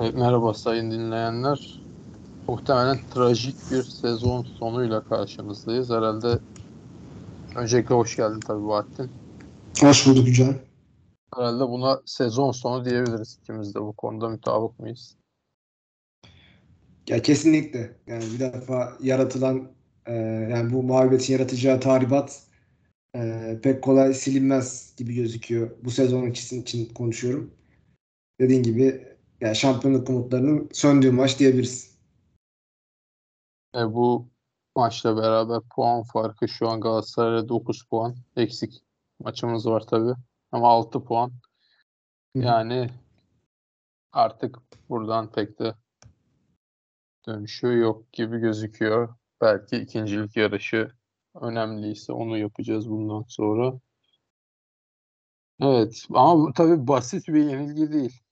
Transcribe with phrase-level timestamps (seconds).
[0.00, 1.80] Evet, merhaba sayın dinleyenler.
[2.48, 5.90] Muhtemelen trajik bir sezon sonuyla karşınızdayız.
[5.90, 6.38] Herhalde
[7.56, 9.10] öncelikle hoş geldin tabii Bahattin.
[9.80, 10.54] Hoş bulduk Can.
[11.36, 15.16] Herhalde buna sezon sonu diyebiliriz ikimiz de bu konuda mutabık mıyız?
[17.08, 17.96] Ya kesinlikle.
[18.06, 19.68] Yani bir defa yaratılan
[20.06, 20.14] e,
[20.50, 22.42] yani bu muhabbetin yaratacağı tahribat
[23.16, 25.70] e, pek kolay silinmez gibi gözüküyor.
[25.84, 27.50] Bu sezon için, için konuşuyorum.
[28.40, 29.11] Dediğin gibi
[29.42, 31.98] yani şampiyonluk umutlarının söndüğü maç diyebiliriz.
[33.74, 34.28] E, bu
[34.76, 38.16] maçla beraber puan farkı şu an Galatasaray'la 9 puan.
[38.36, 38.82] Eksik
[39.20, 40.14] maçımız var tabii.
[40.52, 41.32] Ama 6 puan.
[42.34, 42.90] Yani
[44.12, 45.74] artık buradan pek de
[47.26, 49.14] dönüşü yok gibi gözüküyor.
[49.40, 50.92] Belki ikincilik yarışı
[51.40, 53.80] önemliyse onu yapacağız bundan sonra.
[55.60, 58.22] Evet ama bu tabii basit bir yenilgi değil.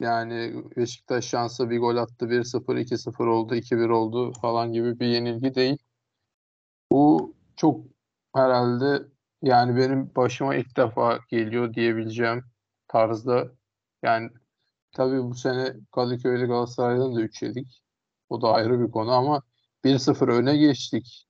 [0.00, 5.54] Yani Beşiktaş şansa bir gol attı 1-0, 2-0 oldu, 2-1 oldu falan gibi bir yenilgi
[5.54, 5.78] değil.
[6.92, 7.86] Bu çok
[8.34, 9.02] herhalde
[9.42, 12.44] yani benim başıma ilk defa geliyor diyebileceğim
[12.88, 13.52] tarzda.
[14.02, 14.30] Yani
[14.92, 17.82] tabii bu sene Kadıköy'de Galatasaray'dan da 3 yedik.
[18.28, 19.42] O da ayrı bir konu ama
[19.84, 21.26] 1-0 öne geçtik.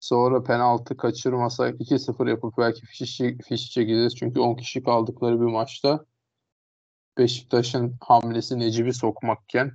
[0.00, 4.16] Sonra penaltı kaçırmasak 2-0 yapıp belki fişi, fişi çekeceğiz.
[4.16, 6.06] Çünkü 10 kişi kaldıkları bir maçta
[7.18, 9.72] Beşiktaş'ın hamlesi Necip'i sokmakken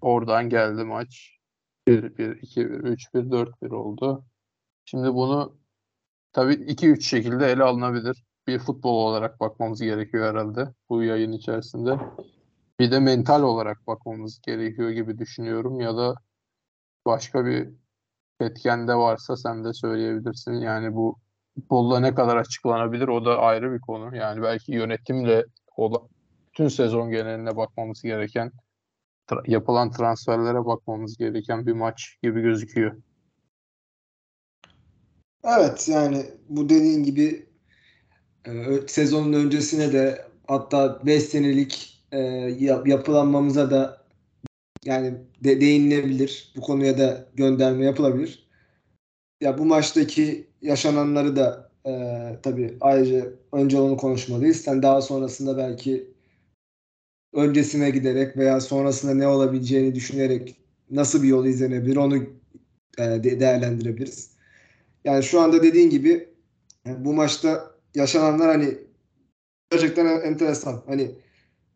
[0.00, 1.38] oradan geldi maç.
[1.88, 3.30] 1-1, 2-1, 3-1,
[3.62, 4.24] 4-1 oldu.
[4.84, 5.58] Şimdi bunu
[6.32, 8.24] tabii 2-3 şekilde ele alınabilir.
[8.46, 11.98] Bir futbol olarak bakmamız gerekiyor herhalde bu yayın içerisinde.
[12.80, 16.14] Bir de mental olarak bakmamız gerekiyor gibi düşünüyorum ya da
[17.06, 17.68] başka bir
[18.40, 20.52] etken de varsa sen de söyleyebilirsin.
[20.52, 21.18] Yani bu
[21.60, 24.16] futbolla ne kadar açıklanabilir o da ayrı bir konu.
[24.16, 25.44] Yani belki yönetimle
[25.76, 26.08] o
[26.48, 28.52] bütün sezon geneline bakmamız gereken
[29.28, 32.96] tra- yapılan transferlere bakmamız gereken bir maç gibi gözüküyor.
[35.44, 37.46] Evet yani bu dediğin gibi
[38.46, 38.52] e,
[38.86, 42.18] sezonun öncesine de hatta 5 senelik e,
[42.86, 44.04] yapılanmamıza da
[44.84, 45.14] yani
[45.44, 46.52] de, değinilebilir.
[46.56, 48.48] Bu konuya da gönderme yapılabilir.
[49.40, 51.92] Ya bu maçtaki yaşananları da e,
[52.42, 54.56] tabii ayrıca önce onu konuşmalıyız.
[54.56, 56.10] Sen daha sonrasında belki
[57.32, 60.56] öncesine giderek veya sonrasında ne olabileceğini düşünerek
[60.90, 62.16] nasıl bir yol izlenebilir onu
[62.98, 64.30] e, de, değerlendirebiliriz.
[65.04, 66.28] Yani şu anda dediğin gibi
[66.84, 68.78] yani bu maçta yaşananlar hani
[69.70, 70.82] gerçekten enteresan.
[70.86, 71.10] Hani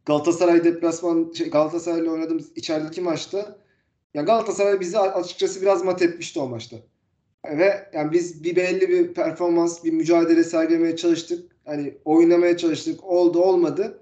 [0.06, 3.58] Galatasaray deplasman şey, Galatasaray'la oynadığımız içerideki maçta
[4.14, 6.76] ya Galatasaray bizi açıkçası biraz mat etmişti o maçta.
[7.46, 11.52] Ve yani biz bir belli bir performans, bir mücadele sergilemeye çalıştık.
[11.64, 13.04] Hani oynamaya çalıştık.
[13.04, 13.98] Oldu olmadı.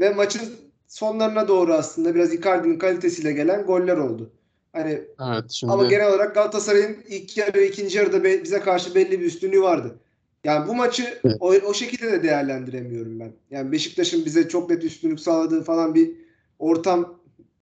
[0.00, 0.42] Ve maçın
[0.86, 4.30] sonlarına doğru aslında biraz Icardi'nin kalitesiyle gelen goller oldu.
[4.72, 5.72] Hani evet, şimdi...
[5.72, 9.98] ama genel olarak Galatasaray'ın ilk yarı ve ikinci yarıda bize karşı belli bir üstünlüğü vardı.
[10.44, 11.36] Yani bu maçı evet.
[11.40, 13.32] o, o şekilde de değerlendiremiyorum ben.
[13.50, 16.10] Yani Beşiktaş'ın bize çok net üstünlük sağladığı falan bir
[16.58, 17.20] ortam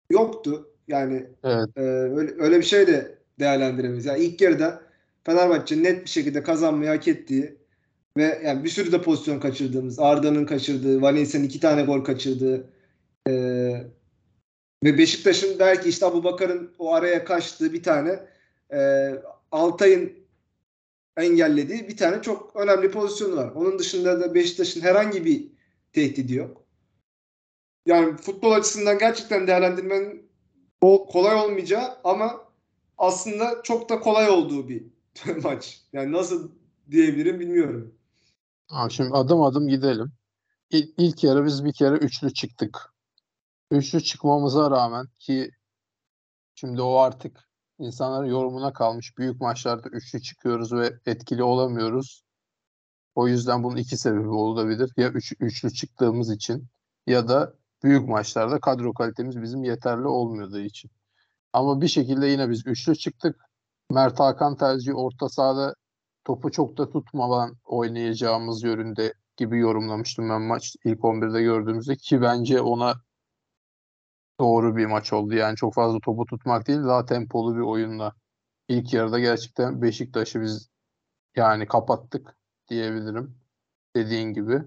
[0.09, 0.69] yoktu.
[0.88, 1.69] Yani evet.
[1.75, 4.06] e, öyle, öyle bir şey de değerlendiremeyiz.
[4.06, 4.81] Yani ilk yarıda
[5.25, 7.58] Fenerbahçe net bir şekilde kazanmayı hak ettiği
[8.18, 12.69] ve yani bir sürü de pozisyon kaçırdığımız, Arda'nın kaçırdığı, Valencia'nın iki tane gol kaçırdığı
[13.28, 13.34] e,
[14.84, 18.19] ve Beşiktaş'ın belki işte Abu Bakar'ın o araya kaçtığı bir tane
[18.74, 19.12] e,
[19.52, 20.13] Altay'ın
[21.18, 23.52] engellediği bir tane çok önemli pozisyonu var.
[23.56, 25.47] Onun dışında da Beşiktaş'ın herhangi bir
[25.94, 26.63] tehdidi yok.
[27.86, 30.30] Yani futbol açısından gerçekten değerlendirmenin
[30.81, 32.46] kolay olmayacağı ama
[32.97, 34.94] aslında çok da kolay olduğu bir
[35.43, 35.81] maç.
[35.93, 36.51] Yani nasıl
[36.91, 37.95] diyebilirim bilmiyorum.
[38.67, 40.11] Ha, şimdi adım adım gidelim.
[40.69, 42.93] İlk, ilk yarı biz bir kere üçlü çıktık.
[43.71, 45.51] Üçlü çıkmamıza rağmen ki
[46.55, 47.49] şimdi o artık
[47.79, 49.17] insanların yorumuna kalmış.
[49.17, 52.23] Büyük maçlarda üçlü çıkıyoruz ve etkili olamıyoruz.
[53.15, 54.91] O yüzden bunun iki sebebi olabilir.
[54.97, 56.68] Ya üç, üçlü çıktığımız için
[57.07, 57.53] ya da
[57.83, 60.91] büyük maçlarda kadro kalitemiz bizim yeterli olmadığı için.
[61.53, 63.41] Ama bir şekilde yine biz üçlü çıktık.
[63.91, 65.75] Mert Hakan tercihi orta sahada
[66.25, 72.61] topu çok da tutmadan oynayacağımız yönünde gibi yorumlamıştım ben maç ilk 11'de gördüğümüzde ki bence
[72.61, 72.95] ona
[74.39, 75.33] doğru bir maç oldu.
[75.35, 78.13] Yani çok fazla topu tutmak değil daha tempolu bir oyunla.
[78.67, 80.69] İlk yarıda gerçekten Beşiktaş'ı biz
[81.35, 82.37] yani kapattık
[82.69, 83.37] diyebilirim.
[83.95, 84.63] Dediğin gibi.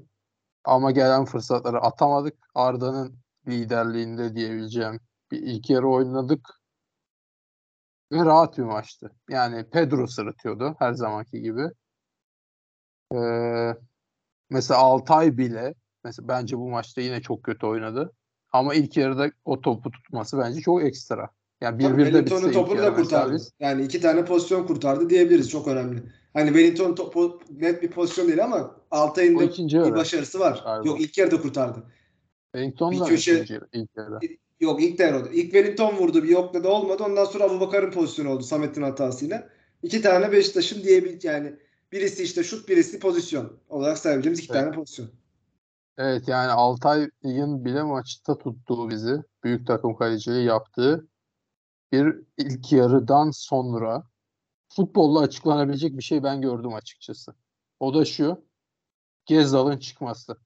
[0.65, 2.39] Ama gelen fırsatları atamadık.
[2.55, 5.01] Arda'nın liderliğinde diyebileceğim
[5.31, 6.58] bir ilk yarı oynadık.
[8.13, 9.11] Ve rahat bir maçtı.
[9.31, 11.63] Yani Pedro sırıtıyordu her zamanki gibi.
[13.15, 13.75] Ee,
[14.51, 15.75] mesela Altay bile
[16.05, 18.13] mesela bence bu maçta yine çok kötü oynadı.
[18.53, 21.31] Ama ilk yarıda o topu tutması bence çok ekstra.
[21.61, 23.35] Yani bir bir de bitse topunu da kurtardı.
[23.35, 25.51] biz Yani iki tane pozisyon kurtardı diyebiliriz.
[25.51, 26.03] Çok önemli.
[26.33, 29.51] Hani Wellington topu net bir pozisyon değil ama Altay'ın da
[29.89, 30.61] bir başarısı var.
[30.65, 30.89] Galiba.
[30.89, 31.83] Yok ilk yarıda kurtardı.
[32.53, 34.21] Wellington da köşe- ilk yarıda.
[34.61, 35.29] Yok ilk oldu.
[35.33, 37.05] İlk Wellington vurdu bir yokladı olmadı.
[37.05, 39.49] Ondan sonra Abubakar'ın pozisyonu oldu Samet'in hatasıyla.
[39.83, 41.57] İki tane Beşiktaş'ın diyebil yani
[41.93, 44.63] birisi işte şut birisi pozisyon olarak sayabileceğimiz iki Evet.
[44.63, 45.09] tane pozisyon.
[45.99, 51.09] Evet yani Altay'ın bile maçta tuttuğu bizi büyük takım kaleciliği yaptığı
[51.93, 54.05] bir ilk yarıdan sonra
[54.69, 57.35] futbolla açıklanabilecek bir şey ben gördüm açıkçası.
[57.81, 58.45] O da şu.
[59.27, 60.37] Gezzal'ın çıkması.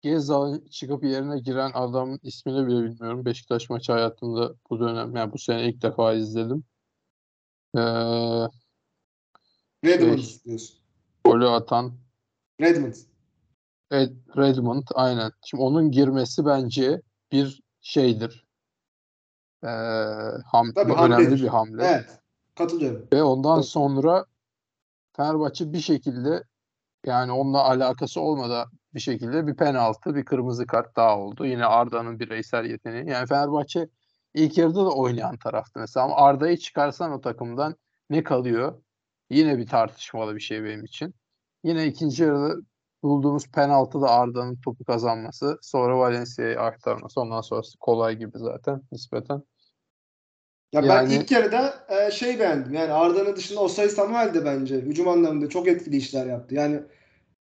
[0.00, 3.24] Gezzal'ın çıkıp yerine giren adamın ismini bile bilmiyorum.
[3.24, 6.64] Beşiktaş maçı hayatımda bu dönem yani bu sene ilk defa izledim.
[7.76, 7.80] Ee,
[9.84, 10.76] Redmond Şey- diyorsun.
[11.24, 11.92] golü atan
[12.60, 12.94] Redmond.
[13.90, 15.32] Ed, Redmond aynen.
[15.44, 17.02] Şimdi onun girmesi bence
[17.32, 18.46] bir şeydir.
[19.64, 19.66] Ee,
[20.46, 21.42] ham, Tabii, önemli hamledir.
[21.42, 21.84] bir hamle.
[21.84, 22.20] Evet.
[22.58, 23.08] Katılıyorum.
[23.12, 23.66] Ve ondan Tabii.
[23.66, 24.26] sonra
[25.16, 26.44] Fenerbahçe bir şekilde
[27.06, 31.46] yani onunla alakası olmadan bir şekilde bir penaltı, bir kırmızı kart daha oldu.
[31.46, 33.08] Yine Arda'nın bireysel yeteneği.
[33.10, 33.88] Yani Fenerbahçe
[34.34, 37.74] ilk yarıda da oynayan taraftı mesela ama Arda'yı çıkarsan o takımdan
[38.10, 38.82] ne kalıyor?
[39.30, 41.14] Yine bir tartışmalı bir şey benim için.
[41.64, 42.54] Yine ikinci yarıda
[43.02, 45.58] bulduğumuz penaltı da Arda'nın topu kazanması.
[45.62, 47.20] Sonra Valencia'ya aktarması.
[47.20, 49.42] Ondan sonrası kolay gibi zaten nispeten.
[50.72, 52.74] Ya ben Yani- ilk yarıda e, şey beğendim.
[52.74, 56.54] Yani Arda'nın dışında Osay Samuel de bence hücum anlamında çok etkili işler yaptı.
[56.54, 56.82] Yani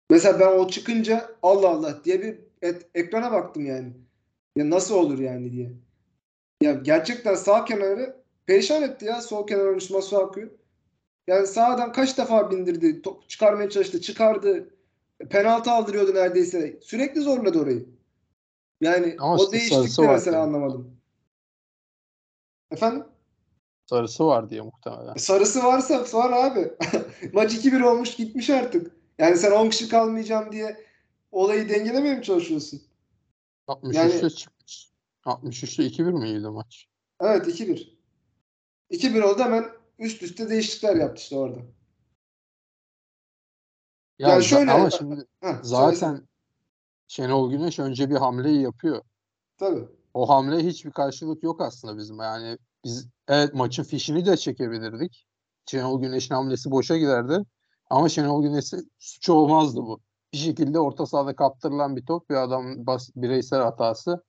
[0.09, 3.94] mesela ben o çıkınca Allah Allah diye bir et- ekrana baktım yani.
[4.56, 5.71] Ya nasıl olur yani diye.
[6.61, 10.59] Ya gerçekten sağ kenarı perişan etti ya sol kenar oyuncusu Masuaku'yu.
[11.27, 14.69] Yani sağdan kaç defa bindirdi, top çıkarmaya çalıştı, çıkardı.
[15.29, 16.79] Penaltı aldırıyordu neredeyse.
[16.81, 17.85] Sürekli zorladı orayı.
[18.81, 20.44] Yani Ama o işte değişiklikte mesela yani.
[20.47, 20.97] anlamadım.
[22.71, 23.03] Efendim?
[23.89, 25.13] Sarısı var diye muhtemelen.
[25.13, 26.73] Sarısı varsa var abi.
[27.33, 28.98] Maç 2-1 olmuş gitmiş artık.
[29.19, 30.86] Yani sen 10 kişi kalmayacağım diye
[31.31, 32.81] olayı dengelemeye mi çalışıyorsun?
[33.68, 34.89] 63'te çıkmış.
[35.25, 36.88] 63'te 2-1 miydi maç?
[37.21, 37.98] Evet 2-1.
[38.92, 39.66] 2-1 oldu hemen
[40.00, 41.60] üst üste değişiklikler yaptı işte orada.
[44.19, 45.63] Ya Yani şöyle- ama şimdi söylesene.
[45.63, 46.27] zaten
[47.07, 49.01] Şenol Güneş önce bir hamleyi yapıyor.
[49.57, 49.88] Tabii.
[50.13, 52.19] O hamleye hiçbir karşılık yok aslında bizim.
[52.19, 55.25] Yani biz evet maçın fişini de çekebilirdik.
[55.66, 57.39] Şenol Güneş'in hamlesi boşa giderdi.
[57.89, 60.00] Ama Şenol Güneş'in suçu olmazdı bu.
[60.33, 64.24] Bir şekilde orta sahada kaptırılan bir top bir adam bas, bireysel hatası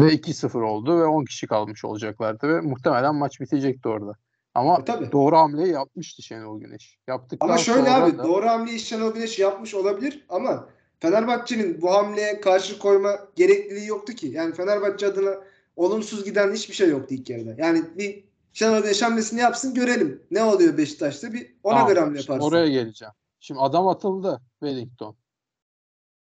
[0.00, 4.12] ve 2-0 oldu ve 10 kişi kalmış olacaklardı ve muhtemelen maç bitecekti orada.
[4.54, 5.12] Ama E, tabii.
[5.12, 6.98] doğru hamleyi yapmıştı Şenol Güneş.
[7.08, 10.68] Yaptıktan Ama şöyle abi da- doğru hamleyi Şenol Güneş yapmış olabilir ama
[11.00, 14.26] Fenerbahçe'nin bu hamleye karşı koyma gerekliliği yoktu ki.
[14.26, 15.34] Yani Fenerbahçe adına
[15.76, 17.54] olumsuz giden hiçbir şey yoktu ilk yarıda.
[17.58, 18.24] Yani bir
[18.56, 20.26] Şenol Güneş hamlesini yapsın görelim.
[20.30, 22.48] Ne oluyor Beşiktaş'ta bir ona Tamam, göre hamle yaparsın.
[22.48, 23.14] Oraya geleceğim.
[23.40, 25.16] Şimdi adam atıldı Wellington.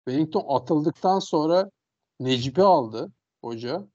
[0.08, 1.70] Wellington atıldıktan sonra
[2.20, 3.12] Necip'i aldı
[3.44, 3.86] hoca.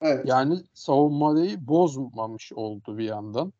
[0.00, 0.26] Evet.
[0.28, 3.52] Yani savunmayı bozmamış oldu bir yandan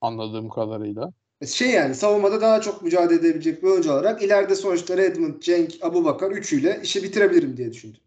[0.00, 1.12] anladığım kadarıyla.
[1.46, 6.30] Şey yani savunmada daha çok mücadele edebilecek bir oyuncu olarak ileride sonuçta Redmond, Cenk, Abubakar
[6.30, 8.00] üçüyle işi bitirebilirim diye düşündüm.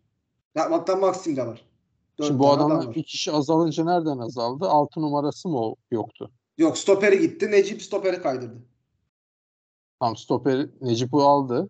[0.56, 1.66] Hatta Maxim de var.
[2.24, 4.66] Şimdi bu adamlar bir kişi azalınca nereden azaldı?
[4.66, 6.32] Altı numarası mı yoktu?
[6.58, 7.52] Yok stoperi gitti.
[7.52, 8.66] Necip stoperi kaydırdı.
[10.00, 11.70] Tam stoperi Necip'i aldı.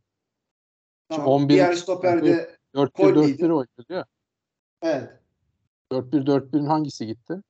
[1.09, 1.27] Tamam.
[1.27, 3.45] 11 Diğer stoperde 4-1-4-1 Kolye'ydi.
[3.45, 4.05] oynadı ya.
[4.81, 5.09] evet.
[5.91, 7.41] 4-1-4-1'in hangisi gitti?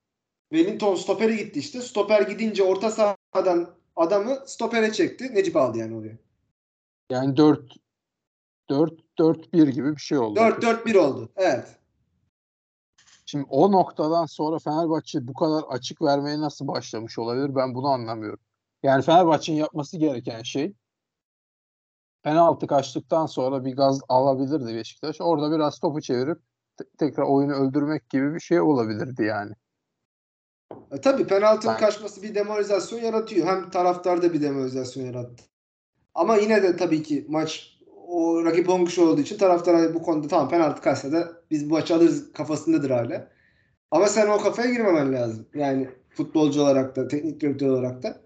[0.53, 1.81] Wellington stoperi gitti işte.
[1.81, 5.35] Stoper gidince orta sahadan adamı stopere çekti.
[5.35, 6.17] Necip aldı yani oraya.
[7.09, 7.75] Yani 4
[8.69, 10.39] 4-4-1 gibi bir şey oldu.
[10.39, 11.29] 4-4-1 oldu.
[11.35, 11.79] Evet.
[13.35, 17.55] Şimdi o noktadan sonra Fenerbahçe bu kadar açık vermeye nasıl başlamış olabilir?
[17.55, 18.39] Ben bunu anlamıyorum.
[18.83, 20.73] Yani Fenerbahçe'nin yapması gereken şey
[22.23, 25.21] penaltı kaçtıktan sonra bir gaz alabilirdi Beşiktaş.
[25.21, 26.37] Orada biraz topu çevirip
[26.77, 29.53] te- tekrar oyunu öldürmek gibi bir şey olabilirdi yani.
[30.91, 33.47] E, tabii penaltının Ben- kaçması bir demoralizasyon yaratıyor.
[33.47, 35.43] Hem taraftarda bir demoralizasyon yarattı.
[36.13, 37.74] Ama yine de tabii ki maç
[38.15, 41.73] o rakip 10 kişi olduğu için taraftar bu konuda tamam penaltı kaçsa da biz bu
[41.73, 43.27] maçı alırız kafasındadır hala.
[43.91, 45.45] Ama sen o kafaya girmemen lazım.
[45.53, 48.21] Yani futbolcu olarak da, teknik direktör olarak da.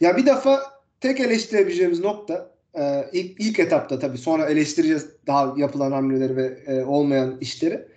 [0.00, 0.62] Ya bir defa
[1.00, 6.84] tek eleştirebileceğimiz nokta e, ilk, ilk etapta tabii sonra eleştireceğiz daha yapılan hamleleri ve e,
[6.84, 7.88] olmayan işleri.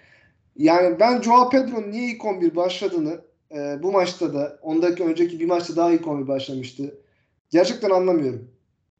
[0.58, 3.22] Yani ben Joao Pedro'nun niye ilk 11 başladığını
[3.52, 6.98] e, bu maçta da ondaki önceki bir maçta daha ilk 11 başlamıştı.
[7.50, 8.51] Gerçekten anlamıyorum.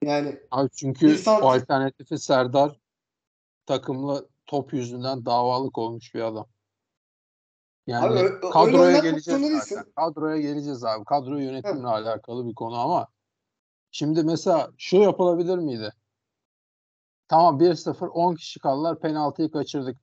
[0.04, 2.80] Yani Abi çünkü İnsan- o alternatifi Serdar
[3.66, 6.48] takımla top yüzünden davalık olmuş bir adam.
[7.88, 9.92] Yani Abi, kadroya geleceğiz zaten.
[9.96, 11.06] Kadroya geleceğiz abi.
[11.06, 13.08] Kadro yönetimle alakalı bir konu ama
[13.92, 15.94] şimdi mesela şu yapılabilir miydi?
[17.28, 19.98] Tamam 1-0 10 kişi kaldılar penaltıyı kaçırdık.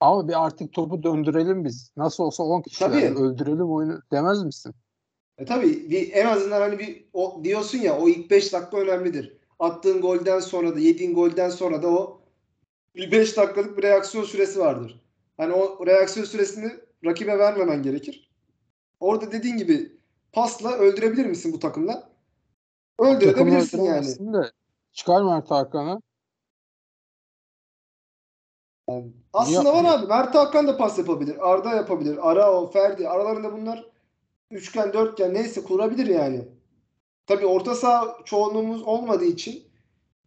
[0.00, 1.92] Ama bir artık topu döndürelim biz.
[1.96, 3.14] Nasıl olsa 10 kişi Tabii.
[3.18, 4.74] öldürelim oyunu demez misin?
[5.38, 9.35] E tabii bir, en azından hani bir o, diyorsun ya o ilk 5 dakika önemlidir.
[9.58, 12.20] Attığın golden sonra da yediğin golden sonra da o
[12.94, 15.00] bir 5 dakikalık bir reaksiyon süresi vardır.
[15.36, 16.72] Hani o reaksiyon süresini
[17.04, 18.30] rakibe vermemen gerekir.
[19.00, 19.96] Orada dediğin gibi
[20.32, 22.10] pasla öldürebilir misin bu takımla?
[22.98, 24.06] Öldürebilirsin yani.
[24.06, 24.50] De,
[24.92, 26.00] çıkar Mert Hakan'ı.
[29.32, 30.06] Aslında var abi.
[30.06, 31.50] Mert Hakan da pas yapabilir.
[31.50, 32.30] Arda yapabilir.
[32.30, 33.08] Arao, Ferdi.
[33.08, 33.90] Aralarında bunlar
[34.50, 36.48] üçgen, dörtgen neyse kurabilir yani.
[37.26, 39.64] Tabii orta saha çoğunluğumuz olmadığı için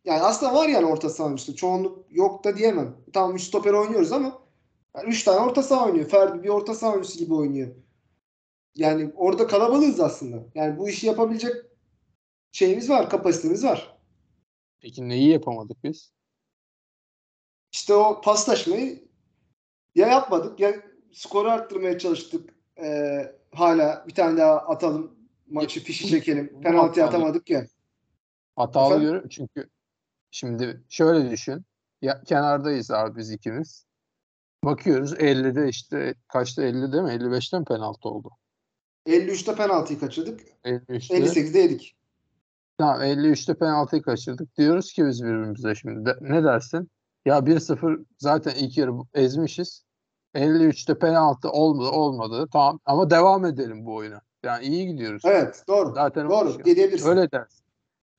[0.06, 1.56] yani aslında var yani orta saha işte.
[1.56, 2.98] Çoğunluk yok da diyemem.
[3.14, 4.42] Tamam 3 stoper oynuyoruz ama
[4.96, 6.10] yani 3 tane orta saha oynuyor.
[6.10, 7.76] Ferdi bir orta saha oyuncusu gibi oynuyor.
[8.76, 10.44] Yani orada kalabalığız aslında.
[10.56, 11.56] Yani bu işi yapabilecek
[12.52, 13.98] şeyimiz var, kapasitemiz var.
[14.82, 16.12] Peki neyi yapamadık biz?
[17.72, 19.04] İşte o paslaşmayı
[19.96, 20.74] ya yapmadık ya
[21.12, 22.54] skoru arttırmaya çalıştık.
[22.82, 25.19] Ee, hala bir tane daha atalım.
[25.50, 26.62] Maçı fişi çekelim.
[26.62, 27.66] Penaltı atamadık ya.
[28.56, 29.06] Hatalı Efendim?
[29.06, 29.70] görüyorum çünkü
[30.32, 31.66] şimdi şöyle düşün.
[32.02, 33.86] Ya, kenardayız abi biz ikimiz.
[34.64, 37.10] Bakıyoruz 50'de işte kaçta 50 değil mi?
[37.10, 38.30] 55'te mi penaltı oldu?
[39.08, 40.42] 53'te penaltıyı kaçırdık.
[40.66, 41.18] 53'te.
[41.18, 41.96] 58'de yedik.
[42.78, 44.58] Tamam 53'te penaltıyı kaçırdık.
[44.58, 46.92] Diyoruz ki biz birbirimize şimdi de- ne dersin?
[47.26, 49.84] Ya 1-0 zaten ilk yarı ezmişiz.
[50.36, 52.48] 53'te penaltı olmadı olmadı.
[52.54, 54.22] Tamam ama devam edelim bu oyuna.
[54.44, 55.22] Yani iyi gidiyoruz.
[55.26, 55.94] Evet doğru.
[55.96, 56.66] Zaten doğru.
[56.66, 57.10] Diyebilirsin.
[57.10, 57.66] Öyle dersin.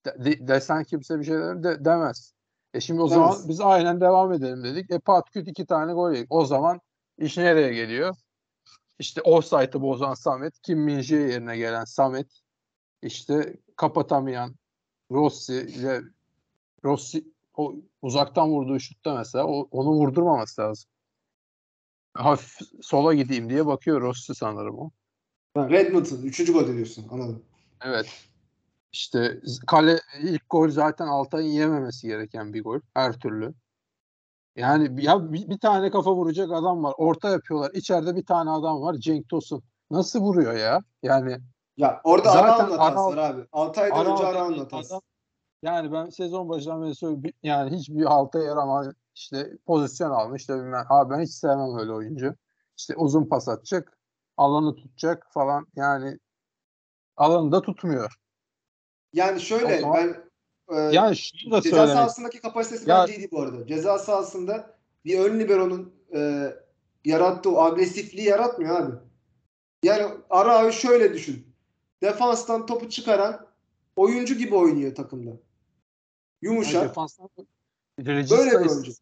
[0.07, 2.35] De, de- desen kimse bir şey de- demez.
[2.75, 3.31] E şimdi o Demez.
[3.35, 4.91] zaman biz aynen devam edelim dedik.
[4.91, 6.33] E pat küt iki tane gol yedik.
[6.33, 6.81] O zaman
[7.19, 8.17] iş nereye geliyor?
[8.99, 12.41] İşte offside'ı bozan Samet, Kim Min-jae yerine gelen Samet,
[13.03, 14.55] işte kapatamayan
[15.11, 16.01] Rossi ile
[16.85, 17.25] Rossi
[17.57, 20.91] o uzaktan vurduğu şutta mesela o- onu vurdurmaması lazım.
[22.15, 24.91] Hafif sola gideyim diye bakıyor Rossi sanırım o.
[25.55, 26.53] Ha, Redmond'un 3.
[26.53, 27.07] gol diyorsun.
[27.11, 27.43] Anladım.
[27.85, 28.07] Evet.
[28.93, 33.55] İşte kale ilk gol zaten Altay'ın yememesi gereken bir gol her türlü.
[34.57, 36.95] Yani ya bir, bir tane kafa vuracak adam var.
[36.99, 37.71] Orta yapıyorlar.
[37.75, 38.95] İçeride bir tane adam var.
[38.95, 39.63] Cenk Tosun.
[39.91, 40.81] Nasıl vuruyor ya?
[41.03, 41.37] Yani
[41.77, 43.47] Ya orada Zaten Arao'nun hatası Arao- var abi.
[43.53, 44.95] 6 aydan önce hatası.
[44.95, 45.03] adam-
[45.63, 47.31] yani ben sezon başından beri söylüyorum.
[47.43, 50.85] Yani hiçbir halta yaramayan işte pozisyon almış da bilmem.
[50.89, 52.35] Abi ben hiç sevmem öyle oyuncu.
[52.77, 53.99] İşte uzun pas atacak.
[54.41, 55.67] Alanı tutacak falan.
[55.77, 56.19] Yani
[57.17, 58.15] alanı da tutmuyor.
[59.13, 59.97] Yani şöyle O zaman-
[60.69, 63.67] ben e, Yani şunu da Ceza söylemek sahasındaki kapasitesi Ya- bence iyiydi bu arada.
[63.67, 66.51] Ceza sahasında bir ön libero'nun e,
[67.05, 68.97] yarattığı o agresifliği yaratmıyor abi.
[69.83, 71.47] Yani Arao'yu şöyle düşün.
[72.03, 73.47] Defanstan topu çıkaran
[73.97, 75.31] oyuncu gibi oynuyor takımda.
[75.31, 75.41] Yani
[76.43, 76.89] Yumuşak.
[76.89, 77.29] defanstan
[77.99, 78.93] Böyle bir oyuncu.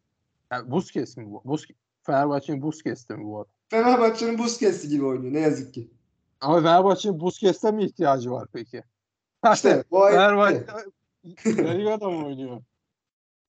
[0.51, 1.41] yani Busquets mi bu?
[1.45, 1.65] Bus
[2.03, 3.58] Fenerbahçe'nin Busquets'ti mi bu arada?
[3.69, 5.91] Fenerbahçe'nin Busquets'i gibi oynuyor ne yazık ki.
[6.41, 8.83] Ama Fenerbahçe'nin Busquets'e mi ihtiyacı var peki?
[9.53, 10.65] İşte o Fenerbahçe
[11.45, 12.61] Liga'da mı oynuyor?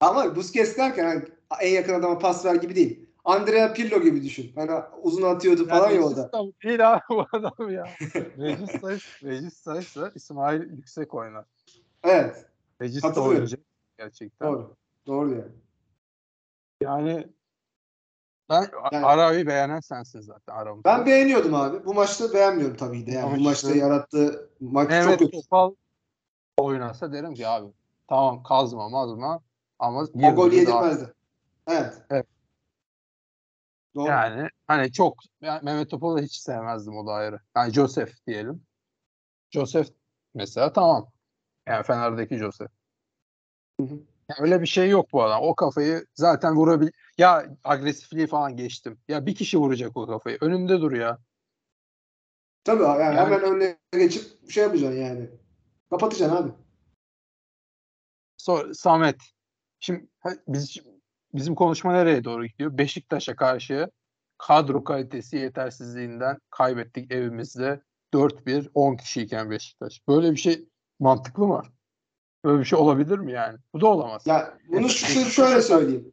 [0.00, 1.24] Ama Busquets derken hani
[1.60, 3.10] en yakın adama pas ver gibi değil.
[3.24, 4.52] Andrea Pirlo gibi düşün.
[4.54, 4.70] Hani
[5.02, 6.30] uzun atıyordu falan ya mı?
[6.64, 7.84] Değil abi bu adam ya.
[8.38, 8.90] Regista,
[9.22, 11.44] Regista ise İsmail Yüksek oynar.
[12.02, 12.46] Evet.
[12.78, 13.28] Katılıyorum.
[13.28, 13.60] oynayacak
[13.98, 14.48] gerçekten.
[14.48, 14.76] Doğru.
[15.06, 15.52] Doğru yani.
[16.82, 17.26] Yani
[18.50, 20.88] ben Yani- Arabi'yi beğenen sensin zaten aramızda.
[20.88, 21.85] Ben beğeniyordum abi.
[21.85, 23.11] Bu maçta beğenmiyorum tabii de.
[23.11, 25.30] Yani Ama bu maçta işte- yarattığı maç çok Mehmet kötü.
[25.30, 25.75] Topal
[26.57, 27.73] oynasa derim ki abi
[28.09, 29.40] tamam kazma mazma
[29.78, 31.14] ama O gol yedirmezdi.
[31.66, 32.02] Evet.
[32.11, 32.26] Evet.
[33.95, 34.09] Doğru.
[34.09, 37.40] Yani hani çok yani Mehmet Topal'ı hiç sevmezdim o da ayrı.
[37.57, 38.62] Yani Joseph diyelim.
[39.50, 39.88] Joseph
[40.35, 41.11] mesela tamam.
[41.66, 42.71] Yani Fener'deki Joseph.
[43.80, 43.95] Hı hı.
[44.28, 45.42] Yani öyle bir şey yok bu adam.
[45.42, 46.88] O kafayı zaten vurabil...
[47.20, 48.98] Ya agresifliği falan geçtim.
[49.08, 50.38] Ya bir kişi vuracak o kafayı.
[50.40, 51.18] Önünde dur ya.
[52.64, 55.30] Tabii yani, Yani- hemen önüne geçip şey yapacaksın yani.
[55.90, 56.50] Kapatacaksın abi.
[58.36, 59.16] Sonra Samet.
[59.80, 60.08] Şimdi
[60.48, 60.76] biz
[61.34, 62.78] bizim konuşma nereye doğru gidiyor?
[62.78, 63.90] Beşiktaş'a karşı
[64.38, 67.82] kadro kalitesi yetersizliğinden kaybettik evimizde
[68.14, 70.08] 4-1 10 kişiyken Beşiktaş.
[70.08, 70.68] Böyle bir şey
[71.00, 71.62] mantıklı mı?
[72.44, 73.58] Böyle bir şey olabilir mi yani?
[73.74, 74.26] Bu da olamaz.
[74.26, 76.12] Ya bunu Evet, şöyle söyleyeyim.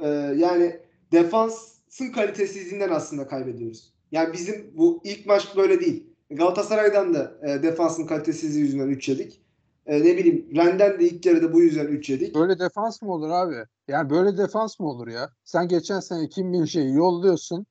[0.00, 0.80] Ee, yani
[1.12, 3.92] defansın kalitesizliğinden aslında kaybediyoruz.
[4.12, 6.06] Yani bizim bu ilk maç böyle değil.
[6.30, 9.42] Galatasaray'dan da e, defansın kalitesizliği yüzünden 3 yedik.
[9.86, 12.34] E, ne bileyim Ren'den de ilk yarıda bu yüzden 3 yedik.
[12.34, 13.64] Böyle defans mı olur abi?
[13.88, 15.30] Yani böyle defans mı olur ya?
[15.44, 17.66] Sen geçen sene Kim Min şeyi yolluyorsun.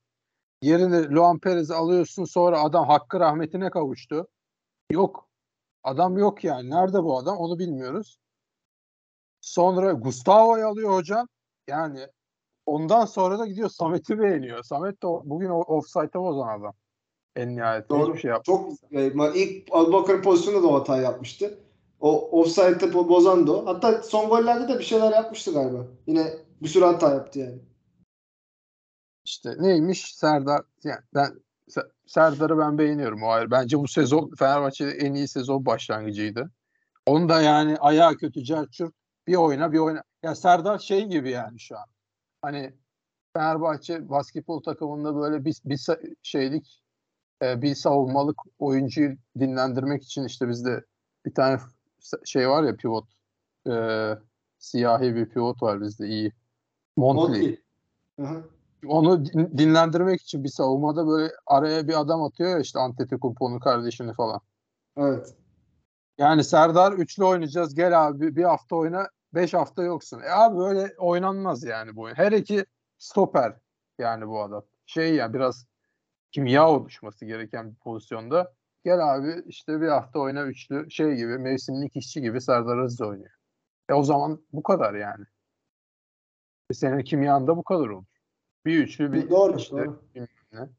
[0.62, 2.26] Yerine Luan Perez'i alıyorsun.
[2.26, 4.28] Sonra adam hakkı rahmetine kavuştu.
[4.92, 5.30] Yok.
[5.84, 6.70] Adam yok yani.
[6.70, 7.38] Nerede bu adam?
[7.38, 8.20] Onu bilmiyoruz.
[9.42, 11.28] Sonra Gustavo'yu alıyor hocam.
[11.68, 12.08] Yani
[12.68, 14.64] ondan sonra da gidiyor Samet'i beğeniyor.
[14.64, 16.74] Samet de bugün o- offside'a bozan adam.
[17.36, 18.18] En nihayetinde Doğru.
[18.18, 18.46] şey yapmadı.
[18.46, 21.60] Çok e, ilk Abubakar'ın pozisyonunda da o hatayı yapmıştı.
[22.00, 23.66] O offside'de bo- bozan da o.
[23.66, 25.88] Hatta son gollerde de bir şeyler yapmıştı galiba.
[26.08, 27.60] Yine bir sürü hata yaptı yani.
[29.26, 31.30] İşte neymiş Serdar yani ben
[31.70, 33.52] Se- Serdar'ı ben beğeniyorum o ayrı.
[33.52, 36.52] Bence bu sezon Fenerbahçe'de en iyi sezon başlangıcıydı.
[37.06, 38.92] Onu da yani ayağı kötü Cerçur
[39.28, 40.04] bir oyna bir oyna.
[40.24, 41.86] Ya Serdar şey gibi yani şu an.
[42.42, 42.74] Hani
[43.34, 45.80] Fenerbahçe basketbol takımında böyle bir, bir
[46.24, 46.84] şeylik
[47.42, 50.86] e, bir savunmalık oyuncuyu dinlendirmek için işte bizde
[51.26, 51.60] bir tane
[52.26, 53.06] şey var ya pivot
[53.70, 53.74] e,
[54.58, 56.32] siyahi bir pivot var bizde iyi.
[56.98, 57.60] Montli
[58.18, 58.48] Montli.
[58.88, 64.14] Onu din- dinlendirmek için bir savunmada böyle araya bir adam atıyor ya işte Antetokounmpo'nun kardeşini
[64.14, 64.42] falan.
[64.98, 65.36] Evet.
[66.18, 70.20] Yani Serdar üçlü oynayacağız gel abi bir hafta oyna beş hafta yoksun.
[70.20, 72.16] E abi böyle oynanmaz yani bu oyun.
[72.16, 72.66] Her iki
[72.98, 73.54] stoper
[74.00, 74.66] yani bu adam.
[74.86, 75.66] Şey yani biraz
[76.32, 78.54] kimya oluşması gereken bir pozisyonda.
[78.86, 83.32] Gel abi işte bir hafta oyna üçlü şey gibi mevsimlik işçi gibi Serdar Aziz oynuyor.
[83.90, 85.26] E o zaman bu kadar yani.
[86.70, 88.06] E senin kimyan da bu kadar olur.
[88.66, 90.02] Bir üçlü bir doğru, işte doğru.
[90.52, 90.70] ne.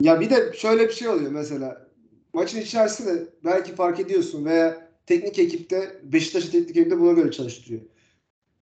[0.00, 1.88] Ya bir de şöyle bir şey oluyor mesela.
[2.32, 7.80] Maçın içerisinde belki fark ediyorsun veya teknik ekipte Beşiktaş'ı teknik ekipte buna göre çalıştırıyor.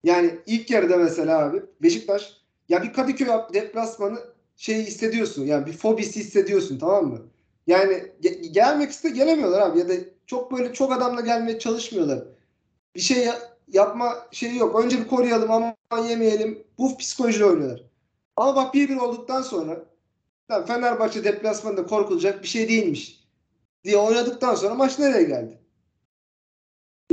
[0.03, 2.37] Yani ilk yarıda mesela abi Beşiktaş
[2.69, 4.19] ya bir Kadıköy deplasmanı
[4.57, 5.45] şeyi hissediyorsun.
[5.45, 7.21] Yani bir fobisi hissediyorsun tamam mı?
[7.67, 9.93] Yani ge- gelmek iste gelemiyorlar abi ya da
[10.27, 12.23] çok böyle çok adamla gelmeye çalışmıyorlar.
[12.95, 14.83] Bir şey ya- yapma şeyi yok.
[14.85, 16.63] Önce bir koruyalım aman yemeyelim.
[16.77, 17.83] Bu psikolojiyle oynuyorlar.
[18.35, 19.85] Ama bak 1-1 olduktan sonra
[20.67, 23.23] Fenerbahçe deplasmanında korkulacak bir şey değilmiş
[23.83, 25.62] diye oynadıktan sonra maç nereye geldi?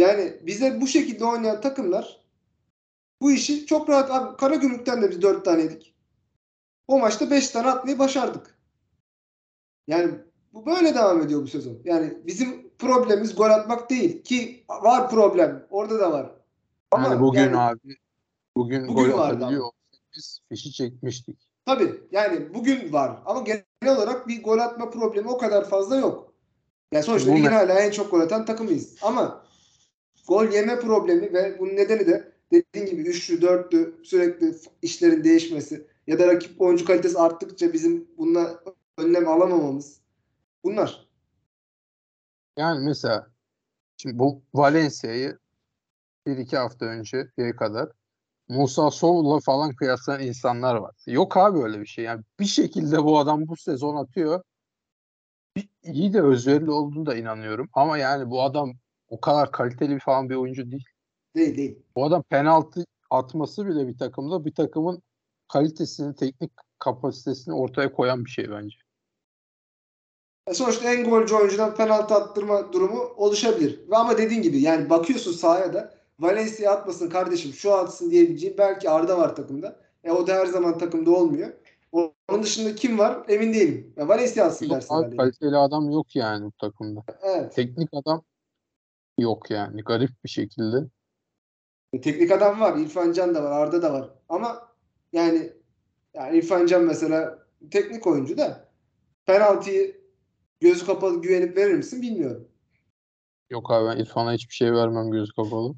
[0.00, 2.20] Yani bize bu şekilde oynayan takımlar
[3.20, 5.94] bu işi çok rahat abi Karagümrük'ten de biz 4 tane yedik.
[6.88, 8.58] O maçta 5 tane atmayı başardık.
[9.86, 10.14] Yani
[10.52, 11.78] bu böyle devam ediyor bu sezon.
[11.84, 15.66] Yani bizim problemimiz gol atmak değil ki var problem.
[15.70, 16.30] Orada da var.
[16.90, 17.96] Ama yani bugün yani- abi
[18.56, 19.70] bugün, Bugün gol atabiliyor
[20.16, 21.48] biz fişi çekmiştik.
[21.66, 26.32] Tabii yani bugün var ama genel olarak bir gol atma problemi o kadar fazla yok.
[26.92, 28.96] Yani sonuçta ligin hala en çok gol atan takımıyız.
[29.02, 29.49] Ama
[30.30, 36.18] gol yeme problemi ve bunun nedeni de dediğin gibi üçlü, dörtlü sürekli işlerin değişmesi ya
[36.18, 38.60] da rakip oyuncu kalitesi arttıkça bizim bununla
[38.96, 40.00] önlem alamamamız.
[40.64, 41.08] Bunlar.
[42.58, 43.30] Yani mesela
[43.96, 45.38] şimdi bu Valencia'yı
[46.26, 47.88] bir iki hafta önceye kadar
[48.48, 50.94] Musa Sow'la falan kıyaslayan insanlar var.
[51.06, 52.04] Yok abi öyle bir şey.
[52.04, 54.42] Yani bir şekilde bu adam bu sezon atıyor.
[55.82, 57.68] İyi de özverili olduğunu da inanıyorum.
[57.72, 58.72] Ama yani bu adam
[59.10, 60.84] o kadar kaliteli bir falan bir oyuncu değil.
[61.36, 61.78] Değil değil.
[61.96, 65.02] Bu adam penaltı atması bile bir takımda bir takımın
[65.48, 68.76] kalitesini, teknik kapasitesini ortaya koyan bir şey bence.
[70.46, 73.80] E sonuçta en golcü oyuncudan penaltı attırma durumu oluşabilir.
[73.90, 78.90] Ve ama dediğin gibi yani bakıyorsun sahaya da Valencia atmasın kardeşim şu atsın diyebileceği belki
[78.90, 79.76] Arda var takımda.
[80.04, 81.52] E o da her zaman takımda olmuyor.
[81.92, 83.92] Onun dışında kim var emin değilim.
[83.96, 87.04] Ya Valencia atsın dersin kaliteli adam yok yani bu takımda.
[87.22, 87.54] Evet.
[87.54, 88.22] Teknik adam
[89.20, 89.82] yok yani.
[89.82, 90.76] Garip bir şekilde.
[92.02, 92.78] Teknik adam var.
[92.78, 93.52] İrfan Can da var.
[93.52, 94.10] Arda da var.
[94.28, 94.68] Ama
[95.12, 95.52] yani
[96.14, 97.38] yani İrfan Can mesela
[97.70, 98.68] teknik oyuncu da
[99.26, 100.00] penaltıyı
[100.60, 102.48] gözü kapalı güvenip verir misin bilmiyorum.
[103.50, 105.74] Yok abi ben İrfan'a hiçbir şey vermem gözü kapalı.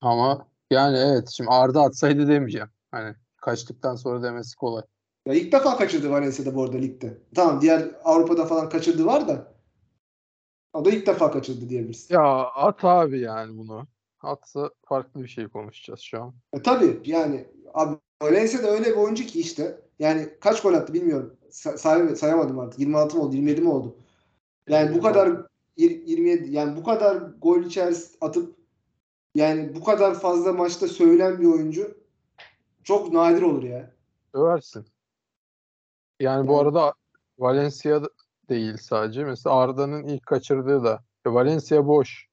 [0.00, 2.68] Ama yani evet şimdi Arda atsaydı demeyeceğim.
[2.90, 4.82] Hani kaçtıktan sonra demesi kolay.
[5.26, 7.18] Ya ilk defa kaçırdı Valencia'da bu arada ligde.
[7.34, 9.55] Tamam diğer Avrupa'da falan kaçırdı var da
[10.76, 12.10] o da ilk defa kaçırdı diyebiliriz.
[12.10, 13.86] Ya at abi yani bunu.
[14.22, 16.34] Atsa farklı bir şey konuşacağız şu an.
[16.52, 19.80] E, tabii yani abi Valencia da öyle bir oyuncu ki işte.
[19.98, 21.36] Yani kaç gol attı bilmiyorum.
[21.50, 22.78] Sa- say- sayamadım artık.
[22.80, 23.96] 26 mı oldu 27 mi oldu?
[24.68, 25.28] Yani bu kadar
[25.76, 28.56] yir- 27 yani bu kadar gol içerisinde atıp
[29.34, 31.98] yani bu kadar fazla maçta söylen bir oyuncu
[32.84, 33.90] çok nadir olur ya.
[34.34, 34.86] Översin.
[36.20, 36.94] Yani bu Yani- arada
[37.38, 38.08] Valencia da
[38.48, 39.24] değil sadece.
[39.24, 41.00] Mesela Arda'nın ilk kaçırdığı da.
[41.26, 42.26] E, Valencia boş.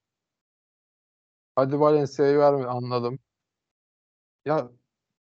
[1.56, 3.20] Hadi Valencia'yı verme anladım.
[4.46, 4.70] Ya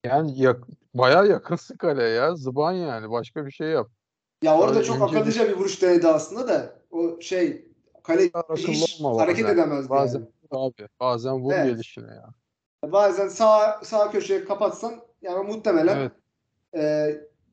[0.05, 0.65] yani yak,
[0.95, 2.37] bayağı yakınsın kaleye ya.
[2.37, 3.11] Zıban yani.
[3.11, 3.91] Başka bir şey yap.
[4.43, 8.21] Ya orada Öyle çok bir- akıllıca bir vuruş denedi aslında da o şey akıllı
[8.57, 9.55] hiç hareket bazen.
[9.55, 10.29] edemezdi Bazen yani.
[10.51, 11.67] abi bazen vur Evet.
[11.67, 12.29] gelişine ya.
[12.93, 16.13] Bazen sağ sağ köşeye kapatsan yani muhtemelen Evet.
[16.75, 17.11] e,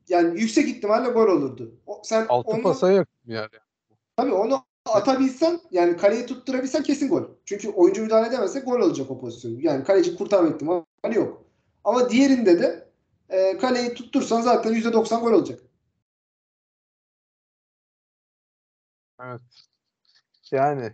[0.08, 1.74] yani yüksek ihtimalle gol olurdu.
[1.86, 2.92] O, sen Altı onu pasa
[3.26, 3.98] yakın yani.
[4.16, 7.22] tabii onu atabilsen yani kaleyi tutturabilsen kesin gol.
[7.44, 9.60] Çünkü oyuncu müdahale edemezse gol olacak o pozisyon.
[9.60, 11.44] Yani kaleci kurtarma ihtimali yok.
[11.84, 12.88] Ama diğerinde de
[13.28, 15.60] e, kaleyi tuttursan zaten %90 gol olacak.
[19.20, 19.40] Evet.
[20.50, 20.92] Yani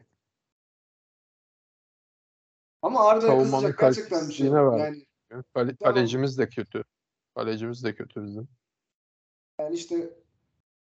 [2.83, 4.79] Ama Savunmanın kızacak gerçekten bir şey var.
[4.79, 5.05] Yani,
[5.55, 5.95] kale- Tamam.
[5.95, 6.85] kalecimiz de kötü.
[7.35, 8.49] Kalecimiz de kötü bizim.
[9.61, 10.22] yani işte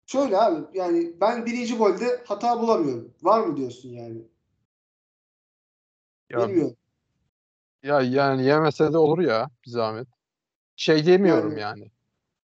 [0.06, 3.13] şöyle abi yani ben birinci golde hata bulamıyorum.
[3.24, 4.22] Var mı diyorsun yani?
[6.30, 6.78] Ya, Bilmiyorum.
[7.84, 10.08] ya yani yemese de olur ya bir zahmet.
[10.76, 11.92] Şey demiyorum Yani- yani.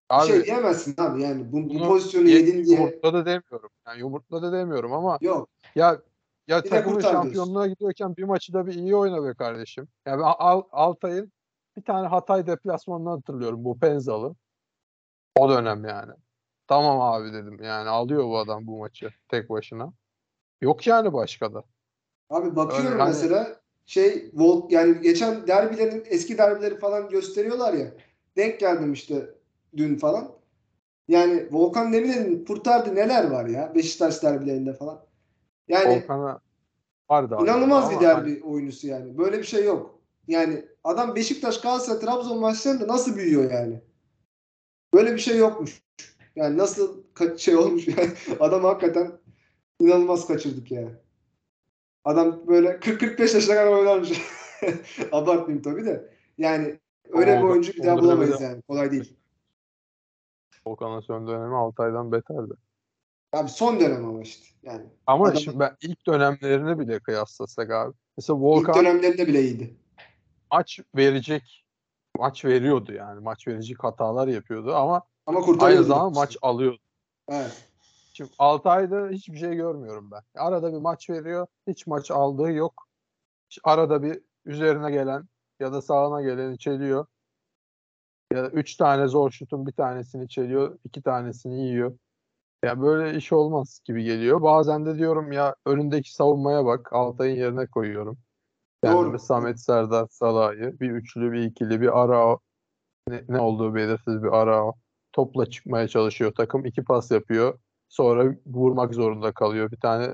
[0.10, 3.70] Abi şey diyemezsin abi yani bu, bu pozisyonu ye- yedin diye yumurtla da demiyorum.
[3.88, 5.50] Yani yumurtla da demiyorum ama yok.
[5.76, 6.02] ya
[6.48, 7.18] ya Bir takımın diyorsun.
[7.18, 9.88] şampiyonluğa gidiyorken bir maçı da bir iyi oyna be kardeşim.
[10.06, 11.32] Yani ben Al- Altay'ın
[11.78, 14.36] bir tane Hatay deplasmanını hatırlıyorum bu Penzalı.
[15.38, 16.12] O dönem yani.
[16.70, 17.64] Tamam abi dedim.
[17.64, 19.94] Yani alıyor bu adam bu maçı tek başına.
[20.62, 21.64] Yok yani başka da.
[22.30, 27.88] Abi bakıyorum Öyle hani- mesela şey Volt yani geçen derbilerin eski derbileri falan gösteriyorlar ya.
[28.38, 29.30] Denk geldim işte
[29.78, 30.32] dün falan.
[31.08, 35.06] Yani Volkan Demirel'in kurtardığı neler var ya Beşiktaş derbilerinde falan.
[35.68, 36.40] Yani Volkan'a
[37.10, 39.18] var da inanılmaz bir hani derbi oyuncusu yani.
[39.18, 40.00] Böyle bir şey yok.
[40.28, 43.82] Yani adam Beşiktaş, Galatasaray, Trabzon maçlarında nasıl büyüyor yani?
[44.94, 45.82] Böyle bir şey yokmuş.
[46.40, 48.12] Yani nasıl ka- şey olmuş yani.
[48.40, 49.12] Adam hakikaten
[49.80, 50.92] inanılmaz kaçırdık yani.
[52.06, 54.22] Adam böyle 40-45 yaşına kadar oynarmış.
[55.12, 56.14] Abartmayayım tabii de.
[56.38, 58.62] Yani öyle bir Oldu- oyuncu bir daha oldu da bir bulamayız de- yani.
[58.62, 59.16] Kolay değil.
[60.68, 62.54] Volkan'ın son dönemi Altay'dan beterdi.
[63.34, 64.46] Abi son dönem ama işte.
[64.64, 67.94] Yani Ama Adam- şimdi ben ilk dönemlerini bile kıyaslasak abi.
[68.18, 69.76] Mesela ilk Volkan dönemlerinde bile iyiydi.
[70.52, 71.66] maç verecek
[72.18, 73.20] maç veriyordu yani.
[73.22, 75.80] Maç verecek hatalar yapıyordu ama Ama kurtarıyordu.
[75.80, 76.80] aynı zamanda maç alıyordu.
[77.30, 77.68] Evet.
[78.14, 80.22] Şimdi Altay'da hiçbir şey görmüyorum ben.
[80.36, 81.48] Arada bir maç veriyor.
[81.68, 82.88] Hiç maç aldığı yok.
[83.64, 85.24] Arada bir üzerine gelen
[85.60, 87.06] ya da sağına gelen çeliyor.
[88.34, 90.80] Ya da üç tane zor şutun bir tanesini çeliyor.
[90.84, 91.98] iki tanesini yiyor.
[92.64, 94.42] Ya böyle iş olmaz gibi geliyor.
[94.42, 96.94] Bazen de diyorum ya önündeki savunmaya bak.
[96.94, 98.18] Altay'ın yerine koyuyorum.
[98.84, 99.20] Kendimi Doğru.
[99.20, 102.38] Samet Serdar Salah'ı bir üçlü bir ikili bir ara
[103.08, 104.74] ne, ne olduğu belirsiz bir ara
[105.14, 106.66] topla çıkmaya çalışıyor takım.
[106.66, 107.60] iki pas yapıyor.
[107.90, 109.72] Sonra vurmak zorunda kalıyor.
[109.72, 110.14] Bir tane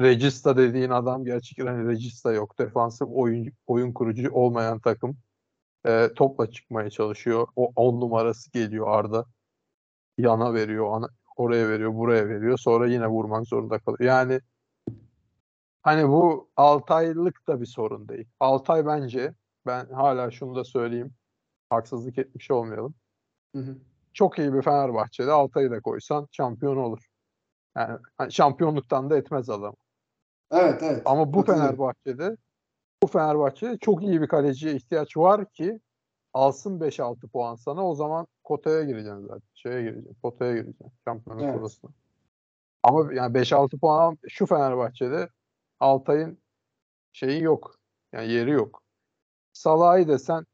[0.00, 2.58] Regista dediğin adam gerçekten Regista yok.
[2.58, 5.18] Defansif oyun, oyun kurucu olmayan takım.
[5.86, 7.48] Ee, topla çıkmaya çalışıyor.
[7.56, 9.26] O 10 numarası geliyor Arda.
[10.18, 12.58] Yana veriyor, ana, oraya veriyor, buraya veriyor.
[12.58, 14.10] Sonra yine vurmak zorunda kalıyor.
[14.10, 14.40] Yani
[15.82, 18.28] hani bu Altaylık da bir sorun değil.
[18.40, 19.34] Altay bence
[19.66, 21.14] ben hala şunu da söyleyeyim.
[21.70, 22.94] Haksızlık etmiş olmayalım.
[23.54, 23.78] Hı hı.
[24.20, 27.06] Çok iyi bir Fenerbahçe'de Altay'ı da koysan şampiyon olur.
[27.76, 29.74] Yani hani şampiyonluktan da etmez adam.
[30.52, 31.02] Evet evet.
[31.04, 31.42] Ama bu.
[31.42, 32.36] Fenerbahçe'de
[33.02, 35.80] bu Fenerbahçe'de çok iyi bir kaleciye ihtiyaç var ki
[36.34, 39.48] alsın 5-6 puan sana o zaman kotaya gireceksin zaten.
[39.54, 40.16] Şeye gireceksin.
[40.22, 40.92] Potaya gireceksin.
[41.04, 41.60] Şampiyonluk Evet.
[41.60, 41.90] odasına.
[42.82, 45.28] Ama yani 5-6 puan şu Fenerbahçe'de
[45.80, 46.38] Altay'ın
[47.12, 47.74] şeyi yok.
[48.12, 48.82] Yani yeri yok.
[49.52, 50.46] Salah'ı desen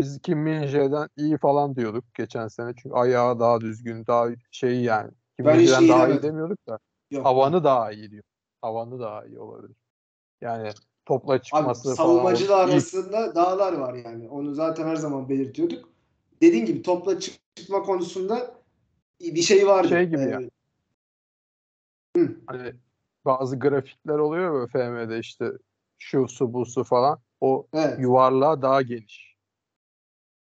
[0.00, 2.72] biz Kim Min-jae'den iyi falan diyorduk geçen sene.
[2.82, 5.10] Çünkü ayağı daha düzgün, daha şey yani.
[5.36, 6.78] Kim Ben iyi daha iyi demiyorduk da
[7.10, 7.24] Yok.
[7.24, 8.22] tavanı daha iyi diyor.
[8.62, 9.76] Tavanı daha iyi olabilir.
[10.40, 10.70] Yani
[11.06, 12.08] topla Abi çıkması falan.
[12.08, 14.28] savunmacılar arasında dağlar var yani.
[14.28, 15.88] Onu zaten her zaman belirtiyorduk.
[16.42, 18.54] Dediğin gibi topla çık- çıkma konusunda
[19.20, 19.88] bir şey vardı.
[19.88, 20.40] Şey gibi Ee, ya.
[22.46, 22.72] hani
[23.24, 25.52] bazı grafikler oluyor böyle FM'de işte
[25.98, 27.20] şu su bu su falan.
[27.40, 27.98] O Evet.
[27.98, 29.27] yuvarlağı daha geniş.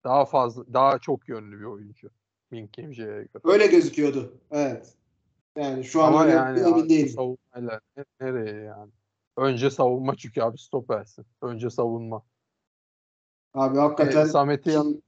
[0.07, 2.09] Daha fazla, daha çok yönlü bir oyuncu.
[2.51, 3.41] Min Kim Jae'ye göre.
[3.43, 4.33] Öyle gözüküyordu.
[4.51, 4.93] Evet.
[5.57, 7.09] Yani şu an öyle yani emin değilim.
[7.09, 8.91] savunmayla ne- nereye yani?
[9.37, 11.25] Önce savunma çünkü abi stopersin.
[11.41, 12.23] Önce savunma.
[13.53, 15.03] Abi E, hakikaten Samet'i yan-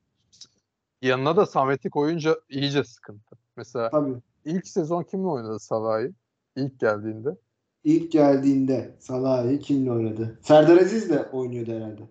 [1.01, 3.35] yanına da Samet'i koyunca iyice sıkıntı.
[3.57, 6.11] Mesela tabii ilk sezon kimle oynadı Salah'ı?
[6.55, 7.37] İlk geldiğinde.
[7.83, 10.39] ilk geldiğinde Salah'ı kimle oynadı?
[10.43, 12.01] Serdar Aziz de oynuyordu herhalde.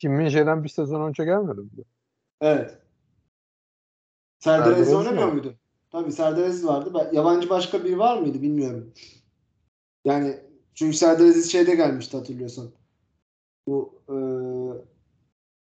[0.00, 1.68] Kim Min-jae'den bir sezon önce gelmedi mi?
[2.40, 2.78] Evet.
[4.38, 5.54] Serdar Aziz oynamıyor muydu?
[5.90, 6.90] Tabii Serdar Aziz vardı.
[6.94, 8.92] Ben, yabancı başka biri var mıydı bilmiyorum.
[10.04, 10.40] Yani
[10.74, 12.70] çünkü Serdar Aziz şeyde gelmişti hatırlıyorsan.
[13.66, 14.84] Bu eee,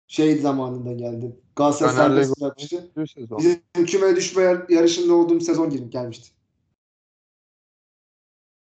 [0.07, 1.41] şey zamanında geldi.
[1.57, 2.91] Galatasaray serbest bırakmıştı.
[3.39, 6.31] Bizim küme düşme yar- yarışında olduğum sezon girip gelmişti.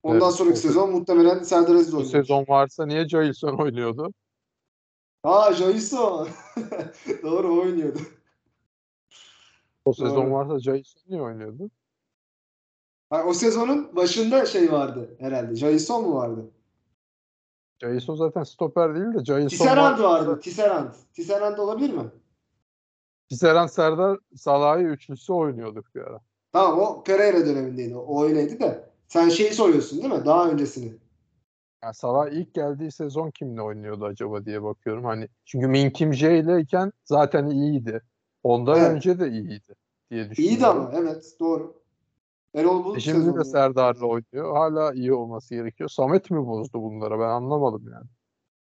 [0.02, 2.10] Ondan Evet, sonraki sezon muhtemelen Serdar Aziz oynuyor.
[2.10, 4.12] sezon varsa niye Jailson oynuyordu?
[5.26, 6.26] Aa Jaiso.
[7.22, 7.98] Doğru oynuyordu.
[9.84, 10.32] O sezon Doğru.
[10.32, 11.70] varsa Jailson niye oynuyordu?
[13.10, 15.56] Ha, o sezonun başında şey vardı herhalde.
[15.56, 16.50] Jaiso mu vardı?
[17.82, 20.40] Jailson zaten stoper değil de Jailson Tisserand var- vardı.
[20.40, 20.94] Tisserand.
[21.12, 22.04] Tisserand olabilir mi?
[23.28, 26.20] Tisserand Serdar Salah'ı üçlüsü oynuyorduk bir ara.
[26.52, 27.96] Tamam o Pereira dönemindeydi.
[27.96, 28.90] O öyleydi de.
[29.08, 30.24] Sen şeyi soruyorsun değil mi?
[30.24, 30.94] Daha öncesini.
[31.86, 35.04] Yani Salah ilk geldiği sezon kimle oynuyordu acaba diye bakıyorum.
[35.04, 38.02] Hani çünkü Min Kim Jae ileyken zaten iyiydi.
[38.42, 38.90] Ondan Evet.
[38.90, 39.74] önce de iyiydi
[40.10, 40.56] diye düşünüyorum.
[40.56, 41.82] İyiydi ama evet doğru.
[42.54, 44.56] Erol Bulut E şimdi de Serdar'la oynuyor.
[44.56, 45.88] Hala iyi olması gerekiyor.
[45.88, 47.18] Samet mi bozdu bunlara?
[47.20, 48.06] Ben anlamadım yani.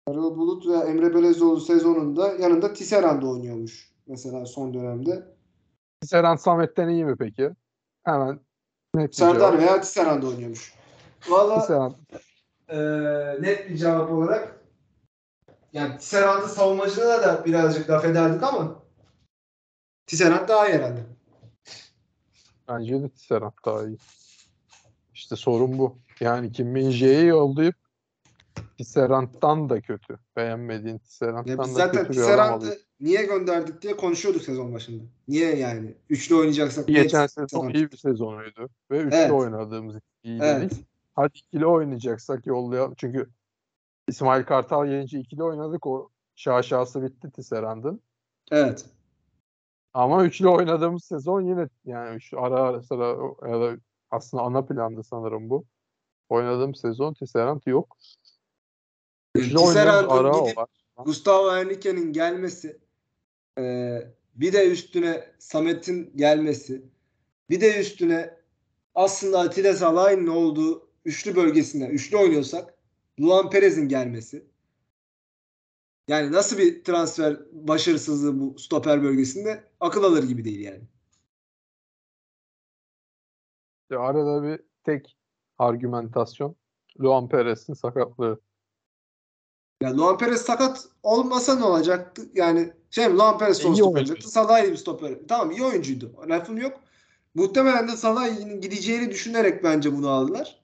[0.08, 3.92] Erol Bulut ve Emre Belezoğlu sezonunda yanında Tisserand oynuyormuş.
[4.06, 5.26] Mesela son dönemde.
[6.00, 7.50] Tisserand Samet'ten iyi mi peki?
[8.04, 8.40] Hemen
[9.10, 10.74] Serdar veya Tisserand oynuyormuş.
[11.28, 11.92] Valla
[12.72, 14.60] Eee, net bir cevap olarak
[15.72, 18.82] yani Tisserand'ın savunmacılığına da birazcık laf ederdik ama
[20.06, 21.00] Tisserand daha iyi herhalde.
[22.68, 23.96] bence de Tisserand daha iyi.
[25.14, 25.98] İşte sorun bu.
[26.20, 27.74] Yani Kim Min Jae'yi yollayıp
[28.78, 30.18] Tisserand'dan da kötü.
[30.36, 32.60] Beğenmediğin Tisserand'dan da zaten kötü adam alıyor.
[32.60, 35.02] Tisserand'ı niye gönderdik diye konuşuyorduk sezon başında.
[35.28, 35.94] Niye yani?
[36.10, 38.68] Üçlü oynayacaksak Geçen sezon iyi bir sezonuydu.
[38.90, 39.30] Ve üçlü Evet.
[39.30, 40.70] oynadığımız iyi Evet.
[40.70, 40.89] dedik.
[41.14, 42.94] Hadi ikili oynayacaksak yollayalım.
[42.96, 43.30] Çünkü
[44.08, 45.86] İsmail Kartal gelince ikili oynadık.
[45.86, 48.02] O şaşası bitti Tisserand'ın.
[48.50, 48.86] Evet.
[49.94, 53.06] Ama üçlü oynadığımız sezon yine yani üç, ara ara sıra
[53.48, 53.76] ya da
[54.10, 55.64] aslında ana planda sanırım bu.
[56.28, 57.96] Oynadığım sezon Tisserand yok.
[59.34, 60.58] Üçlü Tisserand'ın gidip.
[60.96, 62.80] Gustavo Henrique'nin gelmesi
[63.58, 66.82] eee, bir de üstüne Samet'in gelmesi
[67.50, 68.40] bir de üstüne
[68.94, 72.74] aslında Atilla Salah'ın olduğu üçlü bölgesinde üçlü oynuyorsak
[73.20, 74.46] Luan Perez'in gelmesi
[76.08, 80.82] yani nasıl bir transfer başarısızlığı bu stoper bölgesinde akıl alır gibi değil yani.
[83.90, 85.16] Ya arada bir tek
[85.58, 86.56] argümentasyon
[87.00, 88.40] Luan Perez'in sakatlığı.
[89.82, 92.22] Ya Luan Perez sakat olmasa ne olacaktı?
[92.34, 94.12] Yani şey Luan Perez son İyi stoper oyuncu.
[94.12, 94.30] olacaktı.
[94.30, 95.18] Salah iyi bir stoper.
[95.28, 96.12] Tamam iyi oyuncuydu.
[96.28, 96.80] Lafım yok.
[97.34, 100.59] Muhtemelen de Salah'ın gideceğini düşünerek bence bunu aldılar.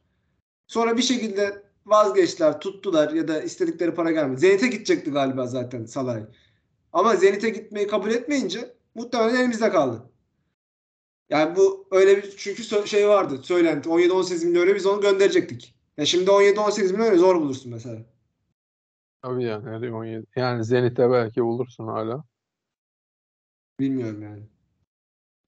[0.66, 4.40] Sonra bir şekilde vazgeçtiler, tuttular ya da istedikleri para gelmedi.
[4.40, 6.20] Zenit'e gidecekti galiba zaten Salah.
[6.92, 10.11] Ama Zenit'e gitmeyi kabul etmeyince muhtemelen elimizde kaldı.
[11.31, 15.74] Yani bu öyle bir çünkü şey vardı söylenti 17-18 milyon euro biz onu gönderecektik.
[15.96, 18.02] Ya şimdi 17-18 milyon zor bulursun mesela.
[19.22, 19.68] Tabii yani.
[19.68, 20.26] her 17.
[20.37, 22.24] Yani Zenit'e belki bulursun hala.
[23.81, 24.42] Bilmiyorum yani.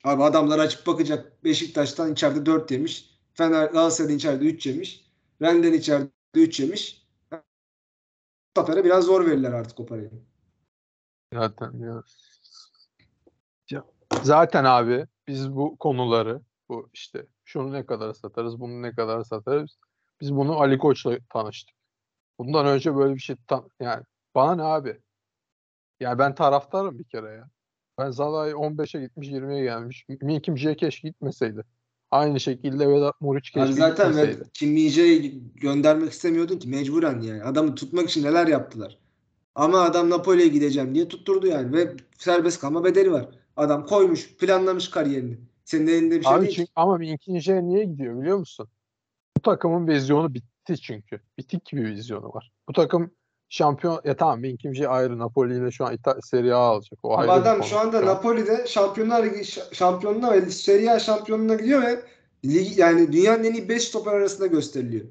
[0.04, 1.44] Abi adamlar açıp bakacak.
[1.44, 3.10] Beşiktaş'tan içeride 4 yemiş.
[3.34, 5.07] Fener Galatasaray'dan içeride 3 yemiş.
[5.42, 7.08] Renden içeride 3 yemiş.
[8.54, 10.10] Tafer'e biraz zor verirler artık o parayı.
[11.34, 12.02] Zaten ya.
[14.22, 19.78] Zaten abi biz bu konuları bu işte şunu ne kadar satarız, bunu ne kadar satarız.
[20.20, 21.76] Biz bunu Ali Koç'la tanıştık.
[22.38, 25.00] Bundan önce böyle bir şey tan yani bana ne abi?
[26.00, 27.50] Yani ben taraftarım bir kere ya.
[27.98, 30.06] Ben Zalai 15'e gitmiş 20'ye gelmiş.
[30.08, 31.64] Minkim J keşke gitmeseydi.
[32.10, 37.42] Aynı şekilde Vedat Muriç keşke Abi zaten ve Kim Min-jae'yi göndermek istemiyordun ki mecburen yani.
[37.42, 38.98] Adamı tutmak için neler yaptılar.
[39.54, 43.28] Ama adam Napoli'ye gideceğim diye tutturdu yani ve serbest kalma bedeli var.
[43.56, 45.38] Adam koymuş, planlamış kariyerini.
[45.64, 46.56] Senin elinde bir şey Abi değil.
[46.56, 48.68] çünkü, ama Minkin J niye gidiyor biliyor musun?
[49.36, 51.20] Bu takımın vizyonu bitti çünkü.
[51.38, 52.52] Bitik bir vizyonu var.
[52.68, 53.10] Bu takım
[53.48, 56.98] şampiyon ya tamam J ayrı Napoli ile şu an İta- Serie A alacak.
[57.02, 58.06] O ayrı adam şu anda an.
[58.06, 62.02] Napoli'de Şampiyonlar Ligi şampiyonluğuna ve Serie A şampiyonluğuna gidiyor ve
[62.44, 65.06] lig, yani dünyanın en iyi 5 stoper arasında gösteriliyor.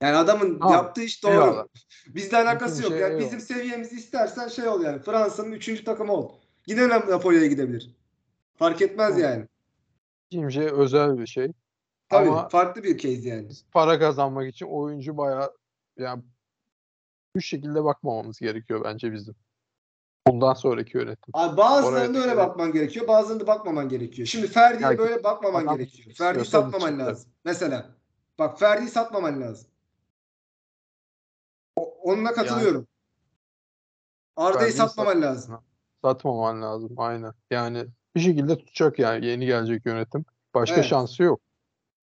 [0.00, 1.32] Yani adamın Tamam, yaptığı iş doğru.
[1.32, 1.66] eyvallah.
[2.14, 2.92] Bizle alakası Bütün yok.
[2.92, 3.26] şey Yani eyvallah.
[3.26, 5.02] bizim seviyemizi istersen şey ol yani.
[5.02, 5.84] Fransa'nın 3.
[5.84, 6.32] takımı ol.
[6.66, 7.90] Yine Nap- Napoli'ye gidebilir.
[8.56, 9.44] Fark etmez yani.
[10.50, 11.52] J özel bir şey.
[12.08, 13.48] Tabii Ama farklı bir case yani.
[13.72, 15.50] para kazanmak için oyuncu bayağı
[15.98, 16.22] yani
[17.36, 19.34] bu şekilde bakmamamız gerekiyor bence bizim.
[20.26, 21.30] Bundan sonraki yönetim.
[21.32, 23.08] Abi bazılarında öyle bakman gerekiyor.
[23.08, 24.28] Bazılarında bakmaman gerekiyor.
[24.28, 26.16] Şimdi Ferdi'ye Yani böyle bakmaman gerekiyor.
[26.16, 27.06] Ferdi'yi satmaman çıktı.
[27.06, 27.30] lazım.
[27.44, 27.86] Mesela.
[28.38, 29.68] Bak Ferdi'yi satmaman lazım.
[31.76, 32.86] O- onunla katılıyorum.
[34.36, 35.58] Arda'yı Ferdi'yi satmaman lazım.
[36.04, 37.32] Satmaman lazım aynen.
[37.50, 40.24] Yani bir şekilde tutacak yani yeni gelecek yönetim.
[40.54, 40.84] Başka Evet.
[40.84, 41.40] şansı yok.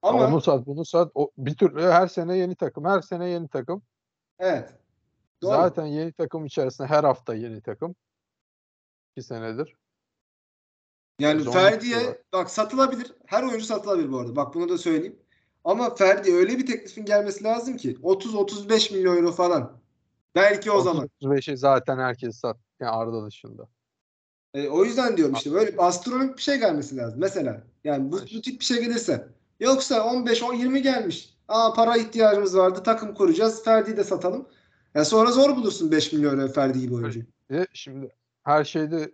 [0.01, 1.11] Ama Onu sat, bunu sat.
[1.15, 3.81] O, bir türlü her sene yeni takım, her sene yeni takım.
[4.39, 4.73] evet.
[5.43, 5.51] Doğru.
[5.51, 7.95] Zaten yeni takım içerisinde her hafta yeni takım.
[9.11, 9.75] İki senedir.
[11.19, 13.13] Yani Ferdi'ye bak satılabilir.
[13.25, 14.35] Her oyuncu satılabilir bu arada.
[14.35, 15.19] Bak bunu da söyleyeyim.
[15.63, 19.81] Ama Ferdi öyle bir teklifin gelmesi lazım ki 30-35 milyon euro falan.
[20.35, 21.09] Belki o zaman.
[21.21, 22.57] 35'i zaten herkes sat.
[22.79, 23.67] Yani Arda dışında.
[24.53, 27.19] E, o yüzden diyorum işte böyle astronomik bir şey gelmesi lazım.
[27.19, 29.27] Mesela yani bu, bu tip bir şey gelirse.
[29.59, 31.33] Yoksa 15-20 gelmiş.
[31.47, 33.63] Aa para ihtiyacımız vardı takım kuracağız.
[33.63, 34.47] Ferdi'yi de satalım.
[34.95, 37.19] Yani sonra zor bulursun 5 milyon euro Ferdi gibi oyuncu.
[37.51, 38.09] E, şimdi
[38.43, 39.11] her şeyde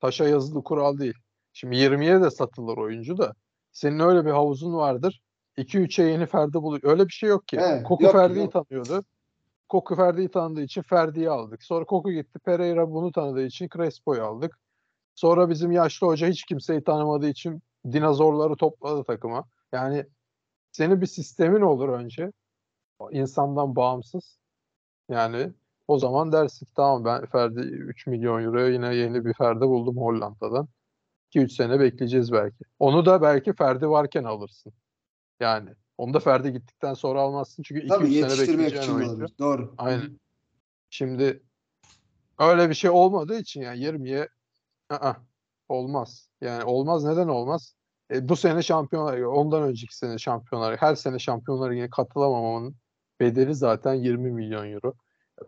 [0.00, 1.14] taşa yazılı kural değil.
[1.52, 3.34] Şimdi 20'ye de satılır oyuncu da.
[3.72, 5.22] Senin öyle bir havuzun vardır.
[5.58, 6.82] 2-3'e yeni Ferdi buluyor.
[6.84, 7.60] Öyle bir şey yok ki.
[7.60, 8.52] He, Koku yok, Ferdi'yi yok.
[8.52, 9.04] tanıyordu.
[9.68, 11.62] Koku Ferdi'yi tanıdığı için Ferdi'yi aldık.
[11.62, 12.38] Sonra Koku gitti.
[12.38, 14.58] Pereira bunu tanıdığı için Crespo'yu aldık.
[15.14, 19.44] Sonra bizim yaşlı hoca hiç kimseyi tanımadığı için dinozorları topladı takıma.
[19.72, 20.04] Yani
[20.72, 22.30] senin bir sistemin olur önce.
[23.10, 24.38] insandan bağımsız.
[25.08, 25.52] Yani
[25.88, 30.68] o zaman dersin tamam ben Ferdi 3 milyon euroya yine yeni bir Ferdi buldum Hollanda'dan.
[31.34, 32.64] 2-3 sene bekleyeceğiz belki.
[32.78, 34.72] Onu da belki Ferdi varken alırsın.
[35.40, 39.10] Yani onu da Ferdi gittikten sonra almazsın çünkü 2-3 Tabii sene bekleyeceğin oyuncu.
[39.12, 39.34] olabilir.
[39.38, 39.74] Doğru.
[39.78, 40.20] Aynen.
[40.90, 41.42] Şimdi
[42.38, 44.28] öyle bir şey olmadığı için yani 20'ye
[44.92, 45.16] ı-ı,
[45.68, 46.28] olmaz.
[46.40, 47.74] Yani olmaz neden olmaz?
[48.10, 52.76] E, bu sene şampiyonlar ondan önceki sene şampiyonlar her sene şampiyonlar Ligi'ne katılamamamın
[53.20, 54.94] bedeli zaten 20 milyon euro.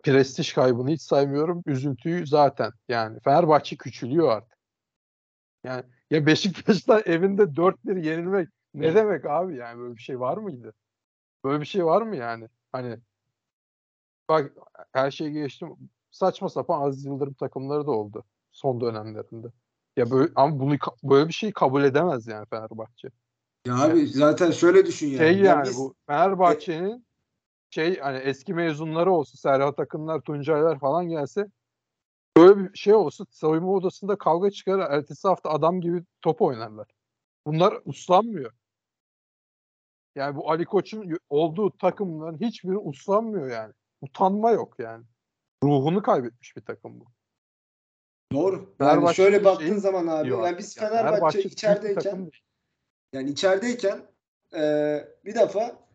[0.03, 1.63] Prestij kaybını hiç saymıyorum.
[1.67, 2.73] Üzüntüyü zaten.
[2.89, 4.59] Yani Fenerbahçe küçülüyor artık.
[5.65, 10.75] Yani ya Beşiktaş'ta evinde 4-1 yenilmek ne demek abi yani böyle bir şey var mıydı?
[11.45, 12.49] Böyle bir şey var mı yani?
[12.73, 12.99] Hani
[14.29, 14.53] bak
[14.93, 15.69] her şeyi geçtim.
[16.11, 19.47] Saçma sapan Aziz Yıldırım takımları da oldu son dönemlerinde.
[19.97, 23.09] Ya böyle ama bunu böyle bir şeyi kabul edemez yani Fenerbahçe.
[23.67, 25.19] Ya abi zaten şöyle düşün yani.
[25.19, 27.06] Şey Ya yani biz- bu Fenerbahçe'nin
[27.77, 31.47] şey hani eski mezunları olsa Serhat Akınlar, Tuncaylar falan gelse
[32.37, 36.87] böyle bir şey olsa soyunma odasında kavga çıkar ertesi hafta adam gibi top oynarlar.
[37.47, 38.53] Bunlar uslanmıyor.
[40.15, 43.73] Yani bu Ali Koç'un olduğu takımların hiçbiri uslanmıyor yani.
[44.01, 45.05] Utanma yok yani.
[45.65, 47.07] Ruhunu kaybetmiş bir takım bu.
[48.33, 48.57] Doğru.
[48.57, 52.31] Yani Fenerbahçe şöyle baktığın şeyin zaman abi diyor yani biz Fenerbahçe takım içerideyken
[53.13, 54.07] yani içerideyken
[54.55, 54.61] e,
[55.25, 55.86] bir defa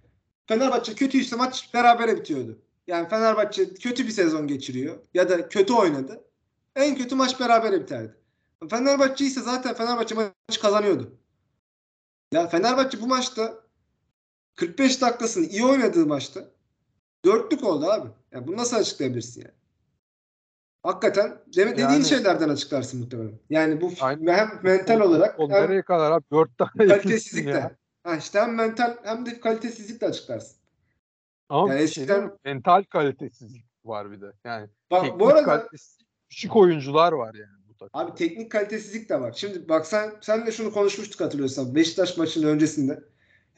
[0.52, 2.60] Fenerbahçe kötüyse maç berabere bitiyordu.
[2.88, 6.24] Yani Fenerbahçe kötü bir sezon geçiriyor ya da kötü oynadı.
[6.76, 8.16] En kötü maç berabere biterdi.
[8.70, 11.18] Fenerbahçe ise zaten Fenerbahçe maçı kazanıyordu.
[12.34, 13.54] Ya Fenerbahçe bu maçta
[14.56, 16.42] 45 dakikasını iyi oynadığı maçta
[17.26, 18.10] dörtlük oldu abi.
[18.32, 19.54] Ya bunu nasıl açıklayabilirsin yani?
[20.84, 23.40] Hakikaten deme, dediğin Yani- şeylerden açıklarsın muhtemelen.
[23.50, 24.34] Yani bu Aynen.
[24.34, 26.24] hem mental olarak O hem kadar abi?
[26.32, 27.76] Dört tane yedin kalitesizlik ya.
[28.04, 30.58] Ha işte hem mental hem de kalitesizlik de açıklarsın.
[31.50, 34.34] Ama Yani şey eskiden- mental kalitesizlik var bir de.
[34.44, 35.68] Yani Bak bu arada
[36.30, 38.04] küçük oyuncular var yani bu takımda.
[38.06, 39.34] abi teknik kalitesizlik de var.
[39.38, 43.04] Şimdi bak sen senle şunu konuşmuştuk hatırlıyorsan Beşiktaş maçının öncesinde.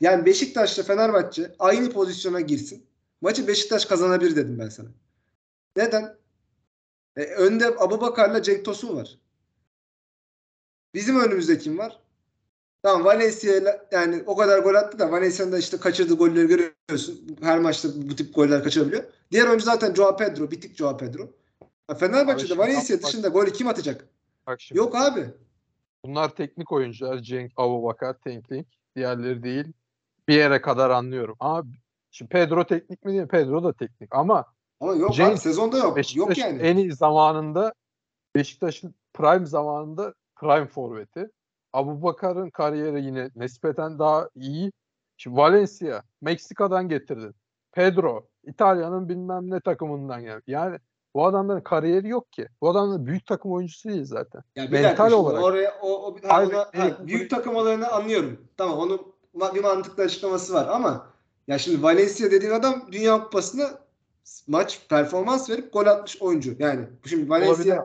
[0.01, 2.85] Yani Beşiktaş'la Fenerbahçe aynı pozisyona girsin.
[3.21, 4.89] Maçı Beşiktaş kazanabilir dedim ben sana.
[5.75, 6.17] Neden?
[7.15, 9.19] E, önde Abubakar'la Cenk Tosun var.
[10.93, 11.99] Bizim önümüzde kim var?
[12.83, 13.53] Tamam Valencia
[13.91, 17.37] yani o kadar gol attı da Valencia'nın da işte kaçırdığı golleri görüyorsun.
[17.41, 19.03] Her maçta bu tip goller kaçırabiliyor.
[19.31, 20.51] Diğer oyuncu zaten Joao Pedro.
[20.51, 21.29] Bitik Joao Pedro.
[21.89, 24.05] Ya Fenerbahçe'de Valencia bak- dışında golü kim atacak?
[24.47, 25.25] Bak şimdi Yok abi.
[26.05, 27.17] bunlar teknik oyuncular.
[27.19, 28.67] Cenk, Abubakar, Tenklik.
[28.95, 29.65] Diğerleri değil.
[30.27, 31.35] Bir yere kadar anlıyorum.
[31.39, 31.63] Ama
[32.11, 33.27] şimdi Pedro teknik mi değil?
[33.27, 34.15] Pedro da teknik.
[34.15, 34.45] Ama
[34.79, 35.85] Ama yok Cenk- abi sezonda yok.
[35.85, 36.61] Yok Beşiktaş'ın yani.
[36.61, 37.73] en iyi zamanında
[38.35, 41.29] Beşiktaş'ın prime zamanında prime forveti.
[41.73, 44.71] Abubakar'ın kariyeri yine nispeten daha iyi.
[45.17, 47.35] Şimdi Valencia Meksika'dan getirdin.
[47.71, 50.43] Pedro İtalya'nın bilmem ne takımından geldi.
[50.47, 50.77] Yani
[51.15, 52.47] bu adamların kariyeri yok ki.
[52.61, 54.41] Bu adamlar büyük takım oyuncusu değil zaten.
[54.55, 55.43] Ya bir mental dakika olarak.
[55.43, 58.47] oraya o, o ha, Hayır, ona- ha, büyük takım olayını anlıyorum.
[58.57, 59.01] Tamam onun
[59.55, 61.07] bir mantıklı açıklaması var ama
[61.47, 63.69] ya şimdi Valencia dediğin adam Dünya Kupası'nda
[64.47, 66.55] maç performans verip gol atmış oyuncu.
[66.59, 67.79] Yani şimdi Valencia Olabilir.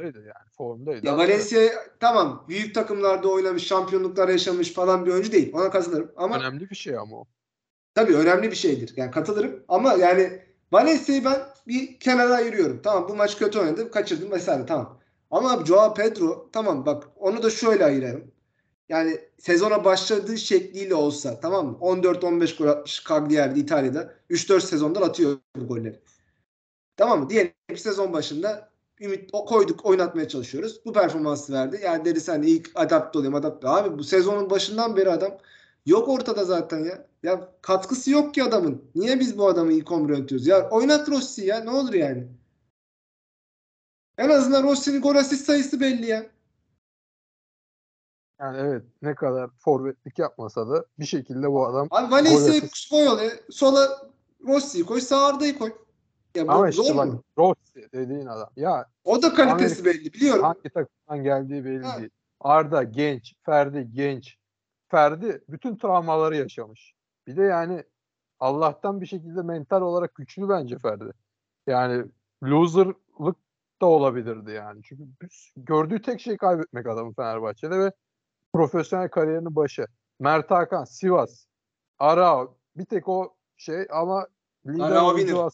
[0.00, 0.50] Formdaydı yani.
[0.56, 1.06] Formdaydı.
[1.06, 1.60] ya Valencia
[2.00, 5.52] tamam büyük takımlarda oynamış, şampiyonluklar yaşamış falan bir oyuncu değil.
[5.54, 7.24] Ona katılırım ama Önemli bir şey ama o.
[7.94, 8.92] Tabii önemli bir şeydir.
[8.96, 12.80] Yani katılırım ama yani Valencia'yı ben bir kenara ayırıyorum.
[12.82, 15.00] Tamam bu maç kötü oynadı, kaçırdım vesaire tamam.
[15.30, 18.32] Ama Joao Pedro tamam bak onu da şöyle ayırarım.
[18.88, 21.78] Yani sezona başladığı şekliyle olsa tamam mı?
[21.80, 24.14] 14-15 gol atmış Cagliari'de İtalya'da.
[24.30, 26.00] 3-4 sezondan atıyor bu golleri.
[26.96, 27.30] Tamam mı?
[27.30, 28.69] Diyelim ki sezon başında
[29.00, 30.80] ümit o koyduk oynatmaya çalışıyoruz.
[30.84, 31.80] Bu performansı verdi.
[31.84, 33.68] Yani dedi sen ilk adapte olayım adapte.
[33.68, 35.32] Abi bu sezonun başından beri adam
[35.86, 37.06] yok ortada zaten ya.
[37.22, 38.84] Ya katkısı yok ki adamın.
[38.94, 40.46] Niye biz bu adamı ilk 11 yönetiyoruz?
[40.46, 42.28] Ya oynat Rossi ya ne olur yani.
[44.18, 46.26] En azından Rossi'nin gol asist sayısı belli ya.
[48.40, 53.30] Yani evet ne kadar forvetlik yapmasa da bir şekilde bu adam Abi Valencia'yı koy.
[53.50, 54.10] Sola
[54.46, 55.00] Rossi'yi koy.
[55.00, 55.72] Sağ Arda'yı koy.
[56.34, 57.22] Ya bu ama zor mu?
[57.38, 58.50] Rossi dediğin adam.
[58.56, 60.12] Ya O da kalitesi Amerika- belli.
[60.12, 60.42] Biliyorum.
[60.44, 61.98] hangi takımdan geldiği belli Ha.
[61.98, 62.10] değil.
[62.40, 64.36] Arda genç, Ferdi genç.
[64.88, 66.94] Ferdi bütün travmaları yaşamış.
[67.26, 67.84] Bir de yani
[68.40, 71.10] Allah'tan bir şekilde mental olarak güçlü bence Ferdi.
[71.66, 72.04] Yani
[72.44, 73.36] loserlık
[73.82, 74.80] da olabilirdi yani.
[74.84, 75.04] Çünkü
[75.56, 77.92] gördüğü tek şey kaybetmek adamı Fenerbahçe'de ve
[78.52, 79.86] profesyonel kariyerinin başı.
[80.20, 81.46] Mert Hakan, Sivas,
[81.98, 84.26] Arao bir tek o şey ama
[84.66, 85.52] lider var.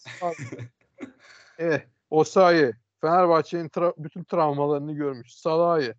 [1.58, 1.80] eh,
[2.10, 5.34] Osayi, Fenerbahçe'nin tra- bütün travmalarını görmüş.
[5.34, 5.94] Salahi,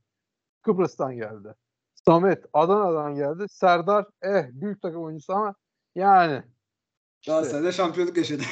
[0.62, 1.56] Kıbrıs'tan geldi.
[2.06, 3.46] Samet, Adana'dan geldi.
[3.50, 5.56] Serdar, eh büyük takım oyuncusu ama
[5.96, 6.44] yani
[7.22, 8.44] işte, Galatasaray'da şampiyonluk yaşadı.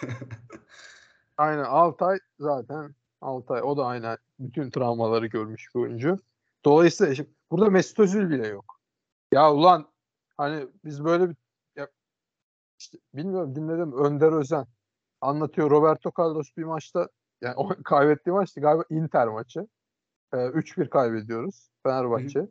[1.36, 6.18] aynen Altay zaten Altay o da aynen bütün travmaları görmüş bir oyuncu.
[6.64, 8.80] Dolayısıyla şimdi burada Mesut Özil bile yok.
[9.32, 9.88] Ya ulan
[10.36, 11.36] hani biz böyle bir
[12.80, 14.66] işte bilmiyorum dinledim Önder Özen
[15.20, 17.08] anlatıyor Roberto Carlos bir maçta
[17.40, 19.68] yani o kaybettiği maçtı galiba Inter maçı.
[20.32, 22.48] Ee, 3-1 kaybediyoruz Fenerbahçe.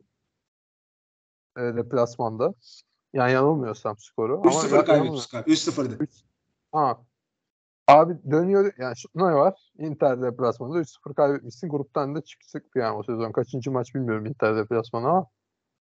[1.58, 2.54] Ee, deplasmanda.
[3.12, 4.40] Yani yanılmıyorsam skoru.
[4.40, 5.50] Ama 3-0 ya- kaybetmiş galiba.
[5.50, 6.06] 3-0'dı.
[6.72, 7.00] Ha.
[7.88, 9.72] Abi dönüyor yani şu, ne var?
[9.78, 11.68] Inter deplasmanında 3-0 kaybetmişsin.
[11.68, 13.32] Gruptan da çıktık yani o sezon.
[13.32, 15.26] Kaçıncı maç bilmiyorum Inter deplasmanı ama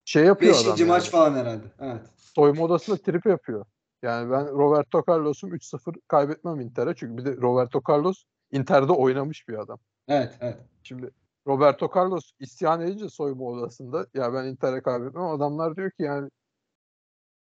[0.06, 0.64] şey yapıyor adam.
[0.64, 0.90] Beşinci yani.
[0.90, 1.64] maç falan herhalde.
[1.80, 2.02] Evet.
[2.18, 3.66] Soyunma odasında trip yapıyor.
[4.04, 6.96] Yani ben Roberto Carlos'um 3-0 kaybetmem Inter'e.
[6.96, 9.80] Çünkü bir de Roberto Carlos Inter'de oynamış bir adam.
[10.08, 10.38] Evet.
[10.42, 10.58] Evet.
[10.84, 11.12] Şimdi
[11.48, 15.24] Roberto Carlos isyan edince soyunma odasında ya ben Inter'e kaybetmem.
[15.24, 16.30] Adamlar diyor ki yani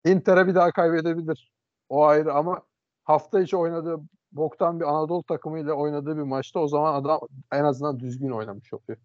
[0.04, 1.52] Inter'e bir daha kaybedebilir.
[1.88, 2.62] O ayrı ama
[3.04, 4.00] hafta içi oynadığı
[4.32, 7.20] boktan bir Anadolu takımıyla oynadığı bir maçta o zaman adam
[7.52, 8.98] en azından düzgün oynamış oluyor.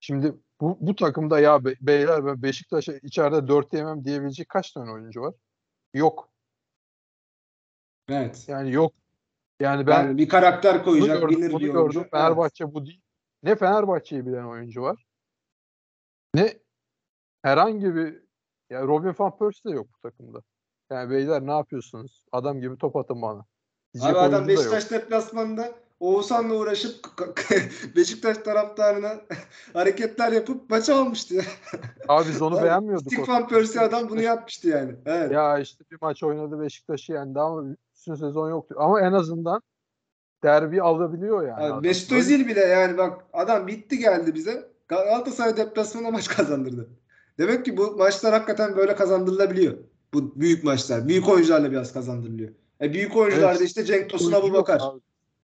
[0.00, 4.92] Şimdi bu, bu takımda ya be- beyler ben Beşiktaş'a içeride 4 yemem diyebilecek kaç tane
[4.92, 5.34] oyuncu var?
[5.94, 6.29] Yok.
[8.10, 8.44] Evet.
[8.48, 8.92] Yani yok.
[9.60, 11.20] Yani ben yani bir karakter koyacak.
[11.20, 11.80] gördüm, bunu bir gördüm.
[11.80, 12.00] oyuncu.
[12.00, 12.10] Evet.
[12.10, 13.00] Fenerbahçe bu değil.
[13.42, 15.06] Ne Fenerbahçe'yi bilen oyuncu var.
[16.34, 16.58] Ne
[17.42, 18.22] herhangi bir
[18.70, 20.42] ya Robin van Persie de yok bu takımda.
[20.90, 22.24] Yani beyler ne yapıyorsunuz?
[22.32, 23.44] Adam gibi top atın bana.
[23.94, 24.48] Diyecek Abi adam.
[24.48, 26.94] Beşiktaş deplasmanında Oğuzhan'la uğraşıp
[27.96, 29.20] Beşiktaş taraftarına
[29.72, 31.34] hareketler yapıp maçı almıştı.
[31.34, 31.42] ya.
[32.08, 33.12] Abi biz onu Abi, beğenmiyorduk.
[33.12, 34.94] Stick o Van Persie adam bunu yapmıştı yani.
[35.06, 35.32] Evet.
[35.32, 38.74] Ya işte bir maç oynadı Beşiktaş'ı yendi ama bütün sezon yoktu.
[38.78, 39.62] Ama en azından
[40.42, 41.62] derbi alabiliyor yani.
[41.62, 41.82] Adam.
[41.82, 44.70] Mesut Özil bile yani bak adam bitti geldi bize.
[44.88, 46.88] Galatasaray deplasmanında maç kazandırdı.
[47.38, 49.78] Demek ki bu maçlar hakikaten böyle kazandırılabiliyor.
[50.14, 51.08] Bu büyük maçlar.
[51.08, 52.50] Büyük oyuncularla biraz kazandırılıyor.
[52.80, 53.68] E büyük oyuncularda Evet.
[53.68, 54.82] işte Cenk Tosun, Abu Bakar.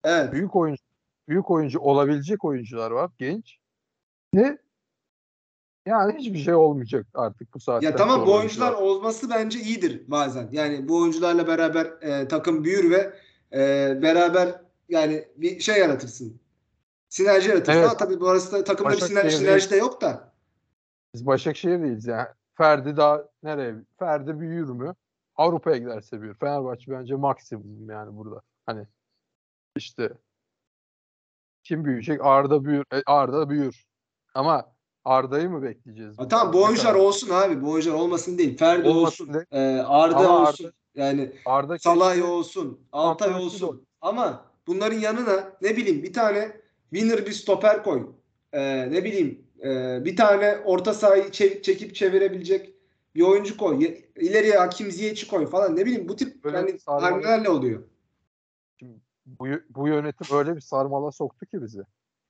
[0.04, 0.34] Evet.
[0.34, 0.84] Büyük oyuncu
[1.28, 3.58] büyük oyuncu olabilecek oyuncular var genç.
[4.34, 4.58] Ne?
[5.86, 10.50] Yani hiçbir şey olmayacak artık bu saatten Ya tamam bu oyuncular olması bence iyidir bazen.
[10.52, 13.14] Yani bu oyuncularla beraber e, takım büyür ve
[13.54, 16.40] e, beraber yani bir şey yaratırsın.
[17.10, 17.80] Sinerji yaratırsın.
[17.80, 17.90] Evet.
[17.90, 20.34] Ama tabii bu arasında takımda bir sinerji, sinerji de yok da.
[21.14, 22.28] Biz Başakşehir'deyiz yani.
[22.56, 23.76] Ferdi daha nereye?
[24.00, 24.96] Ferdi büyür mü?
[25.36, 26.36] Avrupa'ya giderse büyür.
[26.36, 28.42] Fenerbahçe bence maksimum yani burada.
[28.66, 28.88] Hani
[29.76, 30.14] işte
[31.64, 32.26] kim büyüyecek?
[32.26, 32.86] Arda büyür.
[32.94, 33.86] E, Arda büyür.
[34.34, 34.73] Ama
[35.06, 36.20] Arda'yı mı bekleyeceğiz?
[36.20, 36.54] Ha, tamam
[36.92, 36.96] kadar?
[36.96, 37.66] olsun abi.
[37.66, 38.58] Oyuncular olmasın değil.
[38.58, 39.46] Ferdi Olmasın olsun.
[39.52, 40.66] e, Arda Ama olsun.
[40.66, 42.80] Arda- yani Arda Salay olsun.
[42.92, 43.68] Altay olsun.
[43.68, 43.80] olur.
[44.02, 46.52] Ama bunların yanına ne bileyim bir tane
[46.94, 48.10] winner bir stoper koy.
[48.54, 52.74] Ee, ne bileyim e, bir tane orta sahayı çe- çekip çevirebilecek
[53.16, 53.84] bir oyuncu koy.
[53.84, 55.76] Ye- İleriye Hakim Ziyech'i koy falan.
[55.76, 57.84] Ne bileyim bu tip Böyle yani sarmalı- hamlelerle oluyor.
[59.26, 61.82] bu, bu yönetim öyle bir sarmala soktu ki bizi.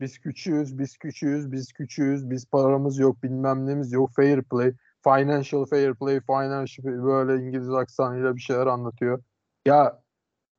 [0.04, 4.74] Biz küçüğüz, biz küçüğüz, biz küçüğüz, biz paramız yok, bilmem nemiz yok, fair play,
[5.04, 9.24] financial fair play, financial böyle İngiliz aksanıyla bir şeyler anlatıyor.
[9.66, 10.02] Ya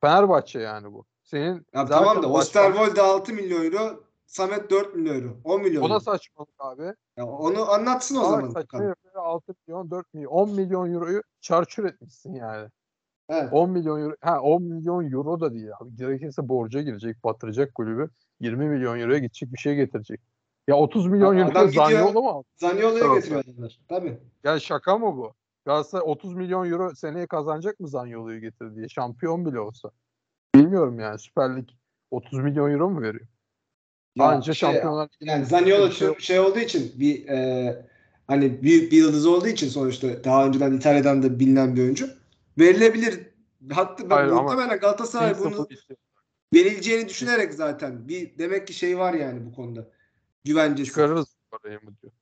[0.01, 1.05] Fenerbahçe yani bu.
[1.23, 5.91] Senin Ya tamam da Osterwolde 6 milyon euro, Samet 4 milyon euro, 10 milyon o
[5.91, 6.95] da saçmalık abi.
[7.17, 8.47] Ya onu anlatsın o Aa, zaman.
[8.47, 8.89] saçma bakalım.
[8.89, 12.69] yapıyor, 6 milyon, 4 milyon, 10 milyon euroyu çarçur etmişsin yani.
[13.29, 13.53] Evet.
[13.53, 15.97] 10 milyon euro, ha 10 milyon euro da değil abi.
[15.97, 18.11] Gerekirse borca girecek, batıracak kulübü.
[18.41, 20.21] 20 milyon euroya gidecek bir şey getirecek.
[20.69, 22.47] Ya 30 milyon euro Zaniolo mu aldı?
[22.57, 23.79] Zaniolo'ya getiriyor adamlar.
[23.89, 24.19] Tabii.
[24.45, 25.35] Ya şaka mı bu?
[25.67, 28.89] Galatasaray 30 milyon euro seneye kazanacak mı Zaniolo'yu getir diye?
[28.89, 29.91] Şampiyon bile olsa.
[30.55, 31.69] Bilmiyorum yani Süper Lig
[32.11, 33.27] 30 milyon euro mu veriyor?
[34.17, 37.87] Ya Anca şey- Şampiyonlar Ligi'nde Yani Zaniolo bir şey şey, şey olduğu için bir e,
[38.27, 42.24] hani büyük bir yıldız olduğu için sonuçta daha önceden İtalya'dan da bilinen bir oyuncu
[42.59, 43.31] verilebilir.
[43.73, 45.69] Hatta ben Hayır muhtemelen Galatasaray bunu
[46.55, 49.89] verileceğini düşünerek zaten bir demek ki şey var yani bu konuda.
[50.45, 50.89] Güvencesi.
[50.89, 52.13] çıkarırız parayı mı diyor.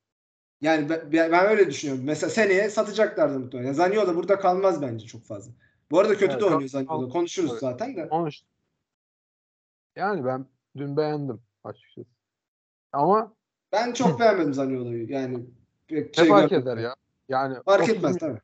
[0.61, 2.05] Yani ben, ben öyle düşünüyorum.
[2.05, 3.67] Mesela seneye satacaklardı muhtemelen.
[3.67, 5.53] Yani Zaniolo burada kalmaz bence çok fazla.
[5.91, 7.01] Bu arada kötü Evet, de oynuyor Zaniolo.
[7.01, 7.61] kal- Konuşuruz Evet.
[7.61, 8.09] zaten de.
[9.97, 12.09] Yani ben dün beğendim açıkçası.
[12.93, 13.35] Ama
[13.73, 15.13] Ben çok beğenmedim Zaniolo'yu.
[15.13, 15.45] Yani
[15.89, 16.73] pek şey ne fark görmedim.
[16.73, 16.95] eder ya?
[17.29, 18.41] Yani Fark 30 etmez tabii.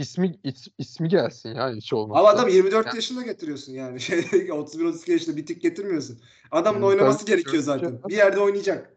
[0.00, 2.20] İsmi is- ismi gelsin ya hiç olmazsa.
[2.20, 4.00] Ama adam 24 Yani- yaşında getiriyorsun yani.
[4.00, 6.20] Şey 31-32 yaşında bir tık getirmiyorsun.
[6.50, 8.00] Adamın oynaması gerekiyor zaten.
[8.08, 8.96] Bir yerde oynayacak.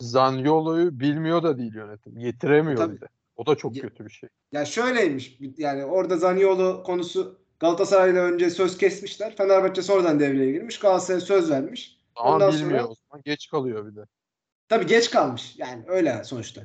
[0.00, 2.18] Zaniolo'yu bilmiyor da değil yönetim.
[2.18, 2.96] Getiremiyor Tabii.
[2.96, 3.06] bir de.
[3.36, 4.28] O da çok Ye- kötü bir şey.
[4.52, 5.38] Ya şöyleymiş.
[5.58, 9.36] Yani orada Zaniolo konusu Galatasaray'la önce söz kesmişler.
[9.36, 10.78] Fenerbahçe sonradan devreye girmiş.
[10.78, 11.98] Galatasaray'a söz vermiş.
[12.16, 13.22] Ama Ondan bilmiyor sonra- o zaman.
[13.24, 14.04] Geç kalıyor bir de.
[14.68, 15.54] Tabii geç kalmış.
[15.58, 16.62] Yani öyle sonuçta.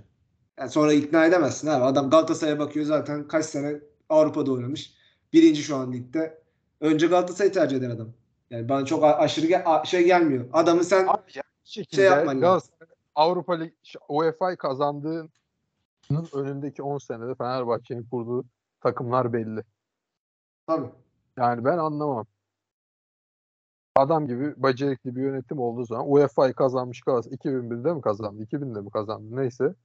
[0.60, 1.84] Yani sonra ikna edemezsin abi.
[1.84, 3.80] Adam Galatasaray'a bakıyor zaten kaç sene
[4.10, 4.94] Avrupa'da oynamış.
[5.34, 6.42] Birinci şu an ligde.
[6.82, 8.08] Önce Galatasaray'ı tercih eden adam.
[8.50, 10.46] Yani bana çok aşırı ge- şey gelmiyor.
[10.54, 12.74] Adamı sen Abi ya bir şekilde Şey yapman lazım.
[13.16, 13.74] Avrupa Lig
[14.10, 15.30] UEFA'yı kazandığının
[16.34, 18.46] önündeki 10 senede Fenerbahçe'nin kurduğu
[18.82, 19.64] takımlar belli.
[20.68, 20.90] tabii.
[21.38, 22.26] Yani ben anlamam.
[23.96, 28.44] Adam gibi becerikli bir yönetim olduğu zaman UEFA'yı kazanmış Galatasaray 2001'de mi kazandı?
[28.44, 29.36] 2000'de mi kazandı?
[29.36, 29.76] Neyse.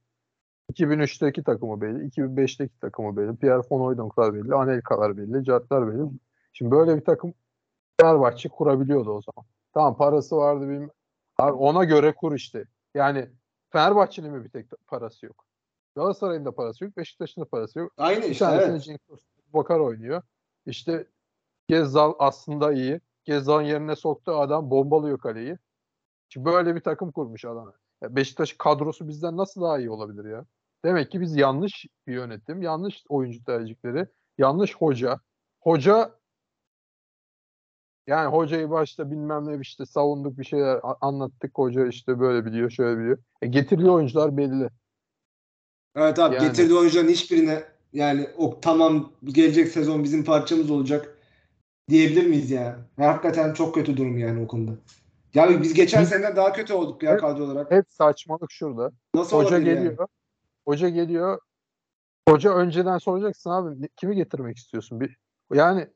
[0.71, 2.09] 2003'teki takımı belli.
[2.09, 3.35] 2005'teki takımı belli.
[3.35, 4.55] Pierre von Hooydonk'lar belli.
[4.55, 5.43] Anelka'lar belli.
[5.43, 6.09] Cartlar belli.
[6.53, 7.33] Şimdi böyle bir takım
[8.01, 9.49] Fenerbahçe kurabiliyordu o zaman.
[9.73, 10.89] Tamam parası vardı bilmem.
[11.39, 12.65] Ona göre kur işte.
[12.93, 13.29] Yani
[13.69, 15.45] Fenerbahçe'nin mi bir tek parası yok?
[15.95, 16.97] Galatasaray'ın da parası yok.
[16.97, 17.91] Beşiktaş'ın da parası yok.
[17.97, 18.87] Aynı Bir işte evet.
[19.53, 20.21] Bakar oynuyor.
[20.65, 21.07] İşte
[21.67, 23.01] Gezzal aslında iyi.
[23.23, 25.57] Gezzal'ın yerine soktuğu adam bombalıyor kaleyi.
[26.29, 27.73] Şimdi böyle bir takım kurmuş adam.
[28.01, 30.45] Ya Beşiktaş kadrosu bizden nasıl daha iyi olabilir ya?
[30.85, 34.07] Demek ki biz yanlış bir yönetim, yanlış oyuncu tercihleri,
[34.37, 35.19] yanlış hoca.
[35.59, 36.11] Hoca
[38.07, 41.57] yani hocayı başta bilmem ne işte savunduk bir şeyler anlattık.
[41.57, 43.17] Hoca işte böyle biliyor, şöyle biliyor.
[43.41, 44.69] E getirdiği oyuncular belli.
[45.95, 47.63] Evet abi Yani- getirdiği oyuncuların hiçbirine
[47.93, 51.17] yani o tamam gelecek sezon bizim parçamız olacak
[51.89, 52.79] diyebilir miyiz ya?
[52.97, 54.71] Ya Hakikaten çok kötü durum yani o konuda.
[55.33, 57.71] Ya biz geçen sene daha kötü olduk ya kadro olarak.
[57.71, 58.91] Hep saçmalık şurada.
[59.15, 59.97] Nasıl Hoca geliyor.
[59.99, 60.07] yani?
[60.65, 61.39] Hoca geliyor.
[62.29, 64.99] Hoca önceden soracaksın abi kimi getirmek istiyorsun?
[65.01, 65.17] Bir,
[65.53, 65.87] yani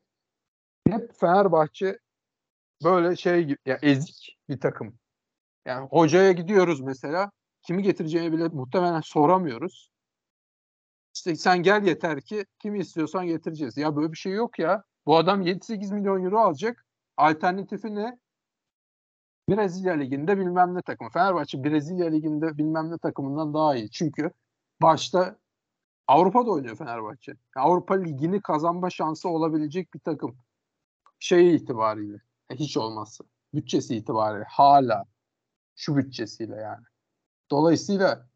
[0.88, 1.98] hep Fenerbahçe
[2.84, 4.98] böyle şey ya ezik bir takım.
[5.66, 7.30] Yani hocaya gidiyoruz mesela.
[7.62, 9.90] Kimi getireceğini bile muhtemelen soramıyoruz.
[11.14, 13.76] İşte sen gel yeter ki kimi istiyorsan getireceğiz.
[13.76, 14.82] Ya böyle bir şey yok ya.
[15.06, 16.86] Bu adam 7-8 milyon euro alacak.
[17.16, 18.18] Alternatifi ne?
[19.48, 21.10] Brezilya Ligi'nde bilmem ne takımı.
[21.10, 23.90] Fenerbahçe Brezilya Ligi'nde bilmem ne takımından daha iyi.
[23.90, 24.30] Çünkü
[24.82, 25.38] başta
[26.08, 27.32] Avrupa'da oynuyor Fenerbahçe.
[27.56, 30.38] Avrupa Ligi'ni kazanma şansı olabilecek bir takım.
[31.18, 32.16] Şey itibariyle.
[32.50, 33.24] e, Hiç olmazsa.
[33.54, 34.44] Bütçesi itibariyle.
[34.48, 35.04] Hala.
[35.76, 36.84] Şu bütçesiyle yani.
[37.50, 38.28] Dolayısıyla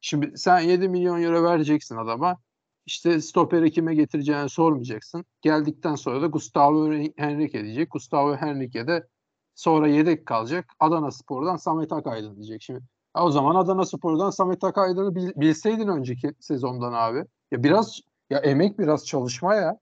[0.00, 2.40] şimdi sen 7 milyon euro vereceksin adama.
[2.86, 5.24] İşte stoperi kime getireceğini sormayacaksın.
[5.42, 7.90] Geldikten sonra da Gustavo Henrique diyecek.
[7.92, 9.08] Gustavo Henrique de
[9.54, 10.66] sonra yedek kalacak.
[10.80, 12.62] Adana Spor'dan Samet Akaydın diyecek.
[12.62, 12.80] Şimdi
[13.16, 17.24] ya o zaman Adana Spor'dan Samet Akaydın'ı bil- bilseydin önceki sezondan abi.
[17.50, 18.00] Ya biraz
[18.30, 19.78] ya emek biraz çalışma ya.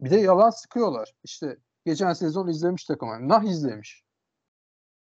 [0.00, 1.12] Bir de yalan sıkıyorlar.
[1.24, 3.28] İşte geçen sezon izlemiş takımı.
[3.28, 4.02] Nah izlemiş.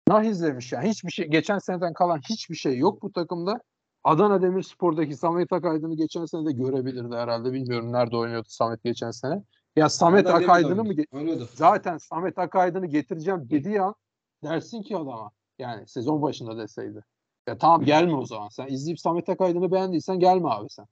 [0.08, 0.90] Nah izlemiş yani.
[0.90, 3.62] Hiçbir şey geçen seneden kalan hiçbir şey yok bu takımda.
[4.04, 7.54] Adana Demirspor'daki Samet Akaydın'ı geçen sene de görebilirdi herhalde.
[7.54, 9.44] Bilmiyorum nerede oynuyordu Samet geçen sene.
[9.76, 11.50] Ya Samet Akaydın'ı mı oynuyordu.
[11.56, 13.96] zaten Samet Akaydın'ı getireceğim dediği an
[14.44, 17.04] dersin ki adama yani sezon başında deseydi.
[17.48, 18.50] Ya tamam gelme o zaman.
[18.50, 20.86] Sen izleyip Samet Akaydın'ı beğendiysen gelme abi sen.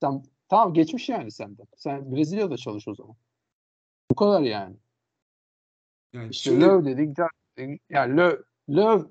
[0.00, 1.66] Sen tamam geçmiş yani senden.
[1.76, 3.16] Sen Brezilya'da çalış o zaman.
[4.10, 4.76] Bu kadar yani.
[6.12, 7.18] Yani İşte şimdi Löw dedik.
[7.90, 9.10] Yani Löw, Löw,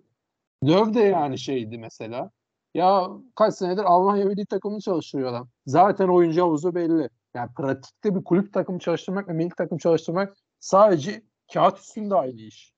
[0.63, 2.31] Löw de yani şeydi mesela.
[2.73, 5.49] Ya kaç senedir Almanya milli takımını çalıştırıyor adam.
[5.65, 7.09] Zaten oyuncu havuzu belli.
[7.33, 11.23] Yani pratikte bir kulüp takımı çalıştırmak ve milli takım çalıştırmak sadece
[11.53, 12.73] kağıt üstünde aynı iş.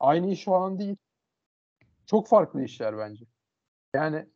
[0.00, 0.96] Aynı iş falan değil.
[2.06, 3.24] Çok farklı işler bence.
[3.94, 4.26] Yani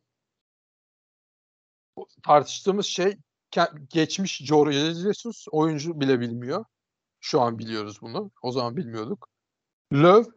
[2.23, 3.17] tartıştığımız şey
[3.89, 6.65] geçmiş Jorge Jesus oyuncu bile bilmiyor.
[7.19, 8.31] Şu an biliyoruz bunu.
[8.41, 9.29] O zaman bilmiyorduk.
[9.93, 10.31] Löw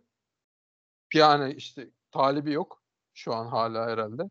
[1.14, 2.82] yani işte talibi yok.
[3.14, 4.22] Şu an hala herhalde.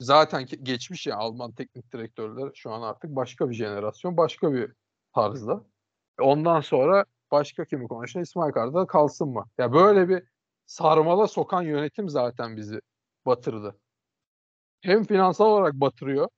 [0.00, 4.72] Zaten geçmiş ya Alman teknik direktörler şu an artık başka bir jenerasyon, başka bir
[5.14, 5.64] tarzda.
[6.20, 8.26] Ondan sonra başka kimi konuşuyor?
[8.26, 9.44] İsmail Kartal kalsın mı?
[9.58, 10.22] Ya böyle bir
[10.66, 12.80] sarmala sokan yönetim zaten bizi
[13.26, 13.78] batırdı.
[14.80, 16.28] Hem finansal olarak batırıyor.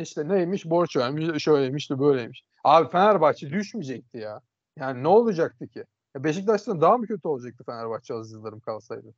[0.00, 2.44] İşte neymiş borç vermiş, şöyleymiş de böyleymiş.
[2.64, 4.40] Abi Fenerbahçe düşmeyecekti ya.
[4.76, 5.84] Yani ne olacaktı ki?
[6.14, 9.14] Ya Beşiktaş'tan daha mı kötü olacaktı Fenerbahçe Aziz Yıldırım kalsaydı?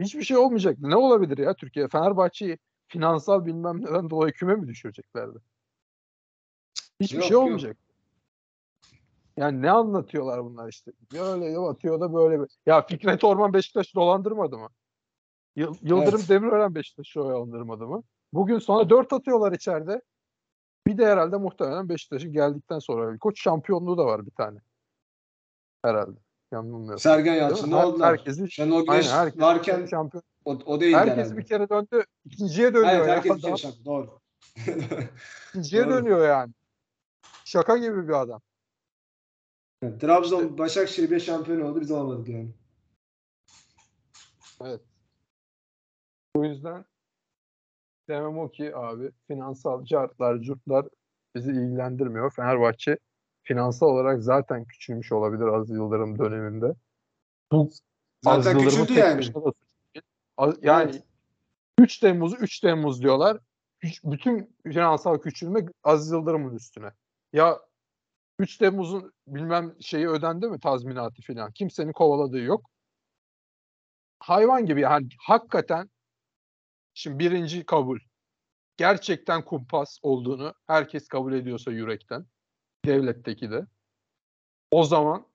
[0.00, 0.76] Hiçbir şey olmayacak.
[0.78, 1.88] Ne olabilir ya Türkiye?
[1.88, 2.58] Fenerbahçe'yi
[2.88, 5.38] finansal bilmem neden dolayı küme mi düşüreceklerdi?
[7.00, 7.42] Hiçbir Yok, şey yok.
[7.42, 7.76] olmayacak.
[9.36, 10.92] Yani ne anlatıyorlar bunlar işte?
[11.12, 12.46] Böyle atıyor da böyle.
[12.66, 14.68] Ya Fikret Orman Beşiktaş'ı dolandırmadı mı?
[15.56, 16.28] Yıl- Yıldırım Evet.
[16.28, 18.02] Demirören Beşiktaş'ı dolandırmadı mı?
[18.32, 20.02] Bugün sonra 4 atıyorlar içeride.
[20.86, 24.58] Bir de herhalde muhtemelen Beşiktaş'ın geldikten sonra koç şampiyonluğu da var bir tane.
[25.84, 26.18] Herhalde.
[26.52, 26.98] Yanılmıyorsam.
[27.12, 27.42] Sergen Değil?
[27.42, 28.08] Yalçın ne oldular?
[28.08, 30.22] herkesi- Şenol Aynen, Güneş herkes varken şampiyon.
[30.44, 31.36] o, o değildi Herkes herhalde.
[31.36, 32.04] bir kere döndü.
[32.24, 33.14] ikinciye dönüyor Evet ya.
[33.14, 33.84] herkes bir Daha kere şampiyon.
[33.86, 34.18] Doğru.
[35.48, 35.90] ikinciye Doğru.
[35.92, 36.52] dönüyor yani.
[37.44, 38.40] Şaka gibi bir adam.
[40.00, 42.50] Trabzon Başakşehir bir şampiyon oldu biz olamadık yani.
[46.34, 46.84] O yüzden
[48.08, 50.86] demem o ki abi finansal cartlar, curtlar
[51.34, 52.30] bizi ilgilendirmiyor.
[52.34, 52.98] Fenerbahçe
[53.42, 56.74] finansal olarak zaten küçülmüş olabilir Aziz Yıldırım döneminde.
[57.52, 57.70] Bu
[58.24, 59.24] Zaten Yıldırım'ın küçüldü yani.
[60.36, 61.04] Az- Yani Evet.
[61.78, 63.38] 3 Temmuz'u 3 Temmuz diyorlar.
[64.04, 66.90] Bütün finansal küçülme Aziz Yıldırım'ın üstüne.
[67.32, 67.60] Ya
[68.38, 71.52] 3 Temmuz'un bilmem şeyi ödendi mi tazminatı falan.
[71.52, 72.70] Kimsenin kovaladığı yok.
[74.20, 75.90] Hayvan gibi yani hakikaten
[76.94, 77.98] şimdi birinci kabul.
[78.76, 82.26] Gerçekten kumpas olduğunu herkes kabul ediyorsa yürekten.
[82.84, 83.66] Devletteki de.
[84.70, 85.26] O zaman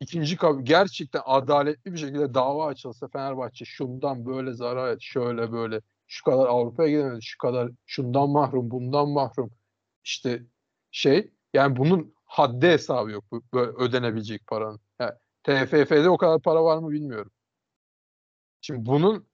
[0.00, 5.80] ikinci kabul gerçekten adaletli bir şekilde dava açılsa Fenerbahçe şundan böyle zarar et, şöyle böyle
[6.06, 9.50] şu kadar Avrupa'ya gidemedi, şu kadar şundan mahrum, bundan mahrum.
[10.04, 10.42] İşte
[10.90, 14.80] şey yani bunun haddi hesabı yok bu böyle ödenebilecek paranın.
[15.00, 15.12] Yani
[15.44, 17.32] TFF'de o kadar para var mı bilmiyorum.
[18.60, 19.25] Şimdi bunun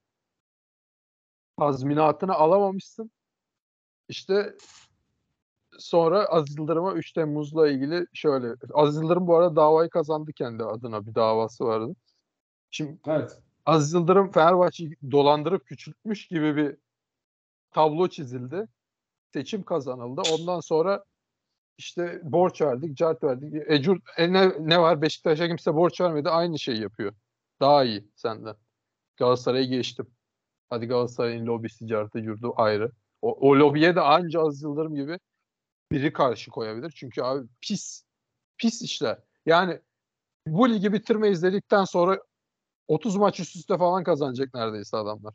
[1.62, 3.10] tazminatını alamamışsın.
[4.08, 4.56] İşte
[5.78, 8.54] sonra Aziz Yıldırım'a 3 Temmuz'la ilgili şöyle.
[8.74, 11.96] Aziz Yıldırım bu arada davayı kazandı kendi adına bir davası vardı.
[12.70, 13.38] Şimdi Evet.
[13.66, 16.76] Aziz Yıldırım Fenerbahçe'yi dolandırıp küçültmüş gibi bir
[17.70, 18.68] tablo çizildi.
[19.32, 20.22] Seçim kazanıldı.
[20.32, 21.04] Ondan sonra
[21.78, 23.54] işte borç verdik, cart verdik.
[23.66, 25.02] Ecur, e ne, ne var?
[25.02, 26.28] Beşiktaş'a kimse borç vermedi.
[26.28, 27.12] Aynı şeyi yapıyor.
[27.60, 28.56] Daha iyi senden.
[29.16, 30.06] Galatasaray'a geçtim.
[30.72, 32.90] Hadi Galatasaray'ın lobisi, cartı, yurdu ayrı.
[33.22, 35.18] O, o lobiye de anca Aziz Yıldırım gibi
[35.92, 36.92] biri karşı koyabilir.
[36.96, 38.04] Çünkü abi pis.
[38.58, 39.18] Pis işler.
[39.46, 39.80] Yani
[40.46, 42.18] bu ligi bitirmeyiz dedikten sonra
[42.88, 45.34] 30 maç üst üste falan kazanacak neredeyse adamlar.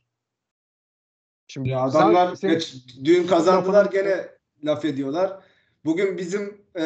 [1.47, 2.75] Şimdi Ya adamlar sen- geç,
[3.05, 4.29] dün kazandılar lafını- gene
[4.65, 5.43] laf ediyorlar.
[5.85, 6.81] Bugün bizim e,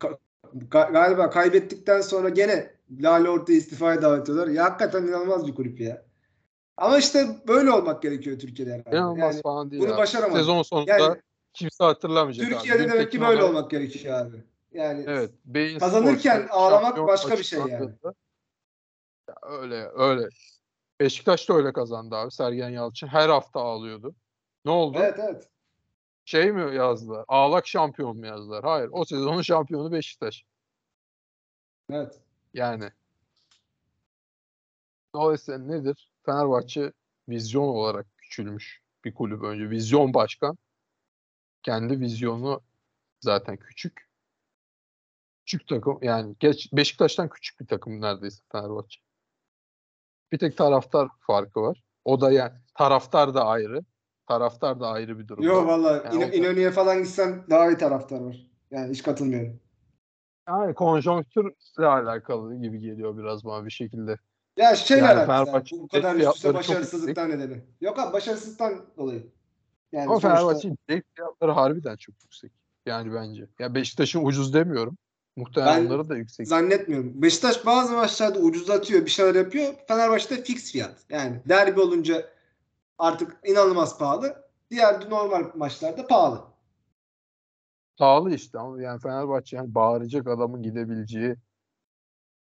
[0.00, 0.18] ka-
[0.54, 4.48] ga- galiba kaybettikten sonra gene Lale Orta'yı istifaya davet ediyorlar.
[4.48, 6.07] Ya hakikaten inanılmaz bir kulüp ya.
[6.78, 8.96] Ama işte böyle olmak gerekiyor Türkiye'de herhalde.
[8.96, 9.96] inanılmaz Yani falan değil bunu ya.
[9.96, 10.38] başaramadı.
[10.38, 11.20] Sezon sonunda Yani
[11.54, 12.46] kimse hatırlamayacak.
[12.46, 12.54] abi.
[12.54, 14.36] Türkiye'de Dün demek ki böyle Haber- olmak gerekiyor abi.
[14.72, 15.30] Yani Evet.
[15.44, 17.90] Beyin Kazanırken Sports'ta ağlamak başka bir şey yani.
[19.28, 20.28] Ya öyle öyle.
[21.00, 22.30] Beşiktaş da öyle kazandı abi.
[22.30, 24.14] Sergen Yalçın her hafta ağlıyordu.
[24.64, 24.98] Ne oldu?
[25.00, 25.48] evet evet.
[26.24, 27.24] Şey mi yazdılar?
[27.28, 28.64] Ağlak şampiyon mu yazdılar?
[28.64, 28.88] Hayır.
[28.92, 30.44] O sezonun şampiyonu Beşiktaş.
[31.92, 32.20] Evet.
[32.54, 32.90] Yani.
[35.14, 36.07] Dolayısıyla nedir?
[36.28, 36.92] Fenerbahçe
[37.28, 39.70] vizyon olarak küçülmüş bir kulüp önce.
[39.70, 40.58] Vizyon başkan.
[41.62, 42.60] Kendi vizyonu
[43.20, 44.08] zaten küçük.
[45.46, 49.00] Küçük takım yani geç, Beşiktaş'tan küçük bir takım neredeyse Fenerbahçe.
[50.32, 51.82] Bir tek taraftar farkı var.
[52.04, 53.84] O da yani taraftar da ayrı.
[54.26, 55.44] Taraftar da ayrı bir durum.
[55.44, 58.46] Yo valla Yani da- İnönü'ye falan gitsen daha iyi taraftar var.
[58.70, 59.60] Yani hiç katılmıyorum.
[60.48, 64.18] Yani konjonktürle alakalı gibi geliyor biraz bana bir şekilde.
[64.58, 67.62] Ya şeyle Yani alakası Bu kadar üst üste başarısızlıktan nedeni.
[67.80, 69.26] Yok abi başarısızlıktan dolayı.
[69.92, 72.52] Yani sonuçta- Fenerbahçe'nin bilet fiyatları harbiden çok yüksek.
[72.86, 73.48] Yani bence.
[73.58, 74.98] Ya Beşiktaş'ın ucuz demiyorum.
[75.36, 76.48] Muhtemelen Ben onları da yüksek.
[76.48, 77.22] zannetmiyorum.
[77.22, 79.74] Beşiktaş bazı maçlarda ucuzlatıyor, bir şeyler yapıyor.
[79.88, 80.96] Fenerbahçe'de fix fiyat.
[81.10, 82.28] Yani derbi olunca
[82.98, 84.44] artık inanılmaz pahalı.
[84.70, 86.40] Diğer normal maçlarda pahalı.
[87.96, 91.36] Pahalı işte ama yani Fenerbahçe yani bağıracak adamın gidebileceği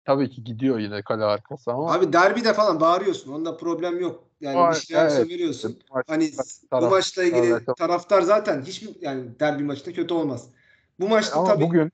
[0.06, 3.34] tabii ki gidiyor yine kale arkası ama Abi derbide falan bağırıyorsun.
[3.34, 4.24] Onda problem yok.
[4.42, 5.30] Yani Var, bir şey evet.
[5.30, 5.80] veriyorsun.
[5.92, 6.32] Maç- Hani
[6.64, 7.76] bu taraf- maçla ilgili alakalı.
[7.76, 10.48] taraftar zaten hiçbir yani derbi maçta kötü olmaz.
[11.00, 11.92] Bu maçta ama tabii bugün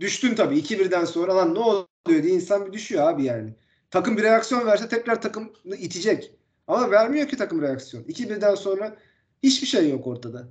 [0.00, 1.86] düştün tabii 2-1'den sonra lan ne oluyor
[2.22, 3.54] diye insan bir düşüyor abi yani.
[3.90, 6.32] Takım bir reaksiyon verse tekrar takımı itecek.
[6.66, 8.04] Ama vermiyor ki takım reaksiyon.
[8.04, 8.96] 2-1'den sonra
[9.42, 10.48] hiçbir şey yok ortada.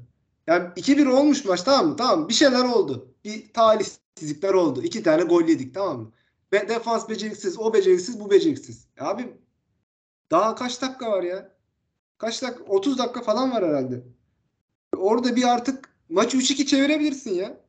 [0.47, 1.95] Yani 2-1 olmuş maç tamam mı?
[1.95, 3.07] Tamam bir şeyler oldu.
[3.25, 4.81] Bir talihsizlikler oldu.
[4.83, 6.11] İki tane gol yedik tamam mı?
[6.51, 8.87] Be defans beceriksiz, o beceriksiz, bu beceriksiz.
[8.97, 9.37] Ya abi
[10.31, 11.57] daha kaç dakika var ya?
[12.17, 12.63] Kaç dakika?
[12.63, 14.03] 30 dakika falan var herhalde.
[14.97, 17.61] Orada bir artık maçı 3-2 çevirebilirsin ya.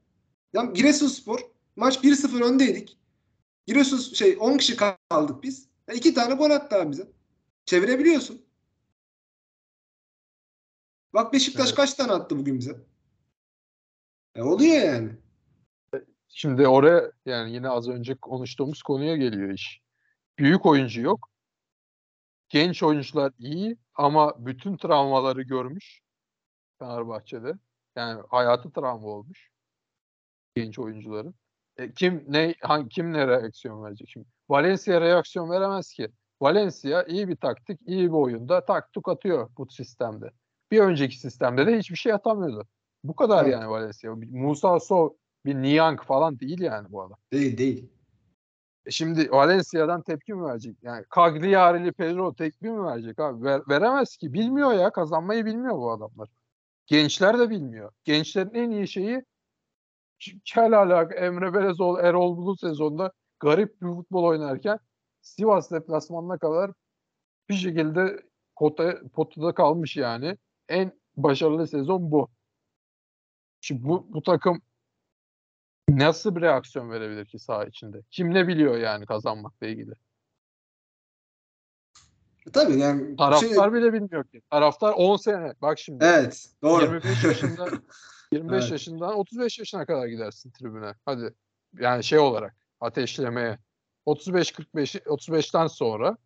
[0.52, 1.40] Ya Giresunspor
[1.76, 2.98] maç 1-0 öndeydik.
[3.66, 5.68] Giresun şey 10 kişi kaldık biz.
[5.88, 7.12] Ya iki tane gol attı abi bize.
[7.64, 8.42] Çevirebiliyorsun.
[11.14, 11.76] Bak Beşiktaş Evet.
[11.76, 12.76] kaç tane attı bugün bize?
[14.34, 15.10] E oluyor yani.
[16.28, 19.80] Şimdi oraya yani yine az önce konuştuğumuz konuya geliyor iş.
[20.38, 21.28] Büyük oyuncu yok.
[22.48, 26.00] Genç oyuncular iyi ama bütün travmaları görmüş
[26.78, 27.52] Fenerbahçe'de.
[27.96, 29.50] Yani hayatı travma olmuş
[30.54, 31.34] genç oyuncuların.
[31.76, 34.26] E, kim ne hangi kim ne reaksiyon verecek şimdi?
[34.48, 36.08] Valencia reaksiyon veremez ki.
[36.40, 40.30] Valencia iyi bir taktik, iyi bir oyunda taktik atıyor bu sistemde.
[40.70, 42.66] Bir önceki sistemde de hiçbir şey atamıyordu.
[43.04, 43.52] Bu kadar Evet.
[43.52, 44.14] yani Valencia.
[44.30, 47.18] Musa Sow, bir Niang falan değil yani bu adam.
[47.32, 47.91] Değil değil.
[48.86, 50.76] E Şimdi Valencia'dan tepki mi verecek?
[50.82, 53.45] Yani Cagliari'li Pedro tepki mi verecek abi?
[53.45, 54.32] Ver- veremez ki.
[54.32, 54.91] Bilmiyor ya.
[54.91, 56.28] Kazanmayı bilmiyor bu adamlar.
[56.86, 57.93] Gençler de bilmiyor.
[58.05, 59.24] Gençlerin en iyi şeyi
[60.45, 64.78] kel alaka Emre Belezoğlu, Erol Bulut sezonda garip bir futbol oynarken
[65.20, 66.70] Sivas deplasmanına kadar
[67.49, 68.22] bir şekilde
[68.57, 70.39] kota, potada kalmış yani.
[70.68, 72.28] En başarılı sezon bu.
[73.61, 74.62] Şimdi bu, bu takım
[75.99, 78.03] nasıl bir reaksiyon verebilir ki saha içinde?
[78.11, 79.92] Kim ne biliyor yani kazanmakla ilgili?
[82.53, 84.40] Tabii yani Taraftar şey- bile bilmiyor ki.
[84.51, 85.55] Taraftar 10 sene.
[85.62, 86.05] Bak şimdi.
[86.05, 86.82] evet doğru.
[86.84, 87.66] 25 yaşında
[88.32, 88.70] 25 Evet.
[88.72, 90.94] yaşından 35 yaşına kadar gidersin tribüne.
[91.05, 91.34] Hadi.
[91.78, 93.59] Yani şey olarak ateşlemeye.
[94.07, 96.16] 35 45 35'ten sonra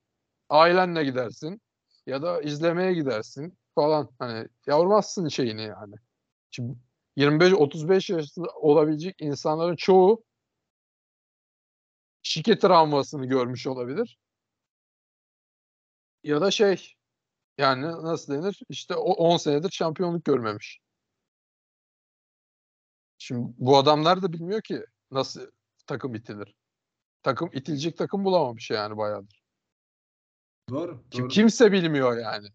[0.49, 1.61] ailenle gidersin
[2.07, 4.09] ya da izlemeye gidersin falan.
[4.19, 5.95] Hani yormazsın şeyini yani.
[6.51, 6.79] Şimdi
[7.17, 10.25] 25 35 yaşında olabilecek insanların çoğu
[12.23, 14.19] şike travmasını görmüş olabilir.
[16.23, 16.95] Ya da şey
[17.59, 18.61] yani nasıl denir?
[18.69, 20.81] İşte o 10 senedir şampiyonluk görmemiş.
[23.19, 25.51] Şimdi bu adamlar da bilmiyor ki nasıl
[25.87, 26.55] takım itilir.
[27.23, 29.43] Takım itilecek takım bulamamış yani bayağıdır.
[30.71, 31.05] Doğru.
[31.11, 31.29] Kim, doğru.
[31.29, 32.49] kimse bilmiyor yani.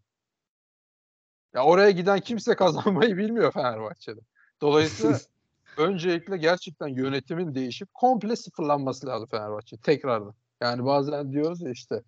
[1.53, 4.20] Ya oraya giden kimse kazanmayı bilmiyor Fenerbahçe'de.
[4.62, 5.20] Dolayısıyla
[5.78, 10.34] öncelikle gerçekten yönetimin değişip komple sıfırlanması lazım Fenerbahçe tekrardan.
[10.62, 12.03] Yani bazen diyoruz ya işte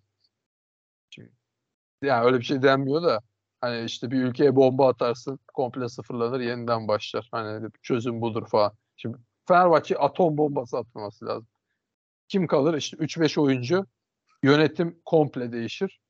[2.02, 3.20] yani öyle bir şey denmiyor da
[3.60, 7.28] hani işte bir ülkeye bomba atarsın komple sıfırlanır yeniden başlar.
[7.32, 8.72] Hani çözüm budur falan.
[8.96, 11.46] Şimdi Fenerbahçe atom bombası atması lazım.
[12.28, 12.74] Kim kalır?
[12.74, 13.86] İşte 3-5 oyuncu
[14.42, 16.00] yönetim komple değişir.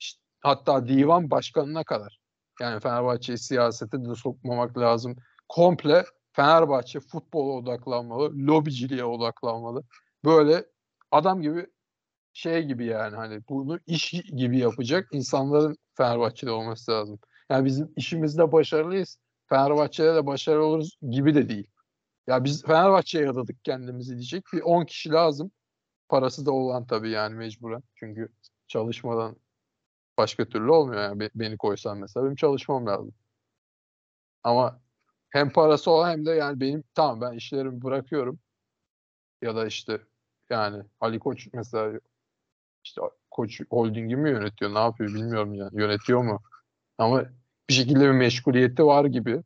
[0.00, 2.18] İşte hatta divan başkanına kadar.
[2.60, 5.16] Yani Fenerbahçe'yi siyasete de sokmamak lazım.
[5.48, 9.84] Komple Fenerbahçe futbola odaklanmalı, lobiciliğe odaklanmalı.
[10.24, 10.66] Böyle
[11.10, 11.66] adam gibi
[12.32, 17.18] şey gibi yani hani bunu iş gibi yapacak insanların Fenerbahçe'de olması lazım.
[17.50, 19.18] Yani bizim işimizde başarılıyız.
[19.48, 21.66] Fenerbahçe'de de başarılı oluruz gibi de değil.
[22.26, 25.50] Ya biz Fenerbahçe'ye adadık kendimizi diyecek bir 10 kişi lazım.
[26.08, 27.82] Parası da olan tabii yani mecburen.
[27.94, 28.28] Çünkü
[28.68, 29.36] çalışmadan
[30.18, 33.14] başka türlü olmuyor yani Be- beni koysan mesela benim çalışmam lazım.
[34.42, 34.83] Ama
[35.34, 38.38] hem parası olan hem de yani benim tamam ben işlerimi bırakıyorum.
[39.42, 40.00] Ya da işte
[40.50, 42.00] yani Ali Koç mesela
[42.84, 46.42] işte Koç Holding'i mi yönetiyor ne yapıyor bilmiyorum yani yönetiyor mu?
[46.98, 47.24] Ama
[47.68, 49.42] bir şekilde bir meşguliyeti var gibi.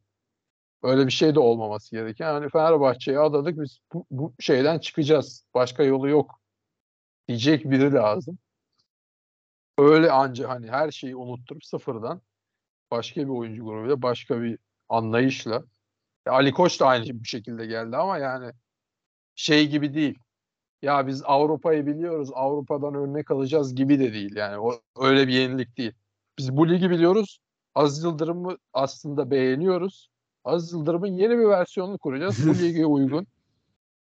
[0.82, 2.26] Öyle bir şey de olmaması gereken.
[2.26, 5.44] Yani Fenerbahçe'ye adadık biz bu, bu şeyden çıkacağız.
[5.54, 6.40] Başka yolu yok.
[7.28, 8.38] Diyecek biri lazım.
[9.78, 12.22] Öyle anca hani her şeyi unutturup sıfırdan
[12.90, 14.58] başka bir oyuncu grubuyla başka bir
[14.88, 15.64] anlayışla.
[16.28, 18.52] Ya Ali Koç da aynı bir şekilde geldi ama yani
[19.34, 20.18] şey gibi değil.
[20.82, 24.36] Ya biz Avrupa'yı biliyoruz, Avrupa'dan örnek alacağız gibi de değil.
[24.36, 25.92] Yani o öyle bir yenilik değil.
[26.38, 27.40] Biz bu ligi biliyoruz.
[27.74, 30.10] Aziz Yıldırım'ı aslında beğeniyoruz.
[30.44, 32.48] Aziz Yıldırım'ın yeni bir versiyonunu kuracağız.
[32.48, 33.26] Bu lige uygun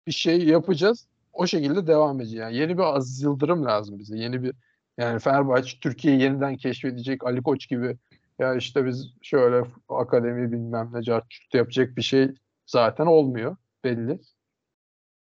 [0.06, 1.08] bir şey yapacağız.
[1.32, 2.40] O şekilde devam edeceğiz.
[2.40, 4.18] Yani yeni bir Aziz Yıldırım lazım bize.
[4.18, 4.54] Yeni bir
[4.98, 7.96] yani Fenerbahçe Türkiye'yi yeniden keşfedecek Ali Koç gibi
[8.38, 12.34] ya işte biz şöyle akademi bilmem ne cart curt yapacak bir şey
[12.66, 14.20] zaten olmuyor belli.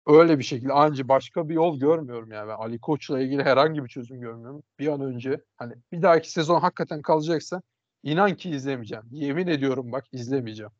[0.08, 2.48] Öyle bir şekilde anca başka bir yol görmüyorum yani.
[2.48, 4.64] Ben Ali Koç'la ilgili herhangi bir çözüm görmüyorum.
[4.80, 7.62] Bir an önce hani bir dahaki sezon hakikaten kalacaksa
[8.04, 9.04] inan ki izlemeyeceğim.
[9.12, 10.72] Yemin ediyorum bak izlemeyeceğim.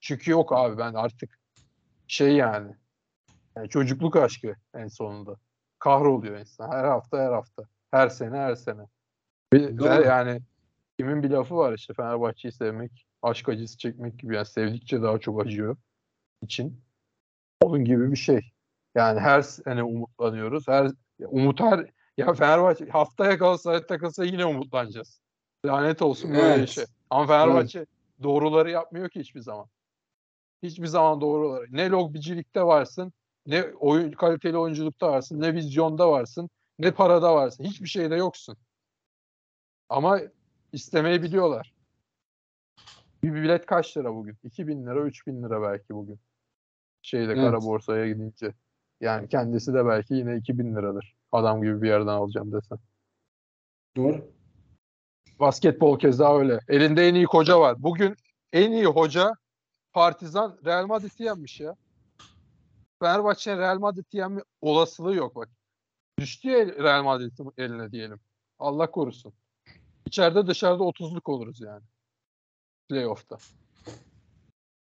[0.00, 1.38] Çünkü yok abi ben artık
[2.08, 2.74] şey yani,
[3.56, 5.36] yani çocukluk aşkı en sonunda.
[5.78, 6.72] Kahroluyor insan.
[6.72, 7.62] Her hafta her hafta.
[7.90, 8.82] Her sene her sene.
[9.52, 10.40] Bir, yani
[10.98, 14.34] kimin bir lafı var işte Fenerbahçe'yi sevmek aşk acısı çekmek gibi.
[14.34, 15.76] Yani sevdikçe daha çok acıyor
[16.42, 16.80] için.
[17.62, 18.40] Onun gibi bir şey.
[18.94, 20.68] Yani her sene umutlanıyoruz.
[20.68, 20.90] Her
[21.20, 25.20] umut her ya Fenerbahçe haftaya Galatasaray takılsa yine umutlanacağız.
[25.66, 26.68] Lanet olsun böyle Evet.
[26.68, 26.86] işe.
[27.10, 27.86] Ama Fenerbahçe
[28.22, 29.66] doğruları yapmıyor ki hiçbir zaman.
[30.62, 31.66] Hiçbir zaman doğruları.
[31.70, 33.12] Ne lobicilikte varsın,
[33.46, 37.64] ne oyun kaliteli oyunculukta varsın, ne vizyonda varsın, ne parada varsın.
[37.64, 38.56] Hiçbir şeyde yoksun.
[39.88, 40.20] Ama
[40.74, 41.74] istemeyi biliyorlar.
[43.22, 44.36] Bir bilet kaç lira bugün?
[44.44, 46.20] 2000 lira, 3000 lira belki bugün.
[47.02, 47.42] Şeyde Evet.
[47.42, 48.54] kara borsaya gidince.
[49.00, 51.14] Yani kendisi de belki yine 2000 liradır.
[51.32, 52.78] Adam gibi bir yerden alacağım desen.
[53.96, 54.32] Doğru.
[55.40, 56.58] Basketbol keza öyle.
[56.68, 57.82] Elinde en iyi hoca var.
[57.82, 58.16] Bugün
[58.52, 59.32] en iyi hoca
[59.92, 61.76] Partizan Real Madrid'i yenmiş ya.
[63.02, 65.48] Fenerbahçe'nin Real Madrid'i yenme olasılığı yok bak.
[66.18, 68.20] Düştü ya Real Madrid'in eline diyelim.
[68.58, 69.32] Allah korusun.
[70.06, 71.82] İçeride dışarıda 30'luk oluruz yani.
[72.88, 73.36] Playoff'ta.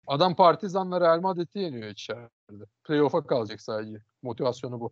[0.08, 2.66] Adam Partizan'la Real Madrid'i yeniyor içeride.
[2.84, 3.98] Playoff'a kalacak sadece.
[4.22, 4.92] Motivasyonu bu.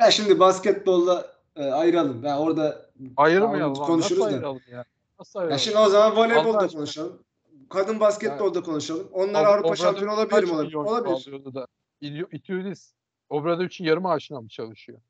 [0.00, 2.24] Ya şimdi basketbolda e, ayıralım.
[2.24, 3.74] Ya orada Ayırmayalım.
[3.74, 4.34] Konuşuruz Nasıl da.
[4.36, 4.84] ayıralım ya?
[5.18, 5.58] Nasıl ya ayıralım?
[5.60, 7.22] şimdi o zaman voleybolda konuşalım.
[7.70, 9.08] Kadın basketbolda konuşalım.
[9.12, 10.52] Onlar Avrupa Obradovic şampiyonu olabilir mi?
[10.52, 10.74] Olabilir.
[10.74, 11.12] olabilir.
[11.12, 11.66] alıyordu da?
[12.02, 12.94] İlyo- İtudis.
[13.28, 15.00] Obradovic'in yarı maaşına mı çalışıyor?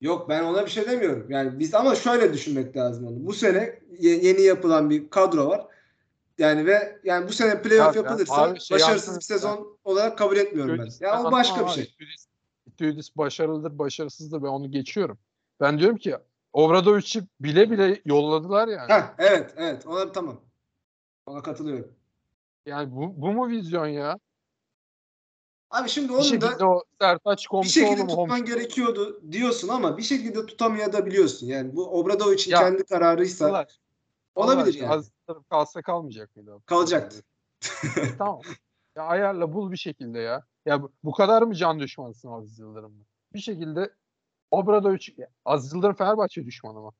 [0.00, 1.26] Yok ben ona bir şey demiyorum.
[1.30, 3.26] Yani biz ama şöyle düşünmek lazım onu.
[3.26, 5.66] Bu sene ye- yeni yapılan bir kadro var.
[6.38, 10.18] Yani ve yani bu sene playoff Ya ben- yapılırsa abi şey başarısız bir sezon olarak
[10.18, 10.82] kabul etmiyorum ben.
[10.84, 11.94] İtudis- Ya o Ama- başka bir şey.
[12.66, 15.18] İtudis başarılıdır, başarısızdır ben onu geçiyorum.
[15.60, 16.16] Ben diyorum ki
[16.52, 18.92] Obradovic'i bile bile yolladılar yani.
[18.92, 20.40] Heh, evet evet ona tamam.
[21.26, 21.92] Ona katılıyorum.
[22.66, 24.18] Yani bu, bu mu vizyon ya?
[25.70, 29.98] Abi şimdi Bir onun şekilde da o Sertaç bir şekilde tutman Homşoğlu gerekiyordu diyorsun ama
[29.98, 31.46] bir şekilde tutamayabiliyorsun.
[31.46, 33.66] Yani bu Obradovic'in Ya, kendi kararıysa Allah-
[34.34, 35.04] olabilir Allah yani.
[35.28, 36.58] Yıldırım kalsa kalmayacak mıydı?
[36.66, 37.22] Kalacaktı.
[38.18, 38.40] tamam.
[38.96, 40.44] Ya ayarla bul bir şekilde ya.
[40.66, 43.04] Ya bu, bu kadar mı can düşmanısın Aziz Yıldırım'la?
[43.34, 43.90] Bir şekilde
[44.50, 45.06] Obradovic,
[45.44, 46.90] Aziz Yıldırım Fenerbahçe düşmanı mı?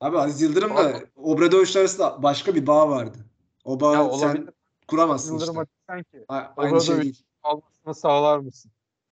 [0.00, 3.18] Abi Aziz Yıldırım'la Obradoviç arasında başka bir bağ vardı.
[3.64, 4.50] O bağı Ya sen olabilir.
[4.88, 5.74] Kuramazsın Yıldırım'a işte.
[5.88, 7.24] desen ki A- Aynı şey Obradovic değil.
[7.42, 8.72] Almasını sağlar mısın?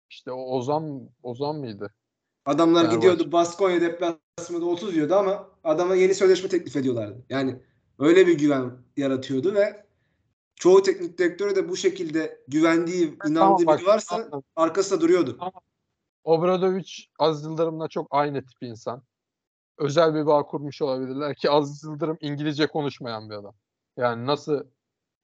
[0.09, 1.93] İşte o Ozan Ozan mıydı?
[2.45, 2.95] Adamlar Fenerbahçe.
[2.95, 7.25] gidiyordu Baskonya deplasmanında 30 diyordu ama adama yeni sözleşme teklif ediyorlardı.
[7.29, 7.61] Yani
[7.99, 9.85] öyle bir güven yaratıyordu ve
[10.55, 14.43] çoğu teknik direktöre de bu şekilde güvendiği, inandığı Tamam biri varsa anladım.
[14.55, 15.39] arkasında duruyordu.
[16.23, 19.03] Obradovic Aziz Yıldırım'la çok aynı tip insan.
[19.77, 23.55] Özel bir bağ kurmuş olabilirler ki Aziz Yıldırım İngilizce konuşmayan bir adam.
[23.97, 24.63] Yani nasıl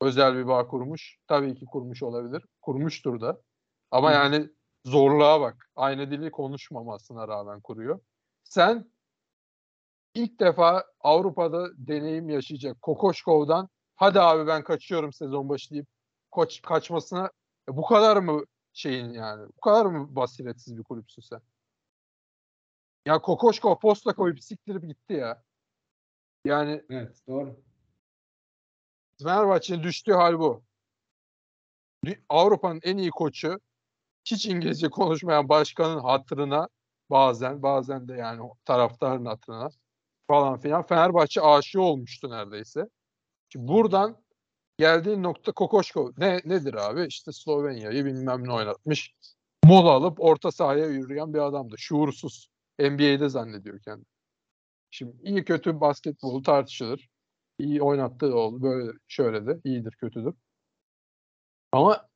[0.01, 1.17] özel bir bağ kurmuş?
[1.27, 2.45] Tabii ki kurmuş olabilir.
[2.61, 3.41] Kurmuştur da.
[3.91, 4.13] Ama Hı.
[4.13, 4.49] yani
[4.85, 5.69] zorluğa bak.
[5.75, 7.99] Aynı dili konuşmamasına rağmen kuruyor.
[8.43, 8.91] Sen
[10.15, 15.87] ilk defa Avrupa'da deneyim yaşayacak Kokoşkov'dan hadi abi ben kaçıyorum sezon başı deyip
[16.31, 17.29] koç, kaçmasına
[17.69, 18.43] e bu kadar mı
[18.73, 19.47] şeyin yani?
[19.57, 21.41] Bu kadar mı basiretsiz bir kulüpsün sen?
[23.05, 25.43] Ya Kokoşkov posta koyup siktirip gitti ya.
[26.45, 27.70] Yani Evet doğru.
[29.23, 30.63] Fenerbahçe'nin düştüğü hal bu.
[32.29, 33.59] Avrupa'nın en iyi koçu
[34.25, 36.67] hiç İngilizce konuşmayan başkanın hatırına
[37.09, 39.69] bazen bazen de yani taraftarın hatırına
[40.27, 42.89] falan filan Fenerbahçe aşığı olmuştu neredeyse.
[43.49, 44.17] Şimdi buradan
[44.77, 47.05] geldiğin nokta Kokoşkov ne nedir abi?
[47.05, 49.15] İşte Slovenya'yı bilmem ne oynatmış.
[49.65, 51.75] Mola alıp orta sahaya yürüyen bir adamdı.
[51.77, 52.47] Şuursuz.
[52.79, 54.05] NBA'de zannediyor kendini.
[54.91, 57.10] Şimdi iyi kötü basketbolu tartışılır.
[57.61, 58.61] İyi oynattığı oldu.
[58.61, 60.33] Böyle şöyle de iyidir kötüdür.
[61.71, 62.07] Ama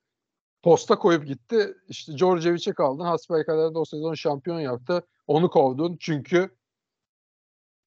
[0.64, 1.78] posta koyup gitti.
[1.88, 3.04] İşte Djordjevic'e kaldın.
[3.04, 5.08] Hasbelkader de o sezon şampiyon yaptı.
[5.28, 6.56] Onu kovdun çünkü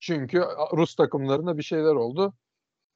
[0.00, 0.40] çünkü
[0.76, 2.34] Rus takımlarında bir şeyler oldu.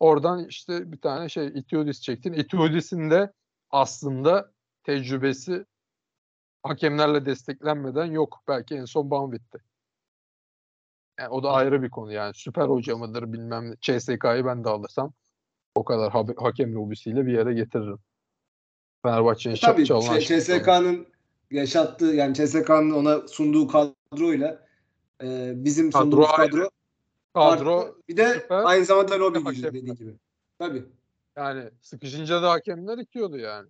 [0.01, 2.33] Oradan işte bir tane şey Itiodis çektin.
[2.33, 3.33] Itiodis'in de
[3.71, 4.53] aslında
[4.85, 5.67] tecrübesi
[6.63, 8.43] hakemlerle desteklenmeden yok.
[8.49, 9.72] Belki en son Banvit'ti.
[11.19, 12.35] Yani o da ayrı bir konu yani.
[12.35, 13.75] Süper hoca mıdır bilmem ne.
[13.81, 15.13] CSK'yı ben de alırsam
[15.75, 17.99] o kadar ha- hakem lobisiyle bir yere getiririm.
[19.03, 21.07] Fenerbahçe'nin E, Tabii çal- çalınan şey- CSK'nın
[21.51, 24.67] yaşattığı yani CSK'nın ona sunduğu kadroyla
[25.23, 26.71] e, bizim Kadro sunduğumuz kadro
[27.35, 28.03] kadro farklı.
[28.09, 28.63] Bir de süper.
[28.65, 30.15] aynı zamanda lobi gücü dediğin gibi.
[30.59, 30.85] Tabii.
[31.37, 33.69] yani sıkışınca da hakemler itiyordu yani.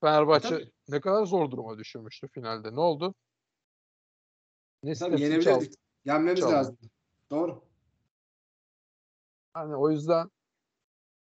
[0.00, 0.70] Fenerbahçe Tabii.
[0.88, 2.74] ne kadar zor duruma düşürmüştü finalde.
[2.74, 3.14] Ne oldu?
[4.82, 5.74] Ne Tabii yenebilirdik.
[6.04, 6.52] Yenmemiz Çaldı.
[6.52, 6.78] lazım.
[7.30, 7.62] Doğru.
[9.54, 10.30] Hani o yüzden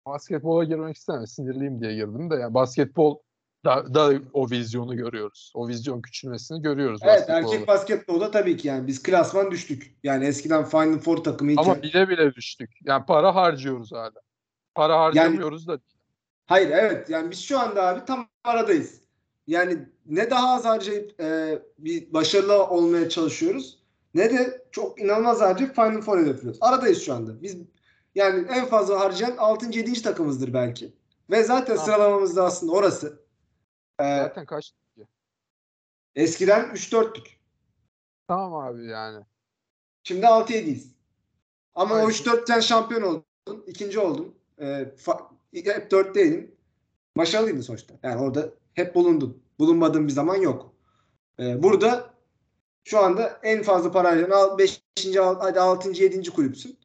[0.07, 1.27] basketbola girmek istemem.
[1.27, 3.19] Sinirliyim diye girdim de yani basketbol
[3.65, 5.53] da, da o vizyonu görüyoruz.
[5.55, 7.55] O vizyon küçülmesini görüyoruz Evet basketbolda.
[7.55, 9.97] erkek basketbolda tabii ki yani biz klasman düştük.
[10.03, 11.63] Yani eskiden Final Four takımıyken.
[11.63, 12.71] Ama bile bile düştük.
[12.85, 14.21] Yani para harcıyoruz hala.
[14.75, 15.79] Para harcamıyoruz da
[16.47, 19.01] Hayır evet yani biz şu anda abi tam aradayız.
[19.47, 23.80] Yani ne daha az harcayıp e, bir başarılı olmaya çalışıyoruz
[24.15, 26.59] ne de çok inanılmaz harcayıp Final Four hedefliyoruz.
[26.61, 27.43] Aradayız şu anda.
[27.43, 27.57] Biz
[28.15, 29.67] yani en fazla harcayan 6.
[29.79, 30.03] 7.
[30.03, 30.93] takımızdır belki.
[31.31, 31.85] Ve zaten Tamam.
[31.85, 33.23] sıralamamızda aslında orası.
[34.01, 34.73] E, zaten kaç
[36.15, 37.27] eskiden 3-4'tük.
[38.29, 39.25] Tamam abi yani.
[40.03, 40.95] Şimdi 6-7'yiz.
[41.75, 42.07] Ama Aynen.
[42.07, 43.65] o 3-4'ten şampiyon oldun.
[43.67, 44.35] ikinci oldun.
[44.61, 44.95] Ee,
[45.53, 46.55] hep 4'teydin.
[47.17, 47.95] Başarılıydın sonuçta.
[48.03, 49.43] Yani orada hep bulundun.
[49.59, 50.75] Bulunmadığın bir zaman yok.
[51.39, 52.15] Ee, burada
[52.85, 54.83] şu anda en fazla parayla al 5.
[55.17, 55.91] hadi 6.
[56.03, 56.31] 7.
[56.31, 56.79] kulüpsün.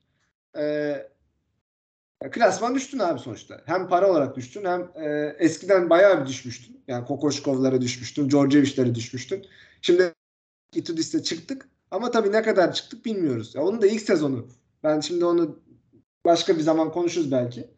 [0.57, 1.07] Ee,
[2.31, 3.61] klasman düştün abi sonuçta.
[3.65, 6.83] Hem para olarak düştün hem e, eskiden bayağı bir düşmüştün.
[6.87, 9.45] Yani Kokoşkovlara düşmüştün, Djordjevic'lere düşmüştün.
[9.81, 10.13] Şimdi
[10.73, 11.69] Itudis'te çıktık.
[11.91, 13.55] Ama tabii ne kadar çıktık bilmiyoruz.
[13.55, 14.47] Ya onun da ilk sezonu.
[14.83, 15.59] Ben şimdi onu
[16.25, 17.69] başka bir zaman konuşuruz belki.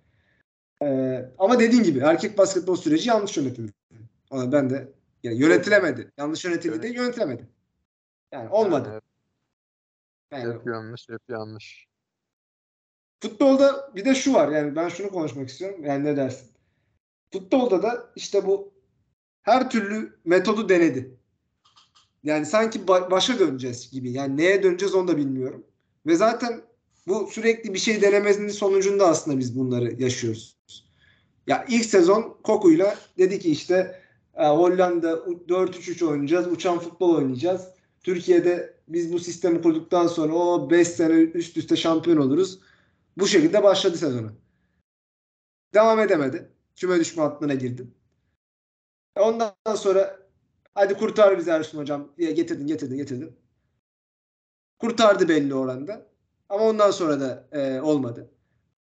[0.84, 3.72] Ee, ama dediğin gibi erkek basketbol süreci yanlış yönetildi.
[4.30, 4.94] Ona ben de
[5.24, 6.12] yani yönetilemedi.
[6.18, 7.48] Yanlış yönetildi değil yönetilemedi.
[8.32, 9.02] Yani olmadı.
[10.32, 11.88] Yani, Yani hep yanlış, hep yanlış.
[13.22, 14.52] futbolda bir de şu var.
[14.52, 15.86] Yani ben şunu konuşmak istiyorum.
[15.86, 16.52] Yani ne dersin?
[17.34, 18.74] Futbolda da işte bu
[19.42, 21.18] her türlü metodu denedi.
[22.24, 24.12] Yani sanki ba- başa döneceğiz gibi.
[24.12, 25.68] Yani neye döneceğiz onu da bilmiyorum.
[26.06, 26.62] Ve zaten
[27.08, 30.58] bu sürekli bir şey denemesinin sonucunda aslında biz bunları yaşıyoruz.
[31.48, 34.02] Ya ilk sezon Koku'yla dedi ki işte
[34.34, 35.12] Hollanda
[35.48, 36.48] 4-3-3 oynayacağız.
[36.48, 37.68] Uçan futbol oynayacağız.
[38.08, 42.60] Türkiye'de biz bu sistemi kurduktan sonra o 5 sene üst üste şampiyon oluruz.
[43.18, 44.32] Bu şekilde başladı sezonu.
[45.74, 46.52] Devam edemedi.
[46.76, 47.88] Küme düşme hattına girdi.
[49.16, 50.20] E, Ondan sonra
[50.76, 53.36] hadi kurtar bizi Ersun hocam diye getirdin getirdin getirdin.
[54.80, 56.06] Kurtardı belli oranda.
[56.50, 58.32] Ama ondan sonra da e, olmadı.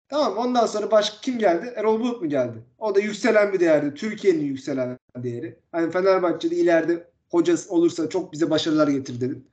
[0.08, 1.74] Tamam ondan sonra başka kim geldi?
[1.76, 2.66] Erol Bulut mu geldi?
[2.78, 3.94] O da yükselen bir değerdi.
[3.94, 5.60] Türkiye'nin yükselen değeri.
[5.72, 9.48] Hani Fenerbahçe'de ileride hocası olursa çok bize başarılar getirir dedin.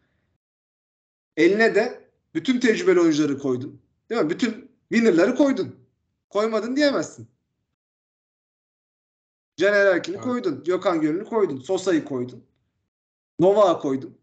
[1.37, 3.81] Eline de bütün tecrübeli oyuncuları koydun.
[4.11, 4.31] Değil mi?
[4.31, 5.77] Bütün winner'ları koydun.
[6.31, 7.29] Koymadın diyemezsin.
[9.57, 10.25] Caner Erkin'i Evet.
[10.25, 10.65] koydun.
[10.65, 11.59] Gökhan Gönül'ü koydun.
[11.59, 12.45] Sosa'yı koydun.
[13.39, 14.19] Novak'ı koydun.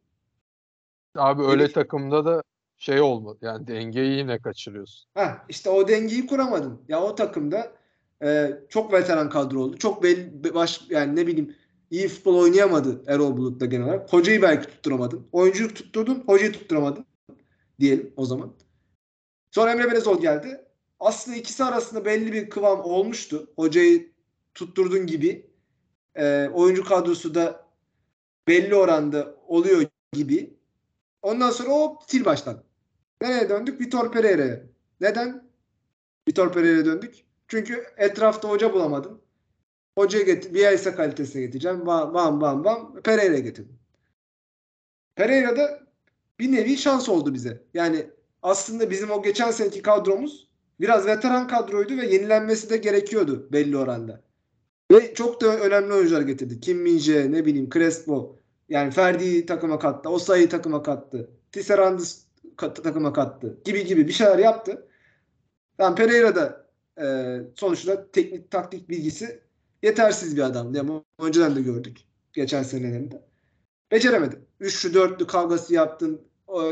[1.16, 2.44] Abi öyle Elif- takımda da
[2.78, 3.38] şey olmadı.
[3.42, 5.10] Yani dengeyi yine kaçırıyorsun.
[5.14, 6.82] Heh, işte o dengeyi kuramadın.
[6.88, 7.72] Ya o takımda
[8.24, 9.78] e, çok veteran kadro oldu.
[9.78, 11.56] Çok belli baş yani ne bileyim
[11.92, 14.14] iyi futbol oynayamadı Erol Bulut'ta genel olarak.
[14.14, 15.28] Hocayı belki tutturamadın.
[15.32, 17.06] Oyuncuyu tutturdun, hocayı tutturamadın
[17.80, 18.54] diyelim o zaman.
[19.52, 20.66] Sonra Emre Belezoğlu geldi.
[21.00, 23.54] Aslında ikisi arasında belli bir kıvam olmuştu.
[23.56, 24.12] Hocayı
[24.54, 25.50] tutturdun gibi.
[26.16, 27.66] E, oyuncu kadrosu da
[28.48, 30.60] belli oranda oluyor gibi.
[31.22, 32.64] Ondan sonra o sil baştan.
[33.22, 33.82] Nereye döndük?
[33.82, 34.64] Vitor Pereira'ya.
[35.02, 35.50] Neden?
[36.30, 37.16] Vitor Pereira'ya döndük.
[37.48, 39.22] Çünkü etrafta hoca bulamadın.
[40.00, 41.86] Hocayı getir, Bielsa kalitesine getireceğim.
[41.86, 43.02] Bam bam bam bam.
[43.04, 43.80] Pereira'ya getirdim.
[45.16, 45.80] Pereira da
[46.40, 47.64] bir nevi şans oldu bize.
[47.74, 48.10] Yani
[48.42, 50.48] aslında bizim o geçen seneki kadromuz
[50.80, 54.22] biraz veteran kadroydu ve yenilenmesi de gerekiyordu belli oranda.
[54.92, 56.60] Ve çok da önemli oyuncular getirdi.
[56.60, 58.40] Kim Minje, ne bileyim Crespo.
[58.70, 60.10] Yani Ferdi'yi takıma kattı.
[60.10, 61.30] Osayi'yi takıma kattı.
[61.52, 62.04] Tisserand'ı
[62.58, 63.58] takıma kattı.
[63.66, 64.88] Gibi gibi bir şeyler yaptı.
[65.80, 66.66] Yani Pereira da
[67.02, 67.06] e,
[67.56, 69.49] sonuçta teknik taktik bilgisi
[69.84, 70.78] yetersiz bir adamdı.
[70.78, 71.98] Yani önceden de gördük.
[72.34, 73.30] Geçen senelerinde.
[73.92, 74.46] Beceremedi.
[74.60, 76.22] Üçlü dörtlü kavgası yaptın.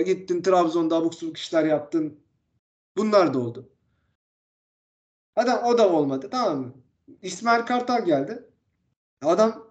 [0.06, 2.20] Gittin Trabzon'da abuk subuk işler yaptın.
[2.98, 3.70] Bunlar da oldu.
[5.36, 6.28] Adam o da olmadı.
[6.32, 6.74] Tamam mı?
[7.22, 8.50] İsmail Kartal geldi.
[9.22, 9.68] Adam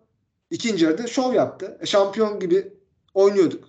[0.50, 1.78] ikinci yarıda şov yaptı.
[1.80, 2.74] E, şampiyon gibi
[3.14, 3.68] oynuyorduk.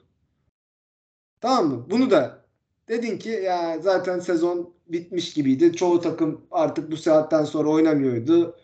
[1.41, 1.86] Tamam mı?
[1.89, 2.45] Bunu da
[2.88, 5.74] dedin ki ya zaten sezon bitmiş gibiydi.
[5.74, 8.57] Çoğu takım artık bu saatten sonra oynamıyordu.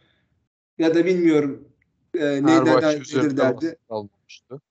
[0.77, 1.67] Ya da bilmiyorum
[2.13, 3.77] e, ne Fenerbahçe neden nedir derdi.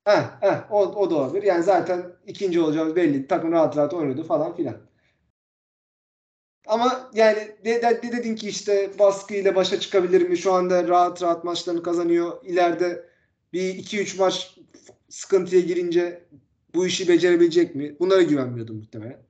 [0.05, 1.43] Heh, heh, o, o da olabilir.
[1.43, 3.27] Yani zaten ikinci olacağımız belli.
[3.27, 4.77] Takım rahat rahat oynuyordu falan filan.
[6.67, 10.39] Ama yani de, de- de dedin ki işte baskıyla başa çıkabilir mi?
[10.39, 12.45] Şu anda rahat rahat maçlarını kazanıyor.
[12.45, 13.05] İleride
[13.53, 14.59] bir 2-3 maç
[15.09, 16.25] sıkıntıya girince
[16.75, 17.97] bu işi becerebilecek mi?
[18.01, 19.23] Bunlara güvenmiyordum muhtemelen.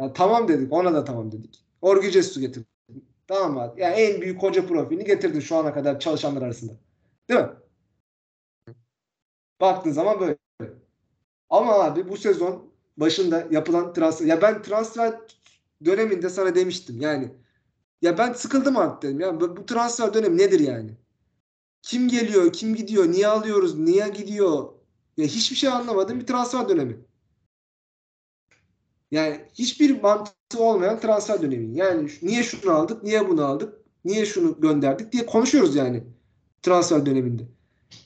[0.00, 0.72] Ya tamam dedik.
[0.72, 1.64] Ona da tamam dedik.
[1.82, 2.40] Orgi Cesu
[3.28, 3.80] Tamam abi.
[3.82, 6.72] Yani en büyük hoca profilini getirdin şu ana kadar çalışanlar arasında.
[7.28, 7.48] Değil mi?
[9.60, 10.38] Baktığın zaman böyle.
[11.50, 15.20] Ama abi bu sezon başında yapılan transfer ya ben transfer
[15.84, 17.34] döneminde sana demiştim yani
[18.02, 20.90] ya ben sıkıldım artık dedim ya bu transfer dönemi nedir yani?
[21.82, 24.68] Kim geliyor, kim gidiyor, niye alıyoruz, niye gidiyor?
[25.18, 26.98] Ya hiçbir şey anlamadım bir transfer dönemi.
[29.10, 31.76] Yani hiçbir mantığı olmayan transfer dönemi.
[31.76, 36.04] Yani niye şunu aldık, niye bunu aldık, niye şunu gönderdik diye konuşuyoruz yani
[36.62, 37.42] transfer döneminde.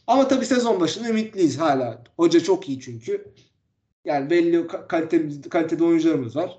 [0.07, 2.05] Ama tabii sezon başında ümitliyiz hala.
[2.16, 3.34] Hoca çok iyi çünkü.
[4.05, 6.59] Yani belli ka- kaliteli, kaliteli oyuncularımız var.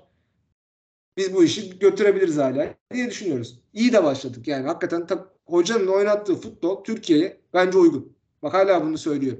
[1.16, 3.60] Biz bu işi götürebiliriz hala diye düşünüyoruz.
[3.72, 4.66] İyi de başladık yani.
[4.66, 8.16] Hakikaten ta- hocanın oynattığı futbol Türkiye'ye bence uygun.
[8.42, 9.36] Bak hala bunu söylüyor.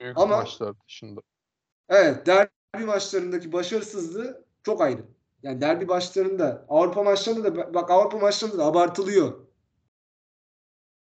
[0.00, 1.20] Büyük Ama- maçlar dışında.
[1.88, 5.02] Evet derbi maçlarındaki başarısızlığı çok ayrı.
[5.42, 9.46] Yani derbi maçlarında, Avrupa maçlarında da bak Avrupa maçlarında da abartılıyor.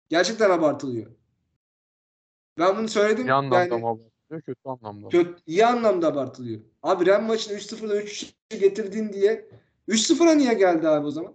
[0.09, 1.11] Gerçekten abartılıyor.
[2.59, 3.27] Ben bunu söyledim.
[3.27, 6.61] İyi anlamda yani, abartılıyor, kötü anlamda kötü, iyi anlamda abartılıyor.
[6.83, 9.49] Abi Ren maçını 3-0'da 3 getirdin diye
[9.89, 11.33] 3-0'a niye geldi abi o zaman?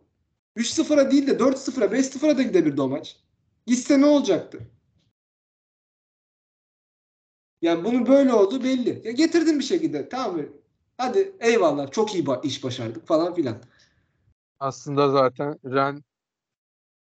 [0.58, 3.18] 3-0'a değil de 4-0'a 5-0'a da gidebilirdi o maç.
[3.66, 4.60] Gitse ne olacaktı?
[7.64, 9.02] Yani bunu böyle oldu belli.
[9.04, 10.10] Ya getirdin bir şekilde.
[10.10, 10.44] Tamam mı?
[10.98, 13.58] Hadi eyvallah çok iyi iş başardık falan filan.
[14.60, 16.04] Aslında zaten Ren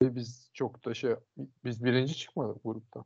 [0.02, 1.16] biz çok da şey
[1.66, 3.04] biz birinci çıkmadık grupta.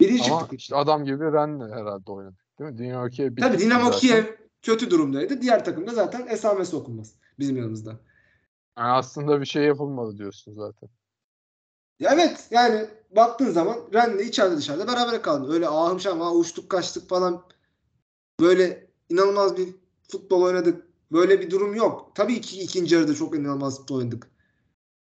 [0.00, 0.60] Birinci Ama çıktık.
[0.60, 2.78] işte adam gibi Ren'le herhalde oynadık değil mi?
[2.78, 3.98] Dinamo Kiev Tabii Dinamo zaten.
[4.00, 4.24] Kiev
[4.62, 5.40] kötü durumdaydı.
[5.40, 7.90] Diğer takım da zaten esamesi okunmaz bizim yanımızda.
[8.78, 10.88] Yani aslında bir şey yapılmadı diyorsun zaten.
[12.00, 15.52] Ya evet yani baktığın zaman Ren'le içeride dışarıda beraber kaldı.
[15.52, 17.42] Öyle ahım şahım uçtuk kaçtık falan
[18.40, 19.68] böyle inanılmaz bir
[20.08, 20.86] futbol oynadık.
[21.12, 22.12] Böyle bir durum yok.
[22.14, 24.30] Tabii ki ikinci yarıda çok inanılmaz futbol oynadık.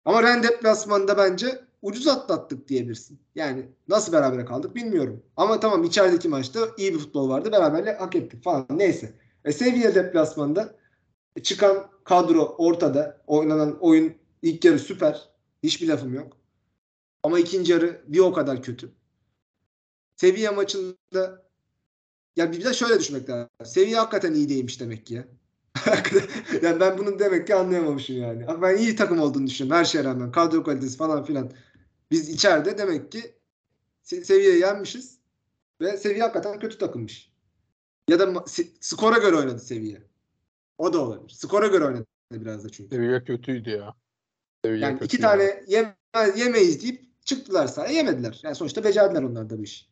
[0.04, 3.18] Ama Ren deplasmanında bence ucuz atlattık diyebilirsin.
[3.34, 5.22] Yani nasıl beraber kaldık bilmiyorum.
[5.36, 7.52] Ama tamam içerideki maçta iyi bir futbol vardı.
[7.52, 8.66] Beraberle hak ettik falan.
[8.70, 9.12] Neyse.
[9.44, 10.74] E, Sevilla deplasmanında
[11.42, 13.22] çıkan kadro ortada.
[13.26, 15.28] Oynanan oyun ilk yarı süper.
[15.62, 16.36] Hiçbir lafım yok.
[17.26, 18.92] Ama ikinci yarı bir o kadar kötü.
[20.16, 21.46] Sevilla maçında
[22.36, 23.48] ya bir de şöyle düşünmek lazım.
[23.64, 25.24] Sevilla hakikaten iyi değilmiş demek ki ya.
[26.62, 28.46] yani ben bunu demek ki anlayamamışım yani.
[28.46, 30.32] Ama Ben iyi takım olduğunu düşünüyorum her şeye rağmen.
[30.32, 31.50] Kadro kalitesi falan filan.
[32.10, 33.34] Biz içeride demek ki
[34.04, 35.18] se- Sevilla'yı yenmişiz.
[35.80, 37.32] Ve Sevilla hakikaten kötü takımmış.
[38.08, 38.44] Ya da
[38.80, 39.98] skora göre oynadı Sevilla.
[40.78, 41.34] O da olabilir.
[41.34, 42.96] Skora göre oynadı biraz da çünkü.
[42.96, 43.94] Sevilla kötüydü ya.
[44.64, 45.22] Sevilla Yani iki kötüydü.
[45.22, 45.96] tane yeme,
[46.36, 48.40] yemeyiz deyip çıktılar sahaya yemediler.
[48.42, 49.86] Yani sonuçta becerdiler onlar da bu işi.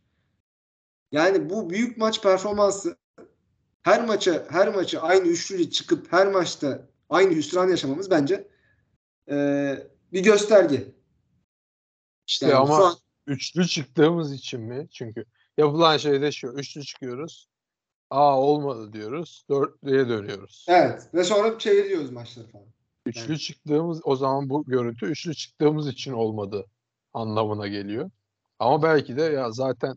[1.13, 2.97] Yani bu büyük maç performansı
[3.83, 8.49] her maça her maçı aynı üçlüyle çıkıp her maçta aynı hüsran yaşamamız bence
[9.29, 10.95] eee, bir gösterge.
[12.27, 14.89] İşte Yani ama an- üçlü çıktığımız için mi?
[14.91, 15.25] Çünkü
[15.59, 16.47] yapılan şey de şu.
[16.49, 17.49] Üçlü çıkıyoruz.
[18.11, 19.45] Aa olmadı diyoruz.
[19.51, 20.67] Dörtlüye dönüyoruz.
[20.69, 22.67] evet ve sonra çeviriyoruz maçları falan.
[23.07, 26.67] Üçlü çıktığımız o zaman bu görüntü üçlü çıktığımız için olmadı
[27.15, 28.11] anlamına geliyor.
[28.59, 29.97] Ama belki de ya zaten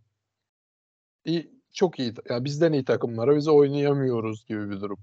[1.26, 5.00] iyi, çok iyi ya bizden iyi takımlara biz oynayamıyoruz gibi bir durum.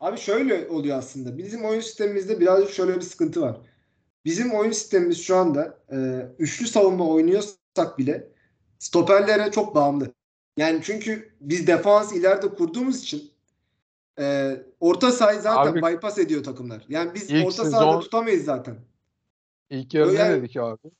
[0.00, 1.38] Abi şöyle oluyor aslında.
[1.38, 3.56] Bizim oyun sistemimizde birazcık şöyle bir sıkıntı var.
[4.24, 8.28] Bizim oyun sistemimiz şu anda e, üçlü savunma oynuyorsak bile
[8.78, 10.12] stoperlere çok bağımlı.
[10.56, 13.30] Yani çünkü biz defans ileride kurduğumuz için
[14.20, 16.84] e, orta sahayı zaten Abi- bypass ediyor takımlar.
[16.88, 18.76] Yani biz orta sahada tutamayız zaten.
[19.70, 20.90] İlk yarı ne Yani- dedik abi?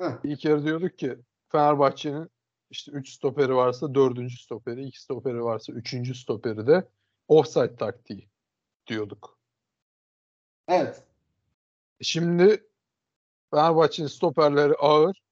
[0.00, 0.18] Heh.
[0.24, 2.30] İlk yarı diyorduk ki Fenerbahçe'nin
[2.70, 4.32] işte 3 stoperi varsa 4.
[4.32, 6.18] stoperi, 2 stoperi varsa 3.
[6.18, 6.88] stoperi de
[7.28, 8.28] offside taktiği
[8.86, 9.38] diyorduk.
[10.68, 11.02] Evet.
[12.00, 12.68] Şimdi
[13.50, 15.22] Fenerbahçe'nin stoperleri ağır.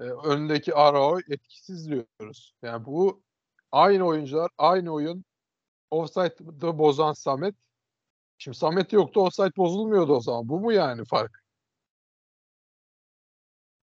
[0.00, 2.54] E, önündeki Arao etkisiz diyoruz.
[2.62, 3.22] Yani bu
[3.72, 5.24] aynı oyuncular, aynı oyun.
[5.90, 7.54] Offside'ı bozan Samet.
[8.38, 10.48] Şimdi Samet yoktu, offside bozulmuyordu o zaman.
[10.48, 11.43] Bu mu yani fark?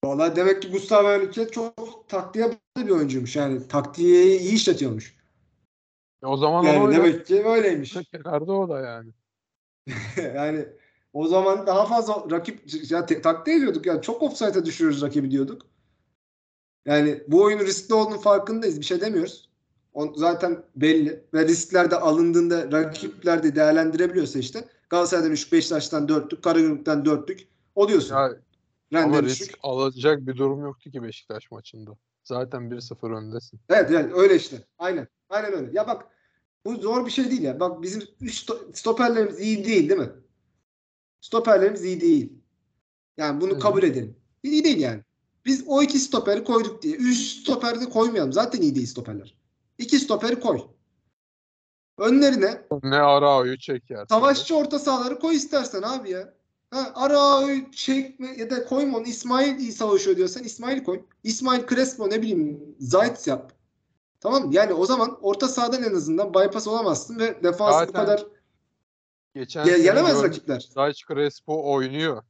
[0.03, 3.35] Vallahi demek ki Gustavo Henrique çok taktiğe bağlı bir oyuncuymuş.
[3.35, 5.15] Yani taktiği iyi işletiyormuş.
[6.23, 7.97] E, o zaman Yani oynat- demek ki öyleymiş.
[8.11, 9.11] Kenarda o da yani.
[10.35, 10.65] yani
[11.13, 12.61] o zaman daha fazla rakip
[12.91, 15.61] ya te- takdir ediyorduk ya çok offside'e düşürürüz rakibi diyorduk.
[16.85, 18.79] Yani bu oyunun riskli olduğunun farkındayız.
[18.79, 19.49] Bir şey demiyoruz.
[19.93, 21.23] O zaten belli.
[21.33, 27.39] Ve riskler de alındığında rakipler de değerlendirebiliyorsa işte Galatasaray'dan 3, Beşiktaş'tan 4'lük, Karagümrük'ten 4'lük
[27.75, 28.15] oluyorsun.
[28.15, 28.31] Ya,
[28.93, 29.41] Rende ama düşük.
[29.47, 31.91] risk alacak bir durum yoktu ki Beşiktaş maçında.
[32.23, 33.59] Zaten 1-0 öndesin.
[33.69, 34.65] Evet yani öyle işte.
[34.77, 35.07] Aynen.
[35.29, 35.69] Aynen öyle.
[35.73, 36.05] Ya bak
[36.65, 37.59] bu zor bir şey değil ya.
[37.59, 40.09] Bak bizim 3 stoperlerimiz iyi değil değil mi?
[41.21, 42.33] Stoperlerimiz iyi değil.
[43.17, 43.59] Yani bunu Hı.
[43.59, 44.15] kabul edelim.
[44.43, 45.01] İyi değil yani.
[45.45, 46.95] Biz o iki stoperi koyduk diye.
[46.95, 48.33] Üç stoperi de koymayalım.
[48.33, 49.35] Zaten iyi değil stoperler.
[49.77, 50.61] İki stoperi koy.
[51.97, 54.05] Önlerine Ne Arao'yu çeker.
[54.09, 56.33] savaşçı orta sahaları koy istersen abi ya.
[56.71, 59.05] Ha, Arao'yu çekme ya da koyma onu.
[59.07, 61.03] İsmail iyi savaşıyor diyorsan İsmail koy.
[61.23, 63.53] İsmail Crespo ne bileyim Zayt yap.
[64.19, 64.51] Tamam?
[64.51, 68.25] Yani o zaman orta sahadan en azından bypass olamazsın ve defans bu kadar
[69.35, 70.59] Geçen sene yenemez rakipler.
[70.59, 72.23] Saç Crespo oynuyor.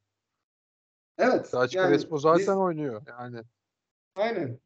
[1.18, 1.48] Evet.
[1.48, 3.02] Saç yani Crespo zaten biz- oynuyor.
[3.08, 3.38] Yani
[4.16, 4.60] aynen.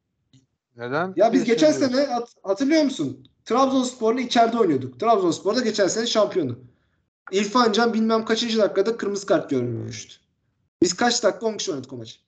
[0.76, 1.12] neden?
[1.16, 1.96] Ya biz geçen geçemiyoruz?
[2.06, 3.28] sene hat- hatırlıyor musun?
[3.44, 5.00] Trabzonspor'la içeride oynuyorduk.
[5.00, 6.58] Trabzonspor da geçen sene şampiyonu.
[7.32, 10.14] İrfan Can bilmem kaçıncı dakikada kırmızı kart görmüştü.
[10.82, 12.20] Biz kaç dakika 10 kişi oynadık o maçı.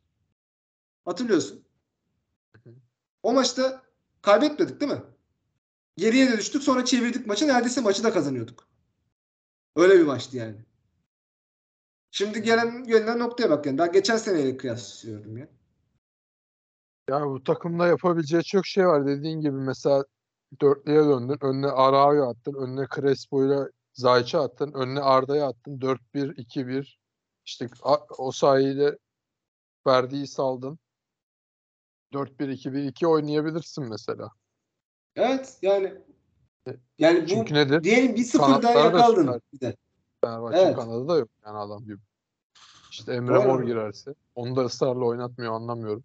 [1.04, 1.64] Hatırlıyorsun.
[3.22, 3.82] O maçta
[4.22, 5.02] kaybetmedik değil mi?
[5.96, 7.48] Geriye de düştük sonra çevirdik maçı.
[7.48, 8.68] Neredeyse maçı da kazanıyorduk.
[9.76, 10.64] Öyle bir maçtı yani.
[12.10, 13.78] Şimdi gelen gelinen noktaya bak yani.
[13.78, 15.48] Daha geçen seneyle kıyaslıyorum ya.
[17.10, 19.06] Ya bu takımda yapabileceği çok şey var.
[19.06, 20.04] Dediğin gibi mesela
[20.60, 21.38] dörtlüye döndün.
[21.40, 22.54] Önüne Arao'yu attın.
[22.54, 23.68] Önüne Crespo'yla
[23.98, 24.72] Zayç'ı attın.
[24.72, 25.78] Önüne Arda'yı attın.
[25.80, 26.96] 4-1, 2-1.
[27.44, 27.66] İşte
[28.18, 28.98] o sayede
[29.86, 30.78] verdiği saldın.
[32.12, 34.30] 4-1-2-1-2 oynayabilirsin mesela.
[35.16, 35.94] Evet yani
[36.98, 37.84] yani bu Çünkü nedir?
[37.84, 39.76] diyelim bir sıfırdan yakaldın bir de.
[40.24, 40.76] Fenerbahçe'nin Evet.
[40.76, 42.00] kanadı da yok yani adam gibi.
[42.90, 43.48] İşte Emre Doğru.
[43.48, 44.14] Mor girerse.
[44.34, 46.04] Onu da ısrarla oynatmıyor anlamıyorum.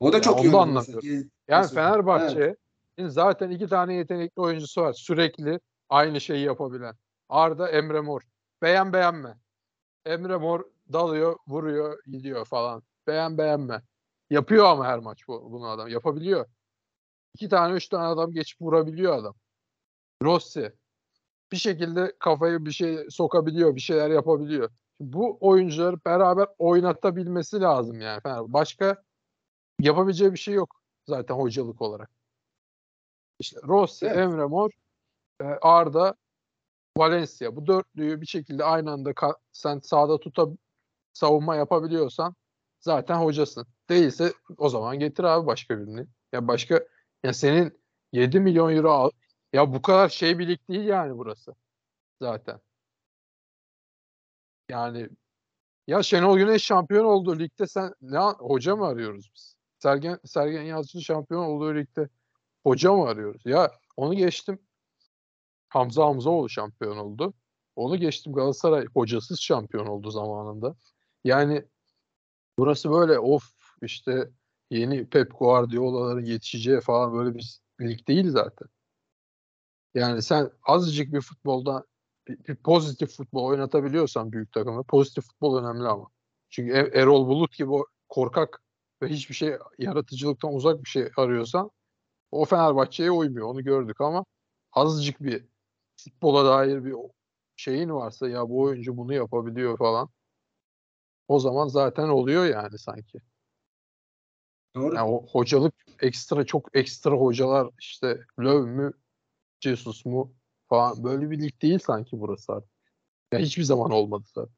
[0.00, 1.08] O da Ya çok onu iyi anlamıyorum.
[1.48, 1.92] Yani Mesela.
[1.92, 4.92] Fenerbahçe'nin zaten iki tane yetenekli oyuncusu var.
[4.92, 6.94] Sürekli aynı şeyi yapabilen.
[7.28, 8.22] Arda, Emre Mor.
[8.62, 9.38] Beğen beğenme.
[10.06, 12.82] Emre Mor dalıyor, vuruyor, gidiyor falan.
[13.06, 13.82] Beğen beğenme.
[14.30, 15.88] Yapıyor ama her maç bu, bunu adam.
[15.88, 16.46] Yapabiliyor.
[17.34, 19.34] İki tane, üç tane adam geçip vurabiliyor adam.
[20.22, 20.72] Rossi.
[21.52, 24.70] Bir şekilde kafayı bir şey sokabiliyor, bir şeyler yapabiliyor.
[25.00, 28.20] Bu oyuncuları beraber oynatabilmesi lazım yani.
[28.24, 29.02] Başka
[29.80, 32.10] yapabileceği bir şey yok zaten hocalık olarak.
[33.38, 34.16] İşte Rossi, Evet.
[34.18, 34.70] Emre Mor,
[35.40, 36.14] e, Arda,
[36.96, 37.56] Valencia.
[37.56, 39.12] Bu dörtlüyü bir şekilde aynı anda
[39.52, 40.46] sen sahada tuta
[41.12, 42.34] savunma yapabiliyorsan
[42.80, 43.66] zaten hocasın.
[43.90, 46.06] Değilse o zaman getir abi başka birini.
[46.32, 46.84] Ya başka
[47.24, 47.80] ya senin
[48.12, 49.10] 7 milyon euro al,
[49.52, 51.54] ya bu kadar şey bir lig değil yani burası
[52.22, 52.60] zaten.
[54.68, 55.08] Yani
[55.86, 59.56] ya Şenol Güneş şampiyon olduğu ligde sen ne hoca mı arıyoruz biz?
[59.78, 62.08] Sergen Sergen Yalçın şampiyon olduğu ligde
[62.64, 63.42] hoca mı arıyoruz?
[63.46, 64.58] Ya onu geçtim.
[65.74, 67.34] Hamza Hamzaoğlu şampiyon oldu.
[67.76, 70.76] Onu geçtim Galatasaray hocasız şampiyon oldu zamanında.
[71.24, 71.64] Yani
[72.58, 73.44] burası böyle of
[73.82, 74.30] işte
[74.70, 78.68] yeni Pep Guardiola'ların yetişeceği falan böyle bir lig değil zaten.
[79.94, 81.84] Yani sen azıcık bir futbolda
[82.28, 86.06] bir, bir pozitif futbol oynatabiliyorsan büyük takımda pozitif futbol önemli ama.
[86.50, 87.70] Çünkü Er- Erol Bulut gibi
[88.08, 88.62] korkak
[89.02, 91.70] ve hiçbir şey yaratıcılıktan uzak bir şey arıyorsan
[92.30, 93.48] o Fenerbahçe'ye uymuyor.
[93.48, 94.24] Onu gördük ama
[94.72, 95.44] azıcık bir
[95.96, 96.94] futbola dair bir
[97.56, 100.08] şeyin varsa ya bu oyuncu bunu yapabiliyor falan.
[101.28, 103.18] O zaman zaten oluyor yani sanki.
[104.74, 104.94] Doğru.
[104.94, 108.92] Yani o hocalık ekstra çok ekstra hocalar işte Löw mü
[109.60, 110.34] Jesus mu
[110.68, 112.70] falan böyle bir lig değil sanki burası artık.
[113.32, 114.54] Ya hiçbir zaman olmadı zaten.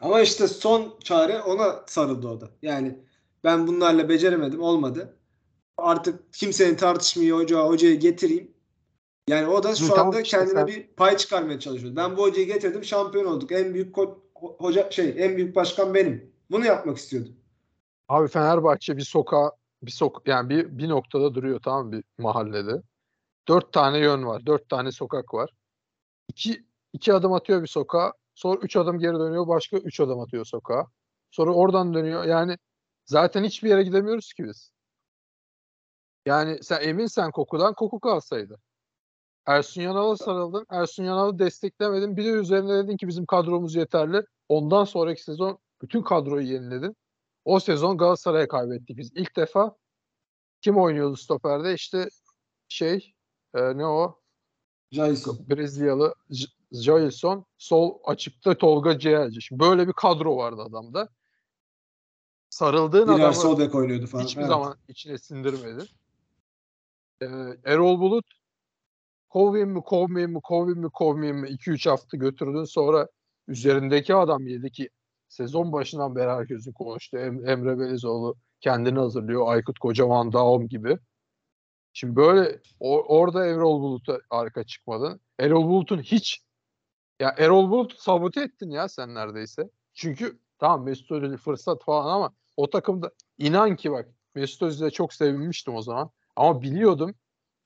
[0.00, 2.50] Ama işte son çare ona sarıldı o da.
[2.62, 2.98] Yani
[3.44, 5.16] ben bunlarla beceremedim olmadı.
[5.76, 8.54] Artık kimsenin tartışmıyor hoca hocayı getireyim.
[9.28, 11.96] Yani o da şu Hı, anda işte kendine sen- bir pay çıkarmaya çalışıyor.
[11.96, 13.52] Ben bu hocayı getirdim şampiyon olduk.
[13.52, 13.96] En büyük
[14.34, 16.32] hoca şey en büyük başkan benim.
[16.50, 17.28] Bunu yapmak istiyordu.
[18.08, 19.52] Abi Fenerbahçe bir sokağa
[19.82, 22.82] bir sok yani bir bir noktada duruyor tamam bir mahallede.
[23.48, 24.46] Dört tane yön var.
[24.46, 25.50] Dört tane sokak var.
[26.28, 28.12] İki, iki adım atıyor bir sokağa.
[28.34, 29.48] Sonra üç adım geri dönüyor.
[29.48, 30.86] Başka üç adım atıyor sokağa.
[31.30, 32.24] Sonra oradan dönüyor.
[32.24, 32.58] Yani
[33.04, 34.70] zaten hiçbir yere gidemiyoruz ki biz.
[36.26, 38.58] Yani sen eminsen kokudan koku kalsaydı.
[39.48, 40.66] Ersun Yanal'a sarıldın.
[40.70, 42.16] Ersun Yanal'ı desteklemedin.
[42.16, 44.22] Bir de üzerine dedin ki bizim kadromuz yeterli.
[44.48, 46.96] Ondan sonraki sezon bütün kadroyu yeniledin.
[47.44, 49.12] O sezon Galatasaray'a kaybettik biz.
[49.14, 49.76] İlk defa
[50.60, 51.74] kim oynuyordu stoperde?
[51.74, 52.08] İşte
[52.68, 53.14] şey
[53.54, 54.20] e, ne o?
[54.92, 55.38] Jason.
[55.50, 56.14] Brezilyalı
[56.72, 57.44] Jailson.
[57.58, 59.42] Sol açıkta Tolga Ciğerci.
[59.42, 61.08] Şimdi böyle bir kadro vardı adamda.
[62.50, 64.24] Sarıldığın adamı sol bek oynuyordu falan.
[64.24, 64.50] hiçbir Evet.
[64.50, 65.88] zaman içine sindirmedin.
[67.22, 67.26] Ee,
[67.64, 68.37] Erol Bulut
[69.28, 73.08] kovayım mı kovmayayım mı kovayım mı kovmayayım mı 2-3 hafta götürdün sonra
[73.48, 74.88] üzerindeki adam yedi ki
[75.28, 77.18] sezon başından beri herkesin konuştu.
[77.18, 79.48] Em- Emre Belezoğlu kendini hazırlıyor.
[79.52, 80.98] Aykut Kocaman Daum gibi.
[81.92, 85.20] Şimdi böyle o- orada Erol Bulut'a arka çıkmadın.
[85.38, 86.42] Erol Bulut'un hiç
[87.20, 89.70] ya Erol Bulut sabote ettin ya sen neredeyse.
[89.94, 95.14] Çünkü tamam Mesut Özil fırsat falan ama o takımda inan ki bak Mesut Özil'e çok
[95.14, 96.10] sevinmiştim o zaman.
[96.36, 97.14] Ama biliyordum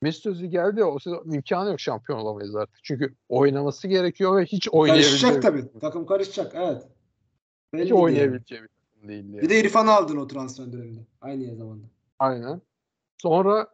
[0.02, 2.78] Mesut Özil geldi ya o sezon imkanı yok şampiyon olamayız artık.
[2.82, 5.80] Çünkü oynaması gerekiyor ve hiç oynayabileceği Karışacak tabii.
[5.80, 6.52] takım- karışacak.
[6.54, 6.82] Evet.
[6.82, 9.32] Hiç Belliydi oynayabileceği bir takım yani.
[9.32, 9.42] yani.
[9.42, 11.00] Bir de İrfan'ı aldın o transfer döneminde.
[11.20, 11.86] Aynı zamanda.
[12.18, 12.62] Aynen.
[13.18, 13.68] Sonra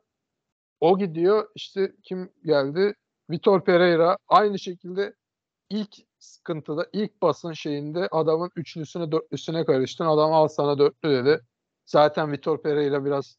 [0.81, 2.95] o gidiyor işte kim geldi?
[3.31, 5.15] Vitor Pereira aynı şekilde
[5.71, 10.07] ilk sıkıntıda ilk basın şeyinde adamın üçlüsüne dörtlüsüne karıştın.
[10.07, 11.41] Adam al sana dörtlü dedi.
[11.87, 13.37] Zaten Vitor Pereira biraz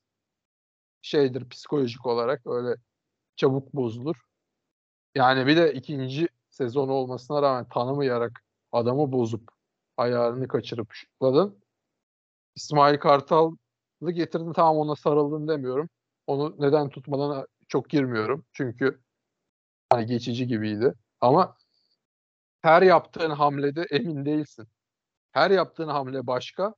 [1.01, 2.75] şeydir psikolojik olarak öyle
[3.35, 4.15] çabuk bozulur.
[5.15, 9.51] Yani bir de ikinci sezon olmasına rağmen tanımayarak adamı bozup
[9.97, 11.63] ayarını kaçırıp şutladın.
[12.55, 15.89] İsmail Kartal'ı getirdin tamam ona sarıldın demiyorum.
[16.27, 18.45] Onu neden tutmadan çok girmiyorum.
[18.53, 19.01] Çünkü
[19.91, 20.93] hani geçici gibiydi.
[21.21, 21.57] Ama
[22.61, 24.67] her yaptığın hamlede emin değilsin.
[25.31, 26.75] Her yaptığın hamle başka.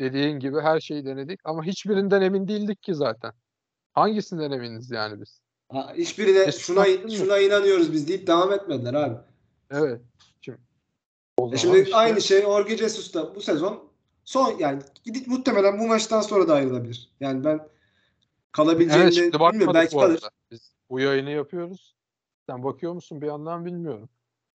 [0.00, 3.32] Dediğin gibi her şeyi denedik ama hiçbirinden emin değildik ki zaten.
[3.92, 5.40] Hangisinden eminiz yani biz?
[5.72, 7.10] Ha, hiçbirine E, şuna mı?
[7.10, 9.16] şuna inanıyoruz biz deyip devam etmediler abi.
[9.70, 10.00] Evet.
[10.40, 10.58] Şimdi,
[11.52, 13.90] E şimdi işte- aynı şey Jorge Jesus da bu sezon
[14.24, 17.12] son yani gidip muhtemelen bu maçtan sonra da ayrılabilir.
[17.20, 17.68] Yani ben
[18.52, 19.74] kalabileceğini Evet şimdi bilmiyorum.
[19.74, 20.20] Belki bu kalır.
[20.50, 21.96] Biz bu yayını yapıyoruz.
[22.48, 24.08] Sen bakıyor musun bir yandan bilmiyorum.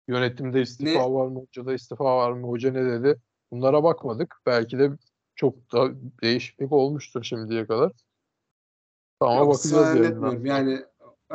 [0.08, 1.14] Yönetimde istifa Ne?
[1.14, 1.40] var mı?
[1.40, 2.48] Hocada istifa var mı?
[2.48, 3.22] Hoca ne dedi?
[3.52, 4.36] Bunlara bakmadık.
[4.46, 4.92] Belki de
[5.40, 5.90] çok da
[6.22, 7.92] değişiklik olmuştur şimdiye kadar.
[9.20, 10.46] Ama Yok, bakacağız yayından.
[10.46, 10.86] Yani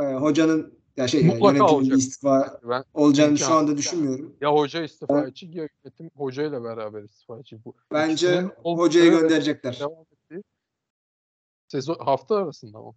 [0.00, 1.98] e, hocanın ya şey Mutlaka yönetimin olacak.
[1.98, 4.36] istifa Ben olacağını şu anda düşünmüyorum.
[4.40, 5.28] ya hoca istifa Evet.
[5.28, 7.64] edecek ya yönetim hocayla beraber istifa edecek.
[7.64, 9.78] Bu Bence hocayı gönderecekler.
[9.80, 10.42] Devam ettiği
[11.68, 12.94] sezon hafta arasında mı?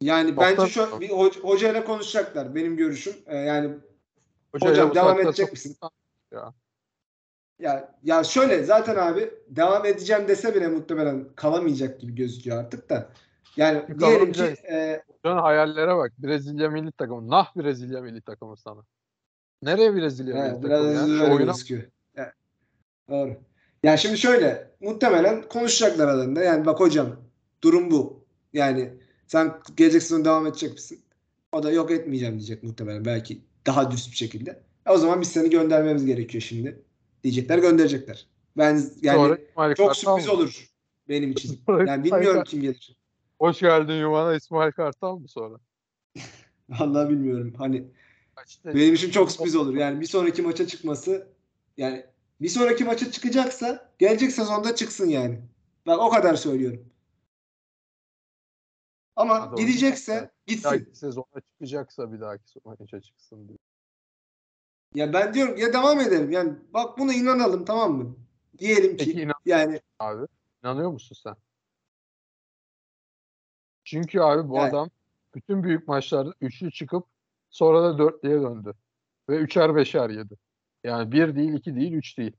[0.00, 1.00] Yani Hafta bence şu arasında.
[1.00, 3.14] bir hoca, hocayla konuşacaklar benim görüşüm.
[3.26, 3.74] E, yani
[4.52, 5.76] Hocayla Hocam devam edecek misin?
[6.32, 6.54] Ya.
[7.58, 13.10] Ya ya şöyle zaten abi devam edeceğim dese bile muhtemelen kalamayacak gibi gözüküyor artık da.
[13.56, 16.12] Yani Bir diyelim ki e, Hocanın hayallere bak.
[16.18, 17.30] Brezilya milli takımı.
[17.30, 18.80] Nah Brezilya milli takımı sana.
[19.62, 21.02] Nereye Brezilya he, milli takımı ya?
[21.02, 21.82] öyle Şu oyuna gözüküyor.
[22.16, 22.32] Ya,
[23.10, 23.36] doğru.
[23.82, 26.42] Yani şimdi şöyle muhtemelen konuşacaklar aralarında.
[26.42, 27.16] Yani bak hocam
[27.62, 28.24] durum bu.
[28.52, 28.94] Yani
[29.26, 31.04] sen gelecek sezon devam edecek misin?
[31.52, 33.04] O da yok etmeyeceğim diyecek muhtemelen.
[33.04, 34.62] Belki daha dürüst bir şekilde.
[34.86, 36.83] E o zaman biz seni göndermemiz gerekiyor şimdi.
[37.24, 38.26] Diyecekler gönderecekler.
[38.56, 40.32] Ben yani sonra çok sürpriz mı?
[40.32, 40.68] olur
[41.08, 41.60] benim için.
[41.86, 42.96] Yani bilmiyorum kim gelir.
[43.38, 45.58] Hoş geldin Yuvana İsmail Kartal mı sonra?
[46.68, 47.54] Vallahi bilmiyorum.
[47.58, 47.84] Hani
[48.46, 49.74] İşte benim için çok sürpriz olur.
[49.74, 51.28] Yani bir sonraki maça çıkması
[51.76, 52.06] yani
[52.40, 55.40] bir sonraki maça çıkacaksa gelecek sezonda çıksın yani.
[55.86, 56.88] Bak o kadar söylüyorum.
[59.16, 59.60] Ama Ha, doğru.
[59.60, 60.70] gidecekse bir gitsin.
[60.70, 63.58] dahaki sezona çıkacaksa bir dahaki maça çıksın diye.
[64.94, 66.30] Ya ben diyorum ya devam edelim.
[66.30, 68.16] Yani bak buna inanalım tamam mı?
[68.58, 70.26] Diyelim ki Peki inan yani abi.
[70.64, 71.34] İnanıyor musun sen?
[73.84, 74.90] Çünkü abi bu Yani- adam
[75.34, 77.06] bütün büyük maçlarda üçlü çıkıp
[77.50, 78.74] sonra da dörtlüye döndü.
[79.28, 80.34] Ve üçer beşer yedi.
[80.84, 82.32] Yani bir değil, iki değil, üç değil.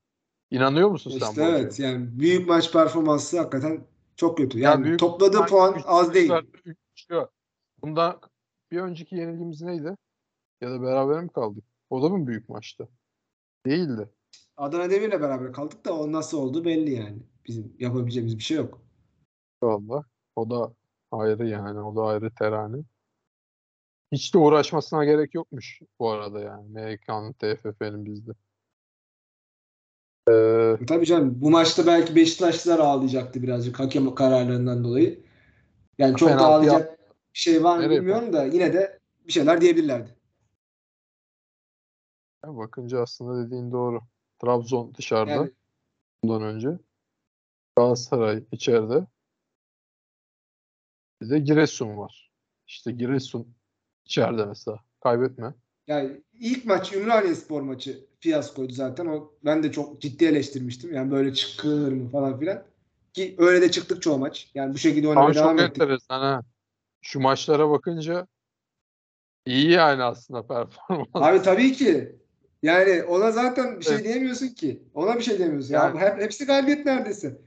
[0.52, 1.57] İnanıyor musun sen işte bu hocaya?
[1.57, 4.60] evet yani büyük maç performansı hakikaten çok kötü.
[4.60, 6.32] Ya Yani büyük topladığı maç puan üç az değil.
[6.65, 7.27] üç çıkıyor.
[7.82, 8.22] Bundan
[8.72, 9.98] bir önceki yenilgimiz neydi?
[10.61, 11.64] Ya da beraber mi kaldık?
[11.95, 12.88] O da mı büyük maçtı?
[13.65, 14.09] Değildi.
[14.57, 17.17] Adana Demir'le beraber kaldık da o nasıl oldu belli yani.
[17.47, 18.81] Bizim yapabileceğimiz bir şey yok.
[19.63, 20.05] Valla.
[20.35, 20.73] O da
[21.11, 21.80] ayrı yani.
[21.80, 22.77] O da ayrı terane.
[24.11, 26.67] Hiç de uğraşmasına gerek yokmuş bu arada yani.
[26.69, 28.31] MK'nın, TFF'nin bizde.
[30.30, 35.23] Ee, Tabii canım bu maçta belki Beşiktaşlılar ağlayacaktı birazcık hakem kararlarından dolayı.
[35.97, 36.99] Yani çok da ağlayacak
[37.34, 40.14] bir şey var mı bilmiyorum da yine de bir şeyler diyebilirlerdi.
[42.47, 44.01] Bakınca aslında dediğin doğru.
[44.41, 45.51] Trabzon dışarıda Yani
[46.23, 46.69] bundan önce.
[47.77, 49.07] Galatasaray içeride.
[51.22, 52.31] Bir de Giresun var.
[52.67, 53.55] İşte Giresun
[54.05, 54.80] içeride mesela.
[55.03, 55.53] Kaybetme.
[55.88, 59.05] yani ilk maç Ümraniye Spor maçı fiyaskoydu zaten.
[59.05, 60.93] O ben de çok ciddi eleştirmiştim.
[60.93, 62.63] Yani böyle çıkılır mı falan filan.
[63.13, 64.51] Ki öyle de çıktık çoğu maç.
[64.55, 65.81] Yani bu şekilde Ama oynamaya çok devam ettik.
[65.81, 66.41] enteresan ha.
[67.01, 68.27] Şu maçlara bakınca
[69.45, 71.07] iyi yani aslında performans.
[71.13, 72.15] Abi tabii ki.
[72.65, 74.05] Yani ona zaten bir şey Evet.
[74.05, 74.83] diyemiyorsun ki.
[74.93, 75.73] Ona bir şey diyemiyorsun.
[75.73, 77.37] Yani- Ya hep, hepsi galibiyet neredeyse.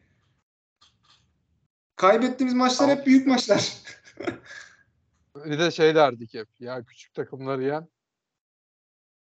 [1.96, 2.96] Kaybettiğimiz maçlar Tamam.
[2.96, 3.76] hep büyük maçlar.
[5.44, 6.48] Bir de şey derdik hep.
[6.60, 7.88] Ya küçük takımları yen.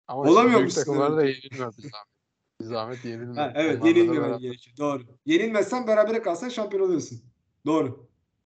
[0.08, 2.14] Ama Olamıyor büyük takımları da yenilmiyor bir zahmet.
[2.60, 3.36] Bir zahmet yenilmiyor.
[3.36, 4.76] Ha, evet beraber- gerekiyor.
[4.78, 5.02] Doğru.
[5.26, 7.20] Yenilmezsen berabere kalsan şampiyon oluyorsun.
[7.66, 8.08] Doğru.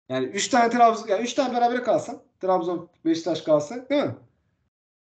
[0.08, 4.14] Yani 3 tane Trabzon yani 3 tane berabere kalsan Trabzon Beşiktaş kalsa değil mi?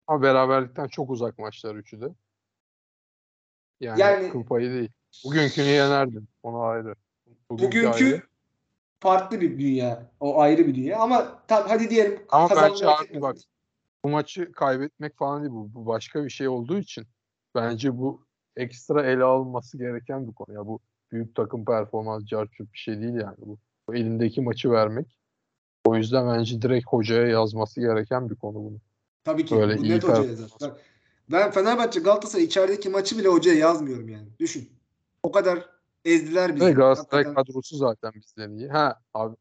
[0.06, 2.08] Ama beraberlikten çok uzak maçlar üçü de.
[3.80, 4.90] Yani, Yani- kıl payı değil.
[5.24, 6.28] Bugünkünü yenerdin.
[6.42, 6.94] Onu ayrı.
[7.50, 8.22] Bugünkü ayrı.
[9.00, 10.10] farklı bir dünya.
[10.20, 13.36] O ayrı bir dünya ama tam hadi diyelim Ama bence abi bak,
[14.04, 15.74] bu maçı kaybetmek falan değil bu.
[15.74, 17.06] Bu başka bir şey olduğu için
[17.54, 18.26] bence bu
[18.56, 20.54] ekstra ele alınması gereken bir konu.
[20.54, 20.80] Ya bu
[21.12, 23.58] büyük takım performans carçurt bir şey değil yani bu.
[23.88, 25.18] Bu elindeki maçı vermek.
[25.84, 28.80] O yüzden bence direkt hocaya yazması gereken bir konu bunu.
[29.24, 29.56] Tabii ki.
[29.56, 30.50] Böyle net hocaya yazar.
[30.60, 30.80] Bak,
[31.30, 34.28] Ben Fenerbahçe Galatasaray içerideki maçı bile hocaya yazmıyorum yani.
[34.40, 34.68] Düşün.
[35.22, 35.70] O kadar
[36.04, 36.66] ezdiler bizi.
[36.66, 37.44] Ve Galatasaray Hakikaten.
[37.44, 38.68] kadrosu zaten bizden iyi.
[38.68, 39.36] Ha abi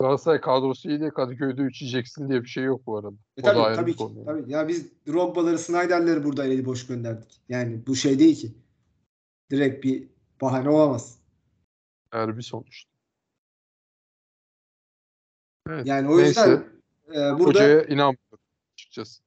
[0.00, 3.08] Galatasaray kadrosu iyi diye Kadıköy'de 3 yiyeceksin diye bir şey yok bu arada.
[3.36, 3.98] E o da tabii ayrı tabii ki.
[3.98, 4.24] konu.
[4.24, 4.52] Tabii.
[4.52, 7.40] Ya biz Drogba'ları, Snyder'leri burada eli boş gönderdik.
[7.48, 8.54] Yani bu şey değil ki.
[9.50, 10.08] Direkt bir
[10.40, 11.18] bahane olamaz.
[12.12, 12.90] Eğer bir sonuçta.
[15.68, 15.86] Evet.
[15.86, 16.28] Yani o Neyse.
[16.28, 16.64] yüzden
[17.10, 18.29] e, burada Hocaya inanmıyorum
[18.90, 19.22] açıkçası.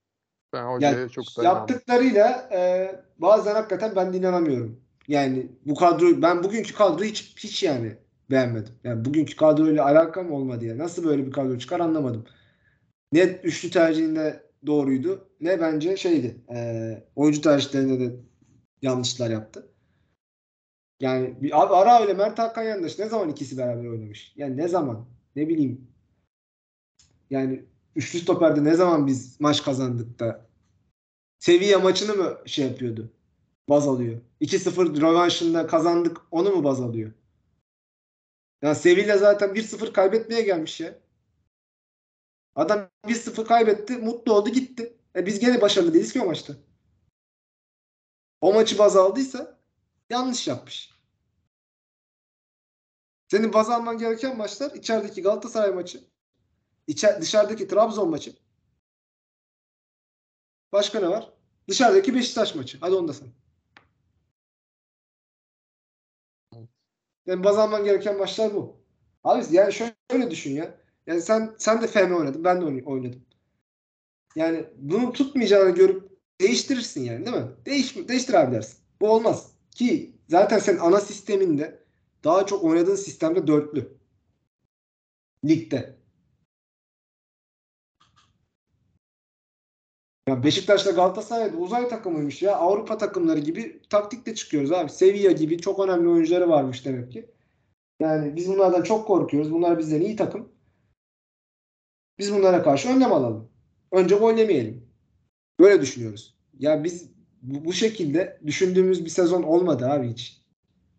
[0.54, 1.60] Ben hocaya Yani çok dayanamam.
[1.60, 4.82] yaptıklarıyla e, bazen hakikaten ben de inanamıyorum.
[5.08, 7.96] Yani bu kadro ben bugünkü kadroyu hiç hiç yani
[8.30, 8.74] beğenmedim.
[8.84, 10.78] Yani bugünkü kadroyla alakam olmadı ya.
[10.78, 12.26] Nasıl böyle bir kadro çıkar anlamadım.
[13.12, 16.38] Ne üçlü tercihinde doğruydu ne bence şeydi.
[16.54, 18.16] E, oyuncu tercihlerinde de
[18.82, 19.68] yanlışlar yaptı.
[21.00, 24.34] Yani bir, abi Ara ile Mert Hakan yandaş ne zaman ikisi beraber oynamış?
[24.36, 25.06] Yani ne zaman?
[25.36, 25.88] Ne bileyim.
[27.30, 30.46] Yani üçlü stoperde ne zaman biz maç kazandık da
[31.40, 33.14] Sevilla maçını mı şey yapıyordu?
[33.70, 34.22] Baz alıyor.
[34.42, 37.12] 2-0 rövanşında kazandık onu mu baz alıyor?
[38.62, 41.00] Ya Sevilla zaten 1-0 kaybetmeye gelmiş ya.
[42.56, 44.98] Adam 1-0 kaybetti, mutlu oldu, gitti.
[45.16, 46.54] E biz gene başarılı değiliz ki o maçta.
[48.42, 49.60] O maçı baz aldıysa
[50.10, 50.94] yanlış yapmış.
[53.32, 56.04] Senin baz alman gereken maçlar içerideki Galatasaray maçı,
[56.88, 58.34] içer, dışarıdaki Trabzon maçı.
[60.72, 61.34] Başka ne var?
[61.70, 62.78] Dışarıdaki Beşiktaş maçı.
[62.82, 63.28] Hadi onu da sen.
[67.26, 68.76] Yani baz alman gereken maçlar bu.
[69.24, 70.78] Abi yani şöyle düşün ya.
[71.08, 72.44] Yani sen sen de FM oynadın.
[72.44, 73.26] Ben de oyn- oynadım.
[74.36, 76.12] Yani bunu tutmayacağını görüp
[76.42, 77.48] değiştirirsin yani değil mi?
[77.66, 78.78] Değiş, değiştir abi dersin.
[79.02, 79.52] Bu olmaz.
[79.72, 81.84] Ki zaten sen ana sisteminde
[82.24, 83.98] daha çok oynadığın sistemde dörtlü.
[85.44, 85.98] Ligde.
[90.28, 92.56] Ya Beşiktaş'la Galatasaray'da uzay takımıymış ya.
[92.56, 94.90] Avrupa takımları gibi taktikle çıkıyoruz abi.
[94.90, 97.30] Sevilla gibi çok önemli oyuncuları varmış demek ki.
[98.00, 99.52] Yani biz bunlardan çok korkuyoruz.
[99.52, 100.50] Bunlar bizden iyi takım.
[102.20, 103.50] Biz bunlara karşı önlem alalım.
[103.92, 104.38] Önce gol.
[105.60, 106.38] Böyle düşünüyoruz.
[106.60, 107.10] Ya biz
[107.42, 110.42] bu, şekilde düşündüğümüz bir sezon olmadı abi hiç.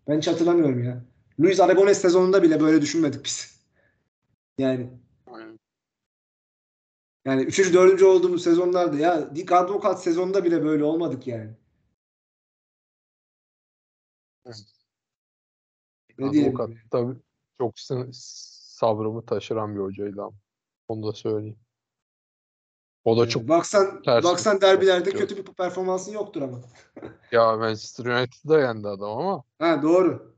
[0.09, 1.05] Ben hiç hatırlamıyorum ya.
[1.41, 3.61] Luis Aragones sezonunda bile böyle düşünmedik biz.
[4.59, 5.04] Yani.
[7.25, 7.75] Yani 3.
[7.75, 8.03] 4.
[8.03, 11.51] olduğumuz sezonlarda ya Dick Advokat sezonunda bile böyle olmadık yani.
[16.19, 16.61] Ne diyelim?
[16.61, 17.17] Avukat tabii
[17.59, 17.75] çok
[18.13, 20.37] sabrımı taşıran bir hocaydı ama.
[20.89, 21.59] Onu da söyleyeyim.
[23.05, 25.19] O da çok baksan baksan derbilerde yok.
[25.19, 26.61] kötü bir performansın yoktur ama.
[27.33, 30.37] ya Manchester United'da yendi adam ama Ha doğru.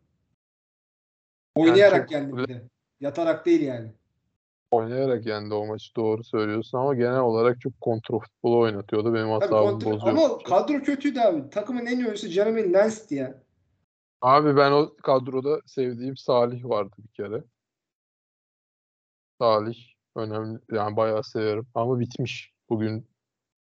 [1.54, 2.68] Oynayarak çok- yendi bir de.
[3.00, 3.94] Yatarak değil yani.
[4.70, 9.14] Oynayarak yendi o maçı doğru söylüyorsun ama genel olarak çok kontrol futbolu oynatıyordu.
[9.14, 10.06] Benim hatamı bozuyor.
[10.06, 11.50] ama kadro kötüydü abi.
[11.50, 13.42] Takımın en iyi oyuncusu Jeremy Lens'ti ya.
[14.20, 17.44] Abi ben o kadroda sevdiğim Salih vardı bir kere.
[19.40, 19.76] Salih
[20.16, 22.52] önemli yani bayağı severim ama bitmiş.
[22.68, 23.06] Bugün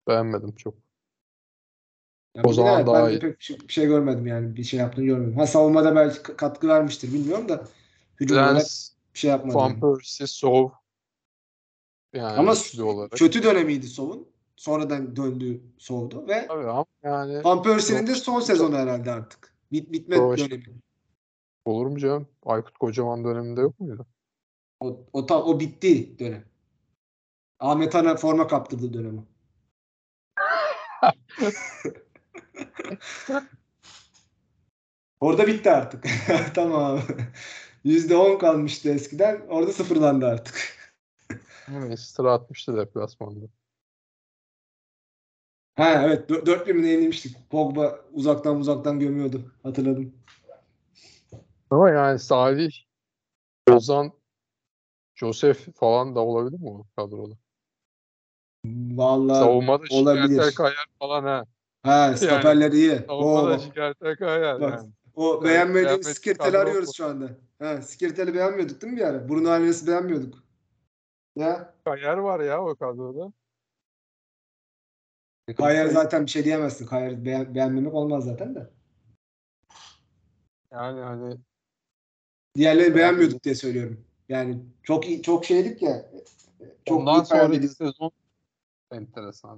[0.08, 0.74] beğenmedim çok.
[2.36, 3.20] Ya O zaman evet, daha ben iyi.
[3.20, 4.56] pek bir şey, şey görmedim yani.
[4.56, 5.38] Bir şey yaptığını görmedim.
[5.38, 7.64] Ha savunmada belki katkı vermiştir bilmiyorum da
[8.20, 9.58] hücum olarak Lens, bir şey yapmadı.
[9.58, 9.80] Van.
[9.80, 10.70] Persie, Sov
[12.14, 13.12] yani Ama olarak.
[13.12, 14.28] kötü dönemiydi Sov'un.
[14.56, 19.54] Sonradan döndü Sov'du ve Tabii ama yani Van Persie'nin de son sezonu herhalde artık.
[19.72, 20.64] Bit bitme dönemi.
[21.66, 22.28] olur mu canım?
[22.46, 24.06] Aykut Kocaman döneminde yok muydu?
[24.80, 26.46] O, o, ta- o bitti dönem.
[27.60, 29.24] Ahmet Han'a forma kaptırdı dönemi.
[35.20, 36.06] Orada bitti artık.
[36.54, 37.00] tamam.
[37.86, 39.42] %10 kalmıştı eskiden.
[39.50, 40.83] Orada sıfırlandı artık.
[41.68, 43.46] Manchester atmıştı deplasmanda.
[45.76, 46.30] Ha evet.
[46.30, 47.50] Dö- Dört birine yenilmiştik.
[47.50, 49.52] Pogba uzaktan uzaktan gömüyordu.
[49.64, 50.14] Hatırladım.
[51.70, 52.72] Ama yani Salih,
[53.72, 54.12] Ozan,
[55.16, 57.34] Josef falan da olabilir mi o kadroda?
[58.96, 60.56] Vallahi Savunmada olabilir.
[60.56, 61.46] Kayar falan ha.
[61.84, 63.00] ha stoperler iyi.
[63.08, 64.72] Savunmada Şikertel Kayar Bak.
[64.72, 64.92] yani.
[65.16, 67.30] o Yani beğenmediğimiz Skirtel'i arıyoruz şu anda.
[67.60, 69.30] Ha, Skirtel'i beğenmiyorduk değil mi bir ara?
[69.30, 70.43] Bruno Alves'i beğenmiyorduk.
[71.36, 73.34] Ya Kayar var ya o kadroda.
[75.58, 76.86] Kayar zaten bir şey diyemezsin.
[76.86, 78.70] Kayar beğen- beğenmemek olmaz zaten de.
[80.72, 81.38] Yani hani
[82.56, 84.06] Diğerleri beğenmiyorduk diye söylüyorum.
[84.30, 86.12] Yani çok iyi, çok şeydik ya.
[86.86, 88.12] Çok ondan sonraki sezon
[88.92, 89.58] enteresan.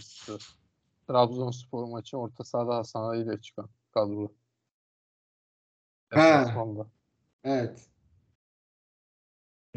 [1.08, 4.32] Trabzonspor maçı orta sahada Hasan Ali ile çıkan kadro.
[6.10, 6.40] Ha.
[6.42, 6.88] Deplasmanda.
[7.44, 7.90] Evet.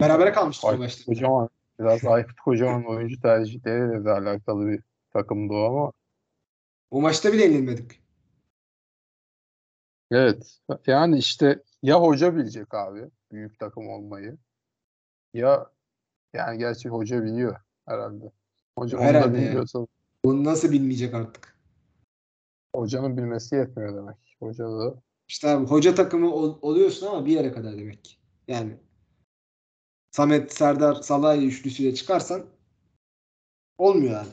[0.01, 1.05] Berabere kalmıştık o maçta.
[1.05, 1.49] Kocaman.
[1.79, 4.83] Biraz Aykut Kocaman oyuncu tercihleriyle de alakalı bir
[5.13, 5.93] takımdı o ama
[6.91, 8.03] O maçta bile yenilmedik.
[10.11, 10.59] Evet.
[10.87, 14.39] Yani işte ya hoca bilecek abi büyük takım olmayı
[15.35, 15.71] ya
[16.33, 17.57] yani gerçi hoca biliyor
[17.87, 18.33] herhalde.
[18.79, 19.87] Hoca onu da Herhalde bilmiyorsa
[20.25, 21.59] Bunu nasıl bilmeyecek artık?
[22.77, 24.17] hocanın bilmesi yetmiyor demek.
[24.41, 24.95] Hoca da
[25.29, 28.21] İşte abi hoca takımı ol- oluyorsun ama bir yere kadar demek.
[28.49, 28.77] Yani
[30.19, 32.43] Samet, Serdar, Salah üçlüsüyle çıkarsan
[33.79, 34.29] olmuyor abi.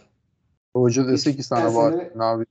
[0.76, 2.45] Hoca dese ki sana bak sene- ne abi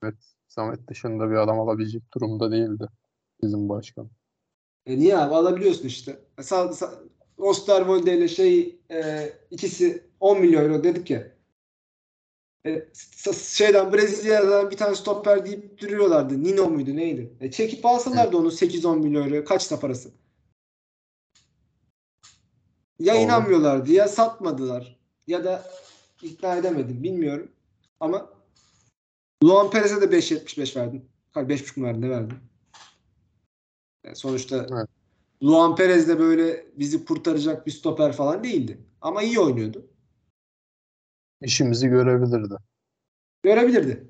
[0.00, 0.14] Samet,
[0.48, 2.88] Samet dışında bir adam alabilecek durumda değildi
[3.42, 4.08] bizim başkan.
[4.86, 6.18] E niye abi alabiliyorsun işte.
[6.38, 6.94] E Sa Sa
[7.38, 11.28] Osterwolde ile şey e, ikisi 10 milyon euro dedik ya.
[12.66, 12.88] E,
[13.34, 16.42] şeyden Brezilya'dan bir tane stoper deyip duruyorlardı.
[16.42, 17.32] Nino muydu neydi?
[17.40, 19.44] E, çekip alsalardı onu 8-10 milyon euro.
[19.44, 20.10] Kaçta parası?
[22.98, 23.22] Ya Doğru.
[23.22, 24.98] inanmıyorlardı ya satmadılar.
[25.26, 25.64] Ya da
[26.22, 27.02] ikna edemedim.
[27.02, 27.50] Bilmiyorum.
[28.00, 28.30] Ama
[29.44, 31.08] Luan Perez'e de 5.75 verdin.
[31.30, 32.02] Hayır 5.5 mu verdin?
[32.02, 32.38] Ne verdin?
[34.04, 34.88] Yani sonuçta Evet.
[35.42, 38.78] Luan Perez de böyle bizi kurtaracak bir stoper falan değildi.
[39.00, 39.86] Ama iyi oynuyordu.
[41.42, 42.54] İşimizi görebilirdi.
[43.42, 44.08] Görebilirdi.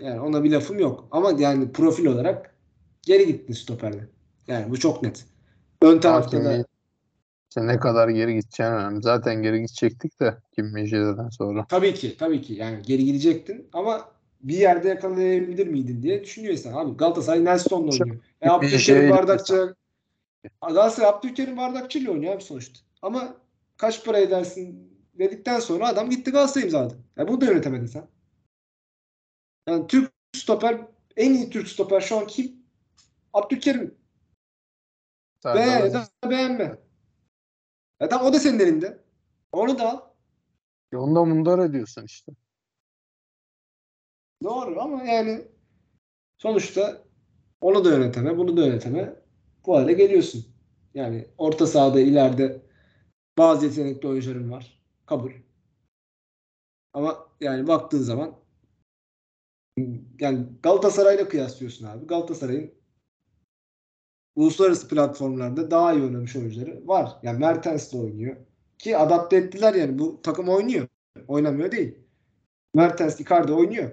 [0.00, 1.08] Yani ona bir lafım yok.
[1.10, 2.54] Ama yani profil olarak
[3.02, 4.08] geri gitti stoperde.
[4.46, 5.26] Yani bu çok net.
[5.82, 6.64] Ön tarafta da Hakimi
[7.50, 9.02] işte ne kadar geri gideceğin önemli.
[9.02, 11.66] Zaten geri gidecektik de Kim Min-jae'den sonra.
[11.68, 14.08] tabii ki tabii ki yani geri gidecektin ama
[14.40, 16.72] bir yerde yakalayabilir miydin diye düşünüyor insan.
[16.72, 18.20] Abi Galatasaray Nelson'la oynuyor.
[18.40, 19.74] E, Abdülkerim şey- Bardakçı
[20.60, 22.80] Galatasaray Abdülkerim Bardakçı ile oynuyor abi sonuçta.
[23.02, 23.34] Ama
[23.76, 26.94] kaç para edersin dedikten sonra adam gitti Galatasaray imzaladı.
[27.16, 28.06] Ya bunu da yönetemedin sen.
[29.68, 30.80] Yani Türk stoper
[31.16, 32.52] en iyi Türk stoper şu an kim?
[33.32, 33.94] Abdülkerim.
[35.44, 36.89] Beğen ya da beğenme.
[38.00, 38.98] Ya tamam o da senin elinde.
[39.52, 40.00] Onu da al.
[40.94, 42.32] Onu da mundar ediyorsun işte.
[44.42, 45.42] Doğru ama yani
[46.38, 47.04] sonuçta
[47.60, 49.14] onu da yöneteme, bunu da yöneteme
[49.66, 50.46] bu hale geliyorsun.
[50.94, 52.62] Yani orta sahada ileride
[53.38, 54.82] bazı yetenekli oyuncuların var.
[55.06, 55.32] Kabul.
[56.92, 58.40] Ama yani baktığın zaman
[60.20, 62.06] yani Galatasaray'la kıyaslıyorsun abi.
[62.06, 62.79] Galatasaray'ın
[64.36, 67.18] uluslararası platformlarda daha iyi oynamış oyuncuları var.
[67.22, 68.36] Yani Mertens de oynuyor.
[68.78, 69.98] Ki adapte ettiler yani.
[69.98, 70.88] Bu takım oynuyor.
[71.28, 71.98] Oynamıyor değil.
[72.74, 73.90] Mertens, Icardi oynuyor.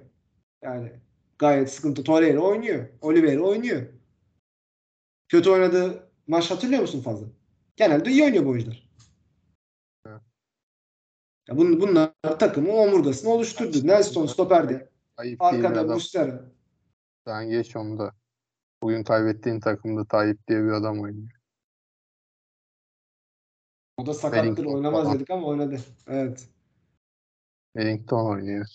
[0.62, 0.92] Yani
[1.40, 2.04] gayet sıkıntı.
[2.04, 2.90] Torreira oynuyor.
[3.02, 3.82] Oliveira oynuyor.
[5.28, 7.28] Kötü oynadığı maç hatırlıyor musun fazla?
[7.76, 8.88] Genelde iyi oynuyor bu oyuncular.
[11.50, 13.88] Ya bun, bunlar takımın omurgasını oluşturdu.
[13.88, 14.28] Nelson
[14.70, 15.94] bir Arkada adam.
[15.94, 16.52] Muslera.
[17.28, 18.14] Sen geç onu da.
[18.84, 21.30] Bugün kaybettiğin takımda Tayyip diye bir adam oynuyor.
[23.98, 25.16] O da sakattır Wellington oynamaz falan.
[25.16, 25.80] dedik ama oynadı.
[26.08, 26.50] Evet.
[27.74, 28.66] Wellington oynuyor.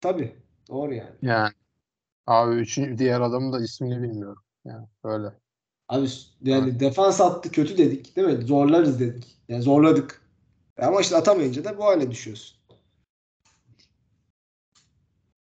[0.00, 0.36] Tabii.
[0.68, 1.16] Doğru yani.
[1.22, 1.52] Yani
[2.26, 4.42] abi üçüncü diğer adamın da ismini bilmiyorum.
[4.64, 5.28] Yani böyle.
[5.88, 6.08] Abi
[6.42, 8.46] yani defans attı kötü dedik değil mi?
[8.46, 9.38] Zorlarız dedik.
[9.48, 10.22] Yani zorladık.
[10.78, 12.58] Ama işte atamayınca da bu hale düşüyorsun.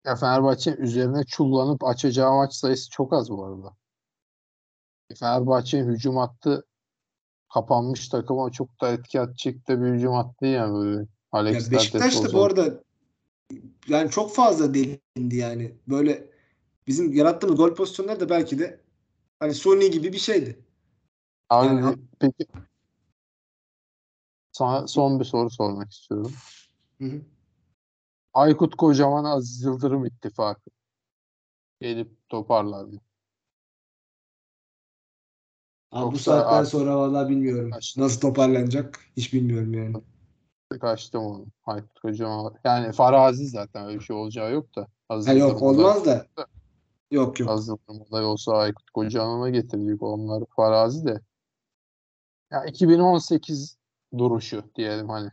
[0.04, 3.76] Ya Fenerbahçe üzerine çullanıp açacağı maç sayısı çok az bu arada.
[5.18, 6.66] Fenerbahçe hücum attı.
[7.54, 11.06] Kapanmış takıma çok da etki edecek de bir hücum attı yani böyle.
[11.32, 12.82] Alex Ya Beşiktaş da bu arada
[13.88, 15.74] yani çok fazla delindi yani.
[15.88, 16.30] Böyle
[16.86, 18.80] bizim yarattığımız gol pozisyonları da belki de
[19.38, 20.58] hani Sony gibi bir şeydi.
[21.50, 22.46] Abi Yani- peki
[24.52, 26.32] sana son bir soru sormak istiyorum.
[26.98, 27.20] Hı hı.
[28.34, 30.70] Aykut Kocaman Aziz Yıldırım ittifakı
[31.80, 33.00] gelip toparlar mı?
[35.90, 37.70] Abi bu saatten artık- sonra vallahi bilmiyorum.
[37.70, 38.00] Kaçtı.
[38.00, 39.96] Nasıl toparlanacak hiç bilmiyorum yani.
[40.80, 41.46] Kaçtım onu.
[41.64, 42.54] Aykut Kocaman.
[42.64, 44.88] Yani Farazi zaten öyle bir şey olacağı yok da.
[45.08, 46.26] Aziz Ha yok olmaz da.
[47.10, 47.50] Yok yok.
[47.50, 51.20] Aziz Yıldırım adayı olsa Aykut Kocaman'a getirecek onlar Farazi de.
[52.52, 53.78] Ya 2018
[54.18, 55.30] duruşu diyelim hani.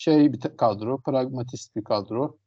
[0.00, 2.38] Şey bir kadro, pragmatist bir kadro.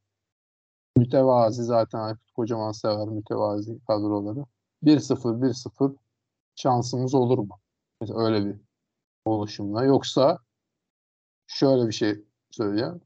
[0.96, 4.44] Mütevazi zaten Aykut Kocaman sever mütevazi kadroları.
[4.82, 5.96] 1-0 1-0
[6.56, 7.60] şansımız olur mu?
[8.00, 8.60] Mesela öyle bir
[9.24, 9.84] oluşumla.
[9.84, 10.38] Yoksa
[11.46, 13.00] şöyle bir şey söyleyeyim.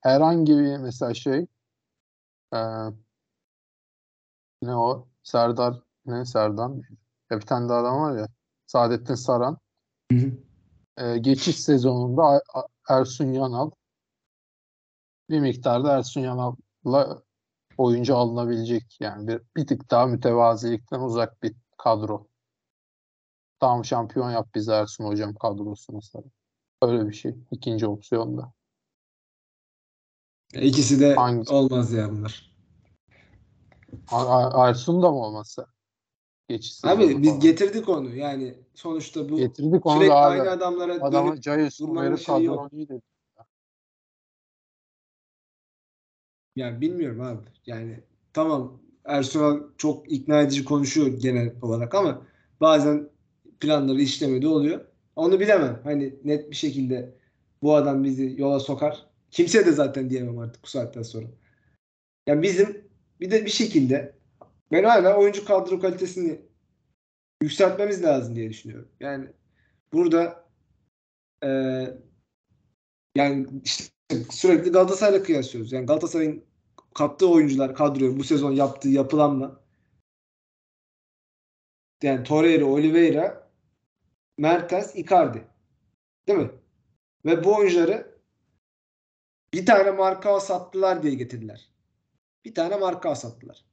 [0.00, 1.46] Herhangi bir mesela şey
[2.52, 2.92] eee,
[4.62, 5.08] ne o?
[5.22, 6.70] Serdar ne Serdar?
[7.30, 8.28] Ya bir tane daha adam var ya.
[8.66, 9.58] Saadettin Saran.
[10.12, 10.32] Hı hı.
[11.00, 12.42] Eee, geçiş sezonunda
[12.88, 13.70] Ersun Yanal
[15.30, 17.22] bir miktarda Ersun Yanal'la
[17.78, 22.26] oyuncu alınabilecek yani bir, bir tık daha mütevazilikten uzak bir kadro.
[23.60, 26.24] Tamam şampiyon yap bizi Ersun hocam kadrosu mesela.
[26.82, 27.34] Öyle bir şey.
[27.50, 28.52] İkinci opsiyonda.
[30.52, 31.54] İkisi de Hangisi?
[31.54, 32.52] olmaz ya bunlar.
[34.54, 35.66] Ersun da mı olmasa?
[36.48, 37.40] Geçiş Abi biz falan.
[37.40, 38.14] getirdik onu.
[38.14, 43.02] Yani sonuçta bu Getirdik onu sürekli aynı adamlara Adama dönüp Cayus verip iyi dedi.
[46.58, 47.42] Yani bilmiyorum abi.
[47.66, 48.00] Yani
[48.32, 52.26] tamam Ersunal çok ikna edici konuşuyor genel olarak ama
[52.60, 53.08] bazen
[53.60, 54.80] planları işlemedi oluyor.
[55.16, 55.80] Onu bilemem.
[55.84, 57.14] Hani net bir şekilde
[57.62, 61.26] bu adam bizi yola sokar Kimse de zaten diyemem artık bu saatten sonra.
[62.26, 62.88] Yani bizim
[63.20, 64.18] bir de bir şekilde
[64.72, 66.40] ben hala oyuncu kadro kalitesini
[67.42, 68.88] yükseltmemiz lazım diye düşünüyorum.
[69.00, 69.28] Yani
[69.92, 70.48] burada
[71.44, 71.48] e,
[73.16, 73.92] yani işte
[74.30, 75.72] sürekli Galatasaray'la kıyaslıyoruz.
[75.72, 76.44] Yani Galatasaray'ın
[76.98, 79.60] kattığı oyuncular kadroyu bu sezon yaptığı yapılanma
[82.02, 83.50] yani Torreira, Oliveira,
[84.38, 85.48] Mertens, Icardi.
[86.28, 86.50] Değil mi?
[87.24, 88.18] Ve bu oyuncuları
[89.52, 91.70] bir tane marka sattılar diye getirdiler.
[92.44, 93.64] Bir tane marka sattılar.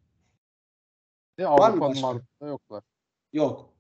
[1.38, 2.84] Ne Avrupa'nın markasında yoklar.
[3.34, 3.75] Yok.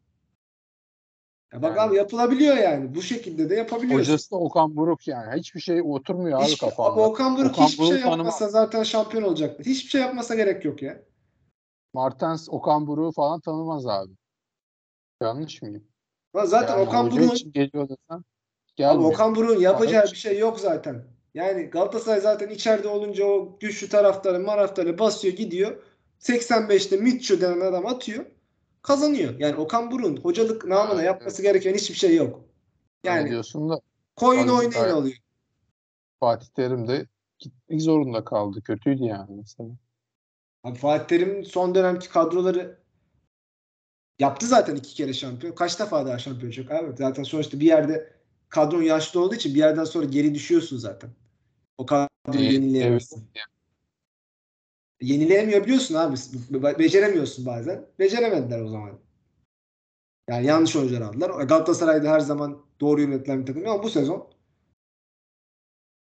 [1.53, 2.95] Ya bak Yani- abi yapılabiliyor yani.
[2.95, 3.99] Bu şekilde de yapabiliyorsun.
[4.11, 5.39] Hocası da Okan Buruk yani.
[5.39, 6.91] Hiçbir şey oturmuyor abi Hiç, kafamda.
[6.93, 8.17] abi Okan Buruk Okan hiçbir şey Buruk tanımam.
[8.19, 9.63] yapmasa zaten şampiyon olacaktı.
[9.65, 11.01] Hiçbir şey yapmasa gerek yok ya.
[11.93, 14.11] Martens Okan Buruk'u falan tanımaz abi.
[15.21, 15.83] Yanlış mıyım?
[16.35, 18.23] Lan zaten Yani Okan Buruk'un geliyor desem
[18.89, 19.03] abi.
[19.03, 20.11] Okan Buruk'un yapacağı Hayır.
[20.11, 21.03] bir şey yok zaten.
[21.33, 25.83] Yani Galatasaray zaten içeride olunca o güçlü taraftarı maraftarı basıyor gidiyor.
[26.19, 28.25] 85'te Mitchell denen adam atıyor.
[28.85, 29.39] Kazanıyor.
[29.39, 32.41] Yani Okan Buruk'un hocalık namına Evet, yapması gereken hiçbir şey yok.
[33.03, 33.79] Yani Yani diyorsun da
[34.15, 35.17] Tabii, oynayın alıyor.
[36.19, 37.07] Fatih Terim de
[37.39, 38.61] gitmek zorunda kaldı.
[38.61, 39.69] Kötüydü yani mesela.
[40.63, 42.79] Abi Fatih Terim'in son dönemki kadroları
[44.19, 45.55] yaptı zaten iki kere şampiyon.
[45.55, 46.97] Kaç defa daha şampiyon olacak abi?
[46.97, 48.13] Zaten sonuçta bir yerde
[48.49, 51.09] kadron yaşlı olduğu için bir yerden sonra geri düşüyorsun zaten.
[51.77, 53.27] O kadroyu Ee, yenileyemezsin.
[55.05, 56.15] Yenileyemiyor biliyorsun abi.
[56.49, 57.85] Be- Beceremiyorsun bazen.
[57.99, 58.99] Beceremediler o zaman.
[60.29, 61.29] Yani yanlış oyuncular aldılar.
[61.29, 64.29] Galatasaray'da her zaman doğru yönetilen bir takım ama bu sezon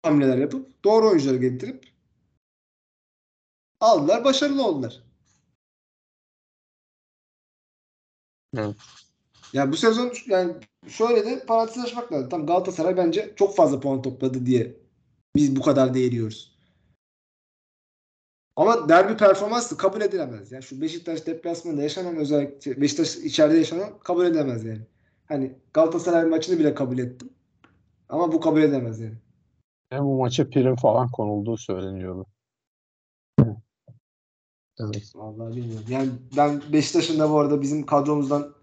[0.03, 1.85] hamleler yapıp doğru oyuncuları getirip
[3.79, 4.23] aldılar.
[4.23, 5.03] Başarılı oldular.
[8.57, 8.75] Evet.
[9.53, 10.53] Yani bu sezon yani
[10.87, 12.29] şöyle de parantez açmak lazım.
[12.29, 14.77] Tam Galatasaray bence çok fazla puan topladı diye
[15.35, 16.52] biz bu kadar değeriyoruz.
[18.55, 20.51] Ama derbi performansı kabul edilemez.
[20.51, 24.81] Yani şu Beşiktaş deplasmanında yaşanan özellikle Beşiktaş içeride yaşanan kabul edilemez yani.
[25.25, 27.29] Hani Galatasaray maçını bile kabul ettim.
[28.09, 29.17] Ama bu kabul edemez yani.
[29.93, 32.25] Ve bu maça prim falan konulduğu söyleniyordu.
[34.79, 35.11] Evet.
[35.15, 35.85] Vallahi bilmiyorum.
[35.89, 38.53] Yani ben Beşiktaş'ın da bu arada bizim kadromuzdan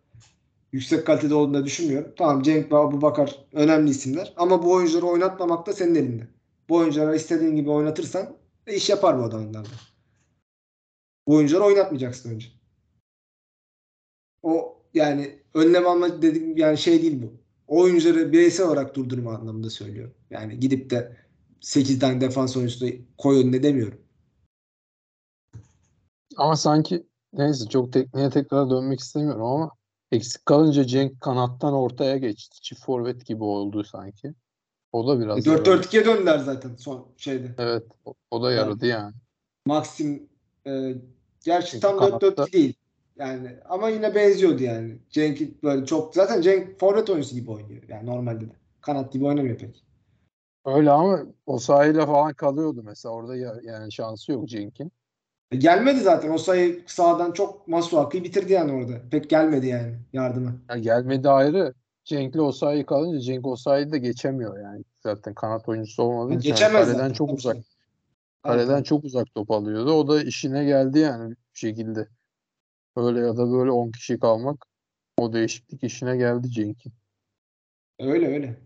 [0.73, 2.13] yüksek kalitede olduğunu da düşünmüyorum.
[2.19, 4.33] Tamam Cenk ve Abubakar önemli isimler.
[4.37, 6.29] Ama bu oyuncuları oynatmamak da senin elinde.
[6.69, 8.40] Bu oyuncuları istediğin gibi oynatırsan
[8.71, 9.71] e, iş yapar bu adamlar da.
[11.27, 12.49] Bu oyuncuları oynatmayacaksın önce.
[14.43, 17.33] O yani önlem alma dediğim yani şey değil bu.
[17.67, 20.15] O oyuncuları bireysel olarak durdurma anlamında söylüyorum.
[20.31, 21.17] Yani gidip de
[21.61, 24.01] 8 tane defans oyuncusu da koy önüne demiyorum.
[26.37, 29.71] Ama sanki neyse çok tekniğe tekrar dönmek istemiyorum ama
[30.13, 32.63] eksik kalınca Cenk kanattan ortaya geçti.
[32.63, 34.35] Çift forvet gibi oldu sanki.
[34.93, 35.71] O da biraz E, yaradı.
[35.71, 37.55] 4-4-2'ye döndüler zaten son şeyde.
[37.59, 37.83] Evet.
[38.05, 39.15] O, o da yaradı yani.
[39.67, 40.29] Maxim
[40.67, 40.95] e,
[41.45, 42.75] gerçi Çünkü tam kanatta- 4-4-2 değil.
[43.19, 44.99] Yani ama yine benziyordu yani.
[45.11, 47.83] Cenk böyle çok zaten Cenk forvet oyuncusu gibi oynuyor.
[47.89, 48.55] Yani normalde de.
[48.81, 49.85] Kanat gibi oynamıyor pek.
[50.65, 53.15] Öyle ama o sahayla falan kalıyordu mesela.
[53.15, 54.93] Orada ya- yani şansı yok Cenk'in.
[55.53, 56.31] E, gelmedi zaten.
[56.31, 58.93] O sayı sağdan çok Masuaku'yu bitirdi yani orada.
[59.11, 60.53] Pek gelmedi yani yardıma.
[60.71, 61.75] Ya gelmedi ayrı.
[62.11, 64.85] Cenk'le o sahayı kalınca Cenk o sahayı da geçemiyor yani.
[65.01, 66.49] Zaten kanat oyuncusu olmadığı için.
[66.49, 67.13] Yani Geçemez kaleden zaten.
[67.13, 67.57] çok uzak.
[68.43, 68.87] Kaleden Evet.
[68.87, 69.93] çok uzak top alıyordu.
[69.93, 72.09] O da işine geldi yani bir şekilde.
[72.97, 74.67] Öyle ya da böyle 10 kişi kalmak
[75.17, 76.93] o değişiklik işine geldi Cenk'in.
[78.01, 78.57] Öyle öyle.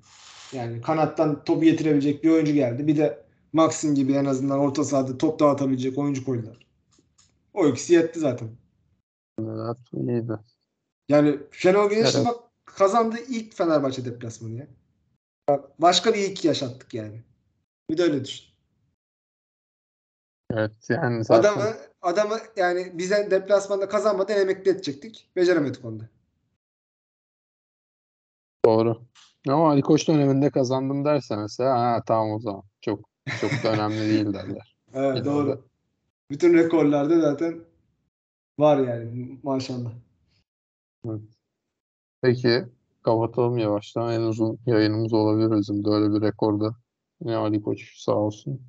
[0.52, 2.86] Yani kanattan topu getirebilecek bir oyuncu geldi.
[2.86, 6.66] Bir de Maxim gibi en azından orta sahada top dağıtabilecek oyuncu koydular.
[7.54, 8.48] O ikisi yetti zaten.
[9.40, 10.32] Evet, iyiydi.
[11.08, 12.26] Yani Şenol Güneş'in Evet.
[12.26, 14.66] bak kazandığı ilk Fenerbahçe deplasmanı ya.
[15.78, 17.22] Başka bir ilk yaşattık yani.
[17.90, 18.46] Bir de öyle düşün.
[20.50, 25.30] Evet yani zaten Adamı adamı yani bize deplasmanda kazanmadan emekli edecektik.
[25.36, 26.04] Beceremedik onu da.
[28.64, 29.02] doğru.
[29.48, 32.62] Ama Ali Koç döneminde kazandım derse mesela ha tamam o zaman.
[32.80, 33.08] Çok
[33.40, 34.74] çok da önemli değil derler.
[34.94, 35.48] Evet Bir doğru.
[35.48, 35.60] de-
[36.30, 37.60] Bütün rekorlarda zaten
[38.58, 39.92] var yani maşallah.
[42.24, 42.64] Peki
[43.02, 44.12] kapatalım yavaştan.
[44.12, 46.76] En uzun yayınımız olabilir bizim de öyle bir rekorda.
[47.20, 48.62] Yine Ali Koç sağ olsun.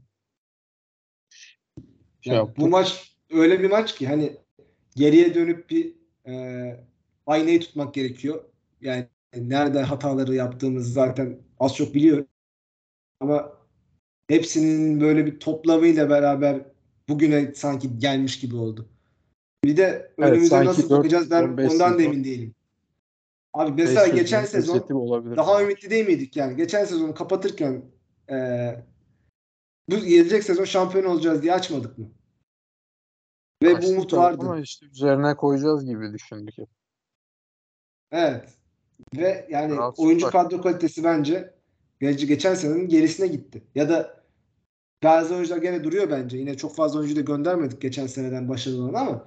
[2.21, 4.37] Şey Yani bu maç öyle bir maç ki hani
[4.95, 5.95] geriye dönüp bir
[6.27, 6.85] e,
[7.25, 8.43] aynayı tutmak gerekiyor.
[8.81, 12.25] Yani nerede hataları yaptığımızı zaten az çok biliyoruz.
[13.19, 13.51] Ama
[14.27, 16.65] hepsinin böyle bir toplamıyla beraber
[17.09, 18.89] bugüne sanki gelmiş gibi oldu.
[19.63, 22.55] Bir de önümüze sanki nasıl bakacağız ben ondan da emin değilim.
[23.55, 25.37] Abi mesela Beş geçen sezon olabilir.
[25.37, 26.55] daha ümitli değil miydik yani?
[26.55, 27.85] Geçen sezonu kapatırken
[28.29, 28.35] e,
[29.89, 32.11] bu gelecek sezon şampiyon olacağız diye açmadık mı?
[33.63, 34.45] Ve bu umut vardı.
[34.45, 36.69] Ama işte üzerine koyacağız gibi düşündük hep.
[38.11, 38.49] Evet.
[39.15, 40.41] Ve yani Rahat oyuncu süper.
[40.41, 41.53] kadro kalitesi bence
[42.01, 43.63] geç- geçen senenin gerisine gitti.
[43.75, 44.23] Ya da
[45.03, 46.37] bazı oyuncular gene duruyor bence.
[46.37, 49.25] Yine çok fazla oyuncu da göndermedik geçen seneden başarılı olan ama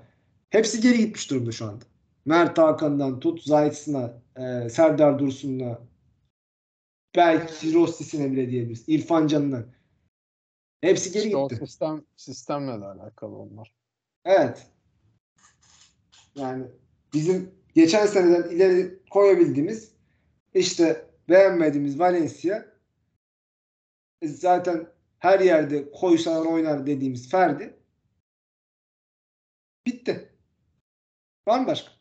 [0.50, 1.84] hepsi geri gitmiş durumda şu anda.
[2.28, 5.82] Mert Hakan'dan tut Zayt'sına, e, Serdar Dursun'la
[7.16, 8.84] belki Rosti'sine bile diyebiliriz.
[8.88, 9.64] İrfan Can'ına.
[10.80, 11.66] Hepsi geri İşte o gitti.
[11.66, 13.74] sistem sistemle de alakalı onlar.
[14.24, 14.66] Evet.
[16.34, 16.66] Yani
[17.14, 19.92] bizim geçen seneden ileri koyabildiğimiz
[20.54, 22.66] işte beğenmediğimiz Valencia
[24.22, 24.88] e, zaten
[25.18, 27.76] her yerde koysan oynar dediğimiz Ferdi
[29.86, 30.32] bitti.
[31.46, 31.97] Var mı başka?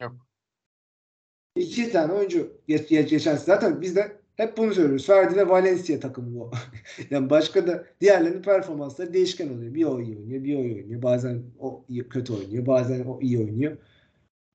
[0.00, 0.12] Yok.
[1.56, 3.36] İki tane oyuncu geç, geç, geçen.
[3.36, 5.06] Zaten biz de hep bunu söylüyoruz.
[5.06, 6.50] Ferdi ve Valencia takımı bu.
[7.10, 9.74] yani başka da diğerlerinin performansları değişken oluyor.
[9.74, 11.02] Bir o iyi oynuyor, bir o iyi oynuyor.
[11.02, 13.76] Bazen o iyi, kötü oynuyor, bazen o iyi oynuyor.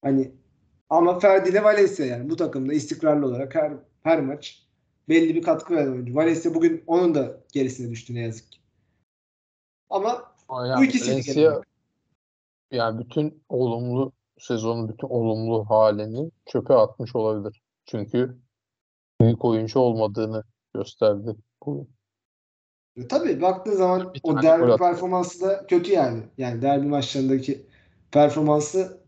[0.01, 0.31] Hani
[0.89, 4.67] ama Ferdi ile Valencia yani bu takımda istikrarlı olarak her her maç
[5.09, 6.15] belli bir katkı veren oyuncu.
[6.15, 8.59] Valencia bugün onun da gerisine düştü ne yazık ki.
[9.89, 11.61] Ama Ama bu ikisi Valencia
[12.71, 17.61] yani bütün olumlu sezonun bütün olumlu halini çöpe atmış olabilir.
[17.85, 18.37] Çünkü
[19.21, 20.43] büyük oyuncu olmadığını
[20.73, 21.35] gösterdi.
[21.65, 21.87] Bu
[22.97, 26.23] E, Tabii baktığın zaman o derbi performansı da kötü yani.
[26.37, 27.65] Yani derbi maçlarındaki
[28.11, 29.03] performansı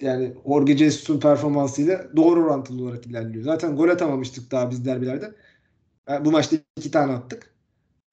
[0.00, 3.44] yani Jorge Jesus'un performansıyla doğru orantılı olarak ilerliyor.
[3.44, 5.34] Zaten gol atamamıştık daha biz derbilerde.
[6.08, 7.54] Yani bu maçta iki tane attık.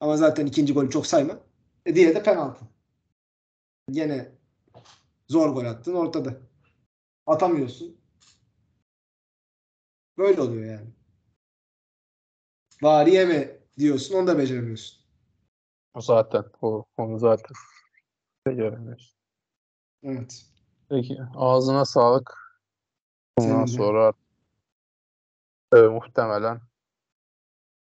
[0.00, 1.38] Ama zaten ikinci golü çok sayma.
[1.86, 2.64] E diğeri de penaltı.
[3.90, 4.28] Yine
[5.28, 6.36] zor gol attın ortada.
[7.26, 7.96] Atamıyorsun.
[10.18, 10.90] Böyle oluyor yani.
[12.82, 15.02] Bari yeme diyorsun onu da beceremiyorsun.
[15.94, 17.56] o zaten o onu zaten
[18.46, 19.16] beceremiyoruz.
[20.02, 20.46] Evet.
[20.88, 22.38] Peki ağzına sağlık.
[23.38, 24.12] Bundan Senin sonra
[25.74, 26.60] e, muhtemelen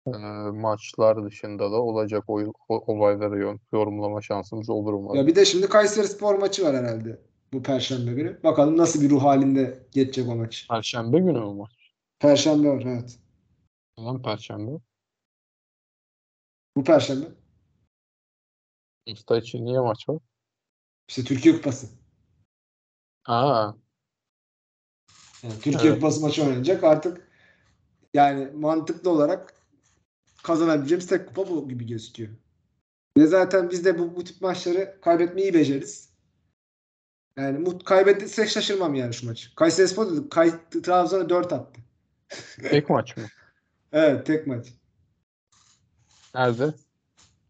[0.07, 0.11] e,
[0.51, 5.15] maçlar dışında da olacak oy- olayları yor- yorumlama şansımız olur umarım.
[5.15, 7.21] Ya bir de şimdi Kayseri Spor maçı var herhalde
[7.53, 8.43] bu perşembe günü.
[8.43, 10.67] Bakalım nasıl bir ruh halinde geçecek o maç.
[10.69, 11.71] Perşembe günü mü maç?
[12.19, 13.19] Perşembe var evet.
[13.97, 14.71] Neden Perşembe?
[16.75, 17.25] Bu perşembe.
[19.09, 20.17] Hafta içi niye maç var?
[21.07, 21.87] İşte Türkiye Kupası.
[23.25, 23.71] Aa,
[25.43, 25.93] Yani Türkiye Evet.
[25.93, 26.83] Kupası maçı oynanacak.
[26.83, 27.31] Artık
[28.13, 29.53] yani mantıklı olarak
[30.43, 32.31] kazanabileceğimiz tek kupa bu gibi gözüküyor.
[33.17, 36.10] Ve zaten biz de bu, bu tip maçları kaybetmeyi beceririz.
[37.37, 39.55] Yani mut kaybedersek şaşırmam yani şu maçı.
[39.55, 40.31] Kayseri Spor dedik.
[40.31, 40.51] Kay,
[40.83, 41.81] Trabzon'a 4 attı.
[42.69, 43.23] tek maç mı?
[43.93, 44.67] Evet tek maç.
[46.35, 46.73] Nerede?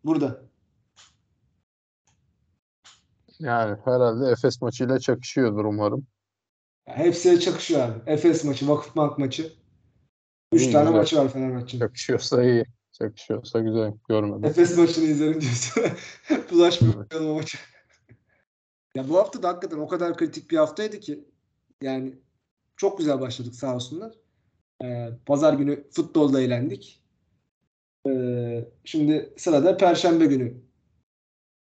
[0.05, 0.41] Burada.
[3.39, 6.07] Yani herhalde Efes maçıyla çakışıyordur umarım.
[6.87, 7.99] Ya hepsiyle çakışıyor abi.
[8.11, 9.53] Efes maçı, Vakıfbank maçı.
[10.51, 10.97] 3 İyi, tane güzel.
[10.99, 11.81] maçı var Fenerbahçe'nin.
[11.81, 12.65] Çakışıyorsa iyi.
[12.91, 13.93] Çakışıyorsa güzel.
[14.09, 14.45] Görmedim.
[14.45, 15.83] Efes maçını izlerim diyorsun.
[16.51, 17.57] Bulaşmayalım o maça.
[18.95, 21.25] Ya bu hafta da hakikaten o kadar kritik bir haftaydı ki
[21.81, 22.15] yani
[22.77, 24.13] çok güzel başladık sağ olsunlar.
[24.83, 27.03] Ee, Pazar günü futbolda eğlendik.
[28.09, 30.61] Ee, şimdi sırada Perşembe günü.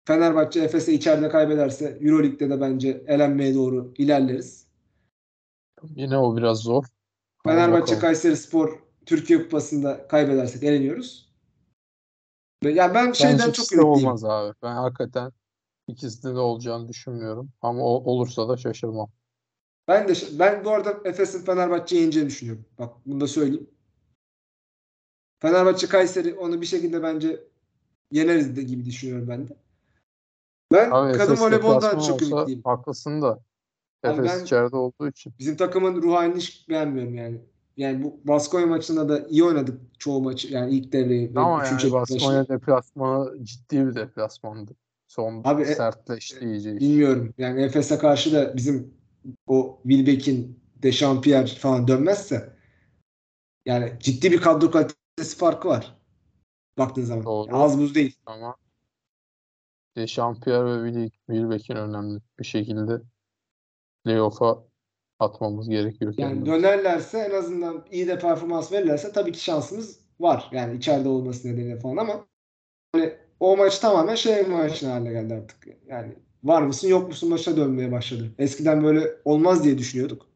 [0.08, 4.68] Fenerbahçe Efes'e içeride kaybederse Euroleague'de de bence elenmeye doğru ilerleriz.
[5.96, 6.84] Yine o biraz zor.
[7.44, 8.00] Fenerbahçe.
[8.00, 11.30] Kayseri Spor Türkiye Kupası'nda kaybedersek eleniyoruz.
[12.64, 14.08] Yani ben şeyden Bence çok ikisi de ümitliyim.
[14.08, 14.54] olmaz abi.
[14.64, 15.32] Ben hakikaten
[15.90, 17.49] ikisinde de olacağını düşünmüyorum.
[17.61, 19.10] Ama o- olursa da şaşırmam.
[19.88, 22.66] Ben de ben bu arada Efes'in Fenerbahçe'yi yeneceğini düşünüyorum.
[22.80, 23.70] Bak bunu da söyleyeyim.
[25.41, 27.44] Fenerbahçe Kayseri onu bir şekilde bence
[28.11, 29.57] yeneriz de gibi düşünüyorum ben de.
[30.72, 32.61] Ben Abi kadın Efes voleyboldan çok ümitliyim.
[32.64, 33.40] haklısın da.
[34.03, 35.34] Efes ben- içeride olduğu için.
[35.40, 37.41] Bizim takımın ruh halini hiç beğenmiyorum yani.
[37.78, 40.53] Yani bu Baskonya maçında da iyi oynadık çoğu maçı.
[40.53, 41.91] Yani ilk devreyi Ama yani.
[41.91, 44.72] Baskonya deplasmanı ciddi bir deplasmandı.
[45.10, 46.76] Son Abi, e- sertleşti iyice.
[46.76, 46.80] iş.
[46.81, 47.34] Bilmiyorum.
[47.38, 48.94] Yani Efes'e karşı da bizim
[49.48, 52.53] o Wilbeck'in Dechampierre falan dönmezse
[53.65, 55.98] yani ciddi bir kadro kalitesi farkı var.
[56.77, 57.26] Baktığın zaman.
[57.26, 57.56] Doğru.
[57.56, 58.15] Az buz değil.
[58.26, 58.56] Ama
[59.98, 63.02] Dechampierre ve Wilbeck'in önemli bir şekilde
[64.03, 64.64] playoff'a
[65.19, 66.14] atmamız gerekiyor.
[66.18, 66.52] Yani kendimizi.
[66.52, 70.49] dönerlerse en azından iyi de performans verirlerse tabii ki şansımız var.
[70.52, 72.27] Yani içeride olması nedeniyle falan ama
[72.91, 75.68] hani o maç tamamen şey maçına haline geldi artık.
[75.88, 78.32] Yani var mısın yok musun maçına dönmeye başladı.
[78.38, 80.28] Eskiden böyle olmaz diye düşünüyorduk.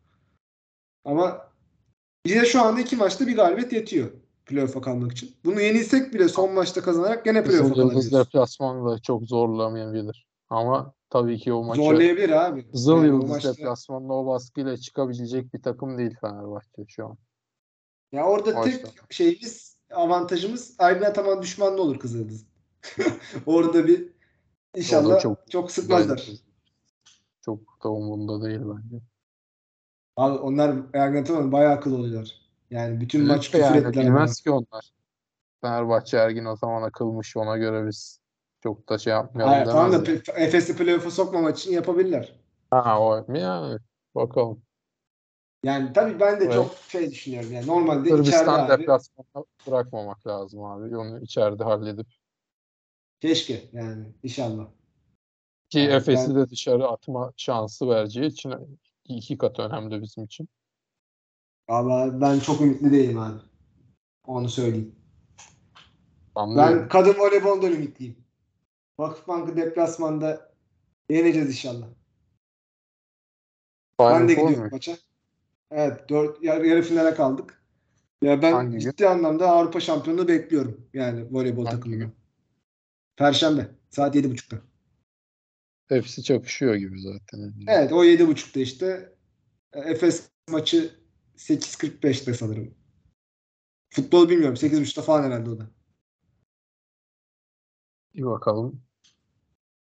[1.05, 1.47] Ama
[2.25, 4.11] bize şu anda iki maçta bir galibiyet yetiyor.
[4.45, 5.35] playoff'a kalmak için.
[5.45, 8.11] Bunu yenilsek bile son maçta kazanarak gene playoff'a kalabiliriz.
[8.11, 10.27] deplasmanı da çok zorlamayabilir.
[10.49, 12.71] Ama tabii ki o maçı Zorlayabilir abi.
[12.71, 17.17] Kızıl Yani Yıldız maçta- o baskıyla çıkabilecek bir takım değil Fenerbahçe şu an.
[18.11, 22.45] Ya orada O tek şeyimiz avantajımız Aydın Ataman düşmanlı olur Kızıldız.
[23.45, 24.09] orada bir
[24.75, 26.29] inşallah çok, çok- sıkmazlar.
[27.45, 29.03] Çok da umurunda değil bence.
[30.17, 32.41] Abi onlar Ataman bayağı akıl oluyorlar.
[32.69, 34.05] Yani bütün maç Ligde küfür yani ettiler.
[34.05, 34.93] bilmez ki onlar.
[35.61, 38.19] Fenerbahçe Ergin Ataman'a kılmış ona göre biz
[38.63, 42.33] çok da şey yapmayalım Hayır, tamam da Efes'i playoff'a sokmamak için yapabilirler.
[42.71, 43.77] Ha o yani
[44.15, 44.61] bakalım.
[45.63, 46.53] Yani tabii ben de Evet.
[46.53, 47.51] çok şey düşünüyorum.
[47.51, 50.97] Yani normalde içeride Sırbistan abi deplasmanına bırakmamak lazım abi.
[50.97, 52.07] Onu içeride halledip.
[53.27, 54.67] Keşke yani inşallah.
[55.69, 58.53] Ki Yani Efes'i ben- de dışarı atma şansı vereceği için
[59.05, 60.49] iki kat önemli bizim için.
[61.69, 63.39] Valla ben çok ümitli değilim abi.
[64.27, 64.95] Onu söyleyeyim.
[66.35, 66.79] Anlıyorum.
[66.79, 68.15] Ben kadın voleybolda ümitliyim.
[68.99, 70.51] Vakıfbank'ı deplasmanda
[71.09, 71.87] yeneceğiz inşallah.
[73.97, 74.97] Final ben de gidiyorum maça.
[75.71, 77.63] Evet, dört, yarı, yarı finale kaldık.
[78.21, 78.79] Ya ben Hangi gün?
[78.79, 80.87] ciddi anlamda Avrupa şampiyonluğu bekliyorum.
[80.93, 81.99] Yani voleybol Hangi takımına.
[82.03, 82.22] gün?
[83.15, 84.61] Perşembe saat 7.30'da.
[85.89, 87.53] Hepsi çakışıyor gibi zaten.
[87.67, 89.13] Evet o 7.30'da işte
[89.73, 90.95] E, Efes maçı
[91.37, 92.75] 8.45'te sanırım.
[93.89, 94.55] Futbol bilmiyorum.
[94.55, 95.67] 8.30'da falan herhalde o da.
[98.15, 98.81] Bir bakalım.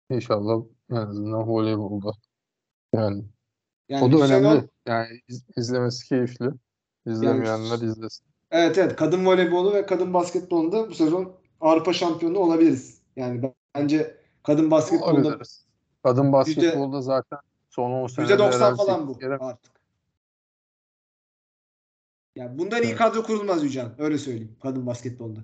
[0.09, 2.11] İnşallah en azından voleybolda.
[2.95, 3.23] Yani
[3.89, 4.69] Yani o da bu sene- önemli.
[4.87, 6.45] Yani iz- izlemesi keyifli.
[7.05, 8.25] İzlemeyenler izlesin.
[8.51, 12.92] Evet evet kadın voleybolu ve kadın basketbolunda bu sezon Avrupa şampiyonu olabiliriz.
[13.15, 15.37] Yani ben- bence kadın basketbolda.
[16.03, 19.73] Kadın basketbolda zaten son 10 senede %90 herhalde falan bu kere- artık.
[22.35, 22.97] Yani bundan iyi Evet.
[22.97, 23.95] kadro kurulmaz Yücan.
[23.97, 25.39] Öyle söyleyeyim kadın basketbolda.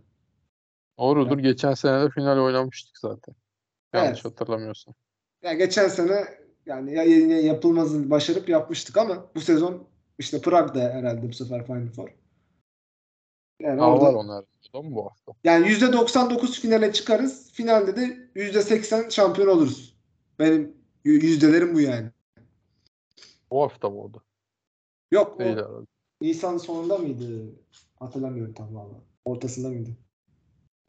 [0.99, 1.37] Doğrudur.
[1.39, 3.35] Geçen sene de final oynamıştık zaten.
[3.93, 4.25] Yanlış Evet.
[4.25, 4.93] hatırlamıyorsam.
[5.43, 6.25] Yani geçen sene
[6.65, 9.87] yani ya yine yapılmazını başarıp yapmıştık ama bu sezon
[10.19, 12.09] işte Prag'da herhalde bu sefer Final Four.
[13.59, 14.45] Yani Aa, orada var onlar.
[14.73, 15.31] O mu bu hafta?
[15.43, 17.51] yani %99 finale çıkarız.
[17.51, 19.97] Finalde de %80 şampiyon oluruz.
[20.39, 22.09] Benim yüzdelerim bu yani.
[23.51, 24.23] Bu hafta mı oldu?
[25.11, 25.85] Yok o Değil herhalde.
[26.21, 27.55] Nisan sonunda mıydı?
[27.99, 28.93] Hatırlamıyorum tam valla.
[29.25, 29.89] Ortasında mıydı?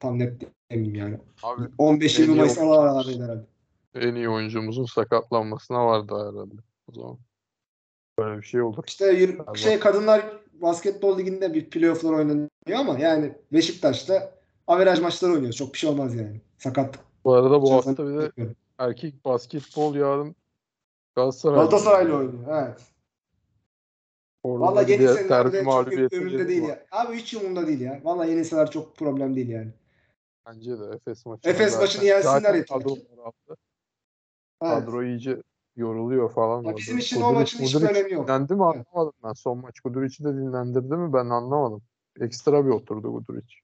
[0.01, 1.19] Tam net demeyeyim yani.
[1.43, 3.47] Abi 15-20 En iyi Mayıs aralarıydı herhalde.
[3.95, 6.55] en iyi oyuncumuzun sakatlanmasına vardı herhalde.
[6.89, 7.19] O zaman.
[8.19, 8.85] Böyle bir şey olur.
[8.87, 9.55] İşte Galiba.
[9.55, 14.33] şey kadınlar basketbol liginde bir playofflar oynanıyor ama yani Beşiktaş'ta
[14.67, 15.53] averaj maçları oynuyor.
[15.53, 16.41] Çok bir şey olmaz yani.
[16.59, 16.99] Sakat.
[17.25, 20.37] Bu arada bu Şey hafta bir de erkek basketbol yarın
[21.15, 21.57] Galatasaray.
[21.57, 22.65] Galatasaray'la oynuyor.
[22.65, 22.81] Evet.
[24.43, 26.87] Orada Valla derbi bile çok ömrümde değil ya.
[26.93, 28.01] Abi hiç umurumda değil ya.
[28.05, 29.73] Valla yenilseler çok problem değil yani.
[30.47, 31.49] Bence de Efes maçı.
[31.49, 32.79] Efes maçını yensinler yeter.
[32.79, 32.97] Kadro,
[34.63, 34.75] Evet.
[34.75, 35.43] kadro iyice
[35.77, 36.63] yoruluyor falan.
[36.63, 38.29] Ya bizim için o Kuduric- maçın hiçbir önemi yok.
[38.29, 38.87] Dinlendi mi Evet.
[38.95, 39.33] anlamadım ben.
[39.33, 41.83] Son maç Kuduric'i de dinlendirdi mi ben anlamadım.
[42.21, 43.55] Ekstra bir oturdu Kuduric.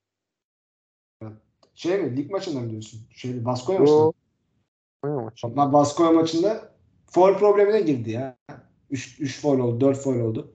[1.75, 2.17] Şey mi?
[2.17, 3.01] Lig maçında mı diyorsun?
[3.11, 3.97] Şey, Baskonya maçında.
[3.97, 4.13] O
[5.03, 5.57] Konya maçı.
[5.57, 6.73] Bak Baskonya maçında
[7.07, 8.37] foul problemine girdi ya.
[8.91, 10.55] 3 3 foul oldu, 4 foul oldu.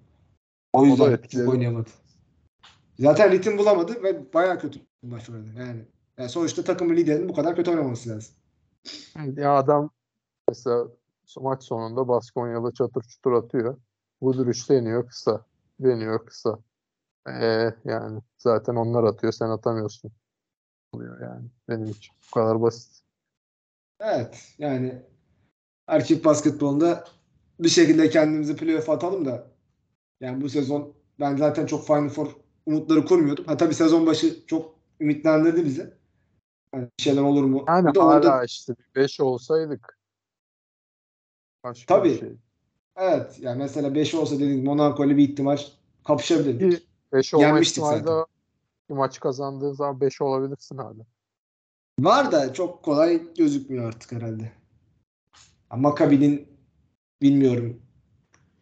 [0.73, 1.89] O yüzden çok oynayamadı.
[2.99, 5.49] Zaten ritim bulamadı ve bayağı kötü bir maç oynadı.
[5.57, 5.85] Yani,
[6.17, 8.35] yani sonuçta takımın liderinin bu kadar kötü oynaması lazım.
[9.35, 9.89] Ya adam
[10.49, 10.87] mesela
[11.39, 13.77] maç sonunda Baskonyalı çatır çutur atıyor.
[14.21, 15.45] Kuduric deniyor kısa.
[15.79, 16.59] Deniyor kısa.
[17.27, 20.11] Ee, yani zaten onlar atıyor sen atamıyorsun.
[20.93, 21.47] Oluyor yani.
[21.69, 23.01] Benim için bu kadar basit.
[23.99, 25.01] Evet yani
[25.87, 27.03] erkek basketbolunda
[27.59, 29.47] bir şekilde kendimizi playoff'a atalım da
[30.21, 32.27] yani bu sezon ben zaten çok Final Four
[32.65, 33.45] umutları kurmuyordum.
[33.45, 35.93] Ha tabii sezon başı çok ümitlendirdi bizi.
[36.73, 37.65] Yani bir şeyler olur mu?
[37.67, 40.00] Yani hala orada işte 5 olsaydık
[41.63, 42.19] başka Tabii.
[42.19, 42.29] şey.
[42.95, 45.57] evet yani mesela 5 olsa dediğim Monaco ile bir ihtimal
[46.03, 46.87] kapışabilirdik.
[47.13, 48.25] 5 olma ihtimali de
[48.89, 51.05] bir maç kazandığın zaman 5 olabilirsin hala.
[51.99, 54.51] Var da çok kolay gözükmüyor artık herhalde.
[55.71, 56.47] Ya Maccabi'nin
[57.21, 57.81] bilmiyorum.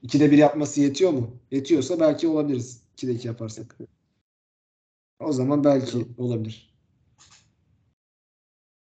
[0.03, 1.39] 2'de 1 yapması yetiyor mu?
[1.51, 2.83] Yetiyorsa belki olabiliriz.
[2.97, 3.77] 2'de 2 yaparsak.
[5.19, 6.68] O zaman belki olabilir.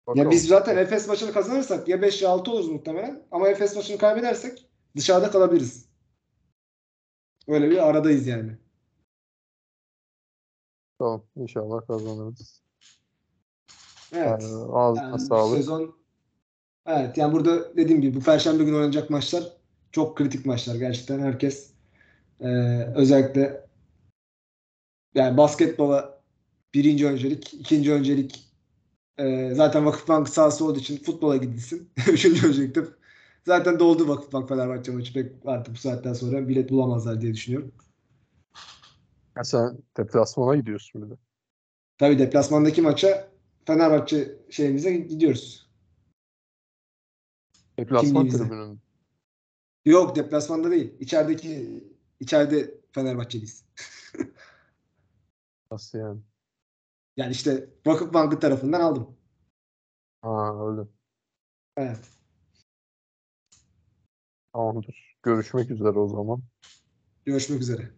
[0.09, 0.31] Ya Bakalım.
[0.31, 3.23] biz zaten Efes maçını kazanırsak ya 5 ya 6 oluruz muhtemelen.
[3.31, 5.89] Ama Efes maçını kaybedersek dışarıda kalabiliriz.
[7.49, 8.57] Öyle bir aradayız yani.
[10.99, 12.63] Tamam, inşallah kazanırız.
[14.13, 14.43] Evet.
[14.43, 15.57] Ee, ağzına Yani sağlık.
[15.57, 15.97] sezon
[16.87, 19.45] evet yani burada dediğim gibi bu perşembe günü oynanacak maçlar
[19.93, 21.71] çok kritik maçlar gerçekten herkes
[22.41, 22.49] e,
[22.95, 23.67] özellikle
[25.15, 26.23] yani basketbola
[26.75, 27.55] birinci öncelik.
[27.55, 28.52] ikinci öncelik
[29.19, 31.91] e, zaten Vakıfbank sahası olduğu için futbola gidilsin.
[32.13, 32.85] Üçüncü öncelikte
[33.47, 35.13] zaten doldu Vakıfbank Fenerbahçe maçı.
[35.13, 37.73] Pek artık bu saatten sonra bilet bulamazlar diye düşünüyorum.
[39.37, 41.15] Ya sen deplasmana gidiyorsun bir de.
[41.99, 43.29] Tabii deplasmandaki maça
[43.67, 45.71] Fenerbahçe şeyimize gidiyoruz.
[47.79, 48.81] Deplasman tribünün.
[49.85, 50.95] Yok deplasmanda değil.
[51.01, 51.85] İçerideki
[52.21, 53.65] içeride Fenerbahçeliyiz.
[55.71, 56.21] Nasıl yani?
[57.17, 59.17] Yani işte Vakıfbank'ı tarafından aldım.
[60.23, 60.89] Ha öyle.
[61.77, 62.11] Evet.
[64.53, 65.17] Tamamdır.
[65.23, 66.43] Görüşmek üzere o zaman.
[67.25, 67.91] Görüşmek üzere.